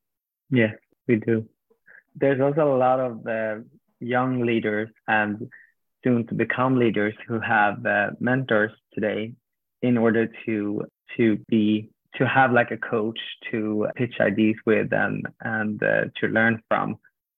Yeah, 0.51 0.73
we 1.07 1.17
do. 1.17 1.47
There's 2.17 2.41
also 2.41 2.75
a 2.75 2.79
lot 2.79 3.01
of 3.01 3.27
uh, 3.27 3.57
young 4.01 4.41
leaders 4.45 4.89
and 5.07 5.49
soon 6.03 6.27
to 6.27 6.35
become 6.35 6.79
leaders 6.79 7.15
who 7.27 7.39
have 7.41 7.85
uh, 7.87 8.11
mentors 8.21 8.73
today 8.95 9.33
in 9.83 9.99
order 9.99 10.29
to 10.47 10.85
to 11.17 11.39
be 11.49 11.91
to 12.17 12.27
have 12.27 12.53
like 12.53 12.71
a 12.71 12.77
coach 12.77 13.19
to 13.51 13.87
pitch 13.97 14.15
ideas 14.21 14.57
with 14.67 14.93
and 14.93 15.27
and 15.41 15.83
uh, 15.83 16.05
to 16.21 16.27
learn 16.29 16.63
from. 16.69 16.97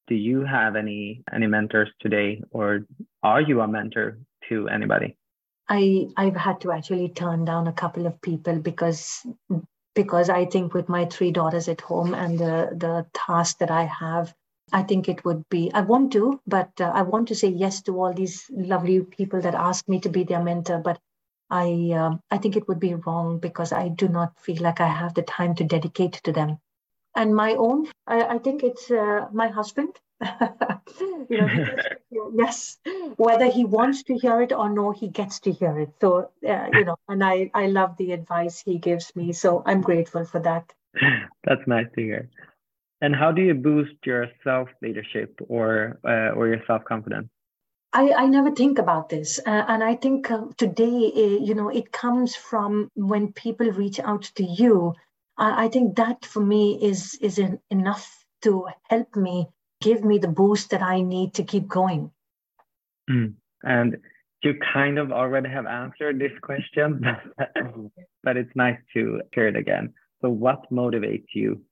Do 0.08 0.14
you 0.14 0.44
have 0.44 0.76
any 0.76 1.22
any 1.32 1.46
mentors 1.46 1.90
today 2.00 2.42
or 2.50 2.86
are 3.22 3.40
you 3.40 3.60
a 3.60 3.68
mentor 3.68 4.18
to 4.48 4.68
anybody? 4.68 5.16
I 5.68 6.08
i've 6.16 6.36
had 6.36 6.60
to 6.62 6.72
actually 6.72 7.08
turn 7.08 7.44
down 7.44 7.66
a 7.68 7.72
couple 7.72 8.06
of 8.06 8.20
people 8.20 8.58
because 8.58 9.24
because 9.94 10.30
i 10.30 10.44
think 10.44 10.74
with 10.74 10.88
my 10.88 11.04
three 11.06 11.30
daughters 11.30 11.68
at 11.68 11.80
home 11.80 12.14
and 12.14 12.38
the 12.38 12.70
the 12.76 13.06
task 13.14 13.58
that 13.58 13.70
i 13.70 13.84
have 13.84 14.34
i 14.72 14.82
think 14.82 15.08
it 15.08 15.24
would 15.24 15.48
be 15.48 15.70
i 15.72 15.80
want 15.80 16.12
to 16.12 16.40
but 16.46 16.70
uh, 16.80 16.90
i 16.94 17.02
want 17.02 17.28
to 17.28 17.34
say 17.34 17.48
yes 17.48 17.82
to 17.82 17.98
all 18.00 18.12
these 18.12 18.50
lovely 18.50 19.00
people 19.00 19.40
that 19.40 19.54
ask 19.54 19.88
me 19.88 20.00
to 20.00 20.08
be 20.08 20.24
their 20.24 20.42
mentor 20.42 20.78
but 20.78 20.98
I 21.52 21.92
uh, 21.94 22.16
I 22.30 22.38
think 22.38 22.56
it 22.56 22.66
would 22.66 22.80
be 22.80 22.94
wrong 22.94 23.38
because 23.38 23.72
I 23.72 23.88
do 23.88 24.08
not 24.08 24.40
feel 24.40 24.62
like 24.62 24.80
I 24.80 24.88
have 24.88 25.12
the 25.12 25.22
time 25.22 25.54
to 25.56 25.64
dedicate 25.64 26.14
to 26.24 26.32
them. 26.32 26.58
And 27.14 27.36
my 27.36 27.54
own, 27.56 27.88
I, 28.06 28.22
I 28.22 28.38
think 28.38 28.62
it's 28.62 28.90
uh, 28.90 29.28
my 29.32 29.48
husband. 29.48 30.00
you 31.28 31.36
know, 31.36 31.50
yes, 32.34 32.78
whether 33.16 33.50
he 33.50 33.66
wants 33.66 34.02
to 34.04 34.14
hear 34.14 34.40
it 34.40 34.52
or 34.52 34.70
no, 34.70 34.92
he 34.92 35.08
gets 35.08 35.40
to 35.40 35.52
hear 35.52 35.78
it. 35.78 35.90
So 36.00 36.30
uh, 36.48 36.68
you 36.74 36.86
know, 36.86 36.96
and 37.06 37.22
I 37.22 37.50
I 37.52 37.66
love 37.66 37.98
the 37.98 38.12
advice 38.12 38.62
he 38.62 38.78
gives 38.78 39.14
me. 39.14 39.34
So 39.34 39.62
I'm 39.66 39.82
grateful 39.82 40.24
for 40.24 40.40
that. 40.40 40.72
That's 41.44 41.66
nice 41.66 41.86
to 41.96 42.02
hear. 42.02 42.30
And 43.02 43.14
how 43.14 43.30
do 43.30 43.42
you 43.42 43.54
boost 43.54 43.96
your 44.06 44.28
self 44.42 44.70
leadership 44.80 45.38
or 45.48 46.00
uh, 46.02 46.30
or 46.34 46.48
your 46.48 46.62
self 46.66 46.82
confidence? 46.84 47.28
I, 47.92 48.12
I 48.12 48.26
never 48.26 48.50
think 48.50 48.78
about 48.78 49.08
this. 49.08 49.38
Uh, 49.44 49.64
and 49.68 49.84
I 49.84 49.96
think 49.96 50.30
uh, 50.30 50.46
today, 50.56 51.12
uh, 51.14 51.44
you 51.44 51.54
know, 51.54 51.68
it 51.68 51.92
comes 51.92 52.34
from 52.34 52.88
when 52.94 53.32
people 53.32 53.70
reach 53.70 54.00
out 54.00 54.22
to 54.36 54.44
you. 54.44 54.94
I 55.38 55.68
think 55.68 55.96
that 55.96 56.24
for 56.24 56.40
me 56.40 56.78
is, 56.80 57.18
is 57.20 57.40
enough 57.70 58.24
to 58.42 58.68
help 58.88 59.16
me, 59.16 59.48
give 59.80 60.04
me 60.04 60.18
the 60.18 60.28
boost 60.28 60.70
that 60.70 60.82
I 60.82 61.00
need 61.00 61.34
to 61.34 61.42
keep 61.42 61.66
going. 61.66 62.10
Mm. 63.10 63.34
And 63.64 63.96
you 64.42 64.54
kind 64.72 64.98
of 64.98 65.10
already 65.10 65.48
have 65.48 65.66
answered 65.66 66.18
this 66.18 66.32
question, 66.42 67.04
but 68.22 68.36
it's 68.36 68.54
nice 68.54 68.78
to 68.94 69.20
hear 69.32 69.48
it 69.48 69.56
again. 69.56 69.94
So, 70.20 70.28
what 70.30 70.70
motivates 70.70 71.26
you? 71.34 71.62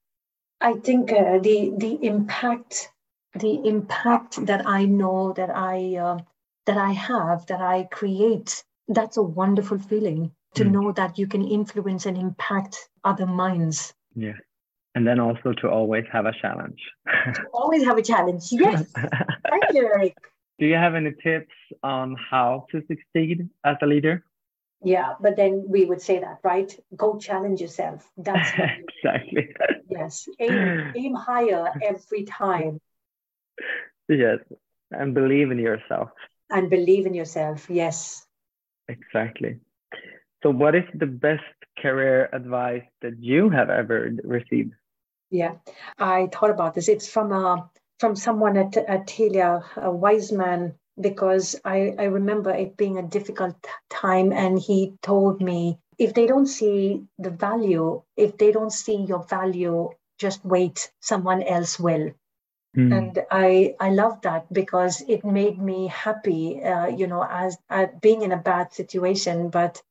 I 0.61 0.75
think 0.75 1.13
uh, 1.13 1.39
the 1.39 1.73
the 1.77 1.99
impact 2.03 2.91
the 3.35 3.61
impact 3.65 4.45
that 4.47 4.67
I 4.67 4.85
know 4.85 5.33
that 5.35 5.51
I 5.51 5.97
uh, 5.97 6.19
that 6.67 6.77
I 6.77 6.93
have, 6.93 7.47
that 7.47 7.61
I 7.61 7.89
create, 7.91 8.65
that's 8.89 9.17
a 9.17 9.23
wonderful 9.23 9.79
feeling 9.79 10.33
to 10.55 10.65
mm. 10.65 10.71
know 10.73 10.93
that 10.93 11.19
you 11.19 11.27
can 11.27 11.47
influence 11.47 12.07
and 12.07 12.17
impact 12.17 12.89
other 13.05 13.27
minds. 13.27 13.95
Yeah. 14.15 14.39
And 14.95 15.07
then 15.07 15.21
also 15.21 15.53
to 15.53 15.69
always 15.69 16.05
have 16.13 16.27
a 16.27 16.33
challenge. 16.41 16.81
always 17.55 17.85
have 17.85 17.97
a 17.97 18.03
challenge. 18.03 18.49
Yes. 18.51 18.93
Thank 18.95 19.65
you, 19.73 19.87
Erik. 19.87 20.17
Do 20.59 20.67
you 20.67 20.75
have 20.75 20.95
any 20.95 21.13
tips 21.23 21.55
on 21.83 22.17
how 22.31 22.67
to 22.73 22.83
succeed 22.89 23.49
as 23.65 23.77
a 23.83 23.87
leader? 23.87 24.25
Yeah, 24.83 25.15
but 25.21 25.37
then 25.37 25.65
we 25.69 25.85
would 25.85 26.03
say 26.03 26.19
that, 26.21 26.39
right? 26.43 26.75
Go 26.97 27.19
challenge 27.19 27.61
yourself. 27.61 28.11
That's 28.17 28.51
exactly. 29.05 29.55
Yes. 29.89 30.27
Aim, 30.39 30.93
aim 30.97 31.15
higher 31.15 31.73
every 31.83 32.25
time 32.25 32.81
yes 34.09 34.39
and 34.91 35.15
believe 35.15 35.51
in 35.51 35.59
yourself. 35.59 36.11
And 36.51 36.69
believe 36.69 37.07
in 37.07 37.15
yourself 37.15 37.69
yes. 37.71 38.27
Exactly. 38.89 39.59
So 40.43 40.51
what 40.51 40.75
is 40.75 40.85
the 40.95 41.07
best 41.07 41.45
career 41.79 42.29
advice 42.33 42.83
that 43.03 43.19
you 43.21 43.51
have 43.51 43.71
ever 43.71 44.11
received? 44.25 44.73
Yeah 45.31 45.55
i 45.99 46.29
thought 46.33 46.51
about 46.51 46.75
this. 46.75 46.89
It's 46.89 47.09
from 47.09 47.33
a 47.33 47.55
uh, 47.55 47.63
from 48.01 48.17
someone 48.17 48.57
at, 48.57 48.77
at 48.79 49.07
Telia, 49.07 49.63
a 49.77 49.91
wise 49.91 50.33
man, 50.33 50.75
because 50.99 51.55
I, 51.65 51.95
I 51.99 52.05
remember 52.05 52.51
it 52.51 52.77
being 52.79 52.97
a 52.97 53.03
difficult 53.03 53.55
time. 53.91 54.33
And 54.33 54.59
he 54.59 54.95
told 55.03 55.43
me 55.43 55.79
if 55.99 56.15
they 56.15 56.27
don't 56.27 56.47
see 56.47 57.05
the 57.19 57.31
value, 57.31 58.03
if 58.17 58.39
they 58.39 58.53
don't 58.53 58.73
see 58.73 58.97
your 58.97 59.23
value, 59.25 59.91
just 60.19 60.43
wait, 60.45 60.91
someone 61.01 61.43
else 61.43 61.79
will. 61.79 62.11
Mm. 62.77 62.97
And 62.97 63.19
I 63.31 63.75
I 63.81 63.91
love 63.91 64.21
that 64.23 64.53
because 64.53 65.03
it 65.09 65.25
made 65.25 65.61
me 65.61 65.89
happy, 65.89 66.63
uh, 66.63 66.87
you 66.87 67.09
know, 67.09 67.27
as 67.29 67.59
uh, 67.69 67.87
being 68.01 68.23
in 68.23 68.31
a 68.31 68.37
bad 68.37 68.73
situation, 68.73 69.51
but 69.51 69.83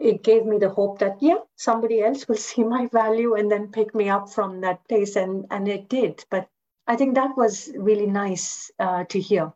it 0.00 0.24
gave 0.24 0.44
me 0.44 0.58
the 0.58 0.68
hope 0.68 0.98
that 0.98 1.18
yeah, 1.20 1.38
somebody 1.54 2.02
else 2.02 2.26
will 2.26 2.36
see 2.50 2.64
my 2.64 2.88
value 2.92 3.34
and 3.34 3.50
then 3.50 3.68
pick 3.68 3.94
me 3.94 4.08
up 4.08 4.30
from 4.30 4.62
that 4.62 4.86
place, 4.88 5.14
and 5.14 5.46
and 5.50 5.68
it 5.68 5.88
did. 5.88 6.24
But 6.28 6.48
I 6.88 6.96
think 6.96 7.14
that 7.14 7.36
was 7.36 7.70
really 7.76 8.06
nice 8.06 8.70
uh, 8.80 9.04
to 9.04 9.20
hear. 9.20 9.52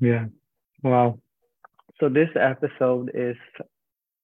Yeah, 0.00 0.26
wow. 0.82 1.18
So 2.00 2.08
this 2.08 2.30
episode 2.34 3.10
is 3.14 3.36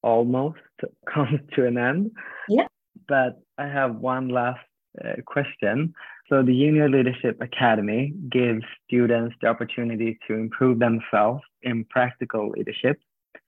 almost 0.03 0.59
comes 1.13 1.41
to 1.55 1.67
an 1.67 1.77
end. 1.77 2.13
Yeah. 2.49 2.67
But 3.09 3.41
I 3.59 3.67
have 3.67 3.97
one 3.97 4.29
last 4.29 4.61
uh, 5.05 5.21
question. 5.27 5.95
So 6.31 6.45
the 6.45 6.53
Junior 6.53 6.89
Leadership 6.89 7.41
Academy 7.41 8.15
gives 8.31 8.63
students 8.87 9.35
the 9.43 9.49
opportunity 9.49 10.17
to 10.29 10.35
improve 10.35 10.79
themselves 10.79 11.43
in 11.63 11.85
practical 11.87 12.51
leadership. 12.51 13.01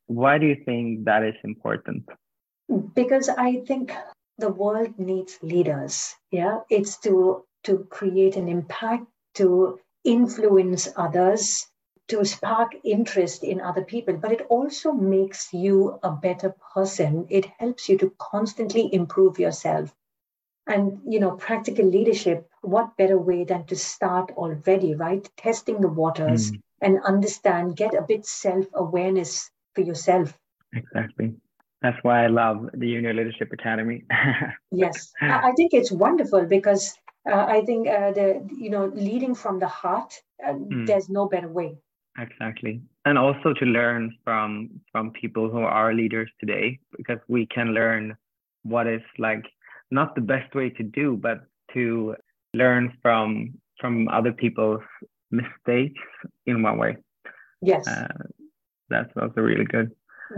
Why 0.06 0.36
do 0.36 0.46
you 0.46 0.56
think 0.64 1.04
that 1.04 1.22
is 1.22 1.36
important? 1.44 2.04
Because 2.96 3.28
I 3.28 3.62
think 3.68 3.92
the 4.38 4.48
world 4.48 4.98
needs 4.98 5.38
leaders. 5.42 6.16
Yeah, 6.32 6.62
it's 6.70 6.98
to 7.06 7.44
to 7.62 7.86
create 7.88 8.34
an 8.34 8.48
impact, 8.48 9.06
to 9.34 9.78
influence 10.02 10.88
others, 10.96 11.64
to 12.08 12.24
spark 12.24 12.72
interest 12.82 13.44
in 13.44 13.60
other 13.60 13.84
people, 13.84 14.16
but 14.16 14.32
it 14.32 14.40
also 14.50 14.90
makes 14.90 15.52
you 15.54 16.00
a 16.02 16.10
better 16.10 16.52
person. 16.74 17.28
It 17.30 17.46
helps 17.60 17.88
you 17.88 17.96
to 17.98 18.12
constantly 18.18 18.92
improve 18.92 19.38
yourself. 19.38 19.94
And 20.66 20.98
you 21.06 21.20
know, 21.20 21.36
practical 21.36 21.86
leadership 21.86 22.48
what 22.62 22.96
better 22.96 23.18
way 23.18 23.44
than 23.44 23.66
to 23.66 23.76
start 23.76 24.30
already, 24.32 24.94
right? 24.94 25.28
Testing 25.36 25.80
the 25.80 25.88
waters 25.88 26.52
mm. 26.52 26.60
and 26.80 26.98
understand, 27.04 27.76
get 27.76 27.94
a 27.94 28.02
bit 28.02 28.24
self 28.26 28.66
awareness 28.74 29.50
for 29.74 29.82
yourself. 29.82 30.38
Exactly. 30.72 31.34
That's 31.82 31.98
why 32.02 32.24
I 32.24 32.28
love 32.28 32.70
the 32.72 32.86
Junior 32.86 33.12
Leadership 33.12 33.52
Academy. 33.52 34.04
yes, 34.70 35.12
I 35.20 35.52
think 35.56 35.74
it's 35.74 35.90
wonderful 35.90 36.46
because 36.46 36.94
uh, 37.28 37.44
I 37.48 37.64
think 37.64 37.88
uh, 37.88 38.12
the 38.12 38.48
you 38.56 38.70
know 38.70 38.86
leading 38.94 39.34
from 39.34 39.58
the 39.58 39.68
heart, 39.68 40.14
uh, 40.46 40.52
mm. 40.52 40.86
there's 40.86 41.08
no 41.08 41.28
better 41.28 41.48
way. 41.48 41.76
Exactly. 42.18 42.82
and 43.04 43.18
also 43.18 43.52
to 43.54 43.64
learn 43.64 44.14
from 44.24 44.70
from 44.90 45.10
people 45.12 45.50
who 45.50 45.60
are 45.60 45.94
leaders 45.94 46.30
today 46.40 46.78
because 46.96 47.18
we 47.28 47.46
can 47.46 47.74
learn 47.74 48.16
what 48.62 48.86
is 48.86 49.02
like 49.18 49.44
not 49.90 50.14
the 50.14 50.20
best 50.20 50.54
way 50.54 50.70
to 50.70 50.82
do 50.82 51.16
but 51.16 51.46
to 51.74 52.14
learn 52.54 52.96
from 53.02 53.54
from 53.80 54.08
other 54.08 54.32
people's 54.32 54.82
mistakes 55.30 56.00
in 56.46 56.62
one 56.62 56.78
way 56.78 56.96
yes 57.60 57.86
uh, 57.86 58.08
that's 58.88 59.12
also 59.16 59.40
really 59.40 59.64
good 59.64 59.90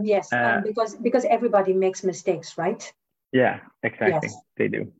yes 0.02 0.32
uh, 0.32 0.60
because 0.64 0.94
because 0.96 1.24
everybody 1.24 1.72
makes 1.72 2.04
mistakes 2.04 2.56
right 2.56 2.92
yeah 3.32 3.60
exactly 3.82 4.28
yes. 4.28 4.36
they 4.56 4.68
do 4.68 4.92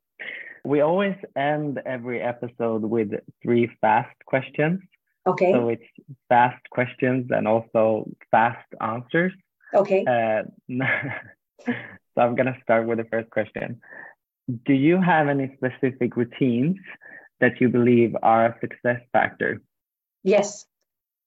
we 0.64 0.80
always 0.80 1.16
end 1.36 1.80
every 1.84 2.20
episode 2.22 2.82
with 2.82 3.12
three 3.42 3.70
fast 3.80 4.16
questions 4.24 4.80
Okay. 5.26 5.52
So 5.52 5.68
it's 5.68 5.84
fast 6.28 6.62
questions 6.70 7.30
and 7.30 7.48
also 7.48 8.08
fast 8.30 8.66
answers. 8.80 9.32
Okay. 9.74 10.04
Uh, 10.04 10.42
so 11.64 11.72
I'm 12.18 12.34
going 12.34 12.52
to 12.52 12.58
start 12.62 12.86
with 12.86 12.98
the 12.98 13.04
first 13.04 13.30
question. 13.30 13.80
Do 14.66 14.74
you 14.74 15.00
have 15.00 15.28
any 15.28 15.56
specific 15.56 16.16
routines 16.16 16.76
that 17.40 17.60
you 17.60 17.68
believe 17.68 18.14
are 18.22 18.46
a 18.46 18.58
success 18.60 19.00
factor? 19.12 19.62
Yes. 20.22 20.66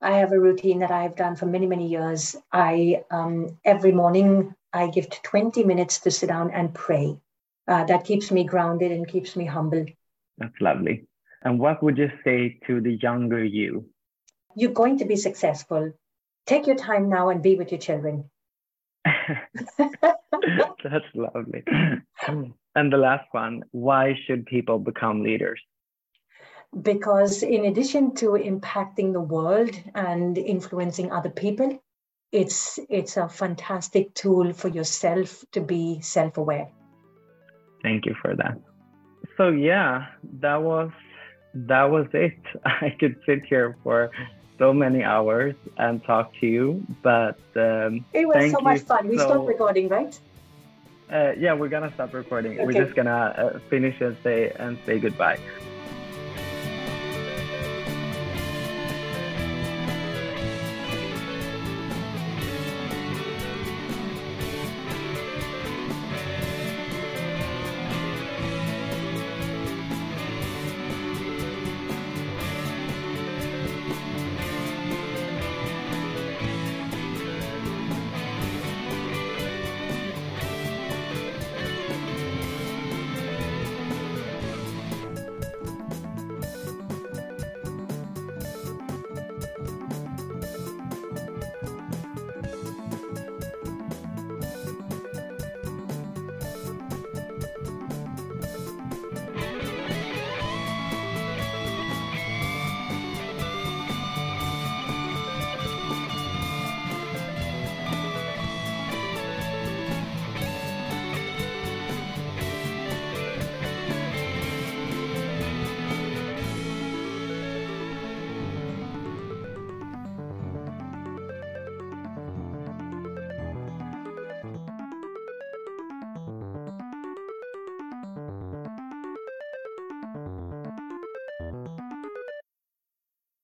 I 0.01 0.17
have 0.17 0.31
a 0.31 0.39
routine 0.39 0.79
that 0.79 0.91
I've 0.91 1.15
done 1.15 1.35
for 1.35 1.47
many, 1.47 1.65
many 1.65 1.87
years. 1.87 2.35
I 2.51 3.03
um, 3.09 3.57
every 3.65 3.91
morning 3.91 4.53
I 4.71 4.87
give 4.87 5.09
20 5.09 5.63
minutes 5.63 5.99
to 6.01 6.11
sit 6.11 6.27
down 6.27 6.51
and 6.51 6.73
pray. 6.73 7.17
Uh, 7.67 7.83
that 7.85 8.05
keeps 8.05 8.31
me 8.31 8.43
grounded 8.43 8.91
and 8.91 9.07
keeps 9.07 9.35
me 9.35 9.45
humble. 9.45 9.85
That's 10.37 10.61
lovely. 10.61 11.07
And 11.41 11.59
what 11.59 11.81
would 11.81 11.97
you 11.97 12.11
say 12.23 12.59
to 12.67 12.79
the 12.79 12.93
younger 13.01 13.43
you? 13.43 13.89
You're 14.55 14.71
going 14.71 14.99
to 14.99 15.05
be 15.05 15.15
successful. 15.15 15.93
Take 16.45 16.67
your 16.67 16.75
time 16.75 17.09
now 17.09 17.29
and 17.29 17.41
be 17.41 17.55
with 17.55 17.71
your 17.71 17.79
children. 17.79 18.29
That's 19.77 21.05
lovely. 21.15 21.63
And 22.77 22.93
the 22.93 22.97
last 22.97 23.27
one 23.31 23.63
why 23.71 24.15
should 24.25 24.45
people 24.45 24.79
become 24.79 25.23
leaders? 25.23 25.59
Because, 26.81 27.43
in 27.43 27.65
addition 27.65 28.13
to 28.15 28.27
impacting 28.51 29.13
the 29.13 29.21
world 29.35 29.73
and 29.95 30.37
influencing 30.37 31.11
other 31.11 31.29
people, 31.29 31.81
it's 32.31 32.79
it's 32.89 33.17
a 33.17 33.27
fantastic 33.27 34.13
tool 34.13 34.53
for 34.53 34.67
yourself 34.67 35.43
to 35.53 35.61
be 35.61 36.01
self-aware 36.01 36.67
thank 37.83 38.05
you 38.05 38.13
for 38.21 38.35
that 38.35 38.59
so 39.37 39.47
yeah 39.47 40.07
that 40.41 40.61
was 40.61 40.91
that 41.65 41.83
was 41.89 42.07
it. 42.13 42.37
I 42.65 42.95
could 42.99 43.15
sit 43.25 43.45
here 43.45 43.77
for 43.83 44.11
so 44.59 44.73
many 44.73 45.03
hours 45.03 45.55
and 45.77 46.03
talk 46.03 46.31
to 46.39 46.47
you, 46.47 46.85
but 47.03 47.39
um, 47.55 48.05
it 48.13 48.27
was 48.27 48.51
so 48.51 48.59
much 48.59 48.81
fun. 48.81 49.07
We 49.07 49.17
so, 49.17 49.25
stopped 49.25 49.47
recording, 49.47 49.87
right? 49.87 50.19
Uh, 51.11 51.31
yeah, 51.37 51.53
we're 51.53 51.69
gonna 51.69 51.91
stop 51.93 52.13
recording. 52.13 52.53
Okay. 52.53 52.65
We're 52.65 52.73
just 52.73 52.95
gonna 52.95 53.11
uh, 53.37 53.59
finish 53.69 54.01
and 54.01 54.17
say 54.23 54.51
and 54.57 54.77
say 54.85 54.99
goodbye. 54.99 55.39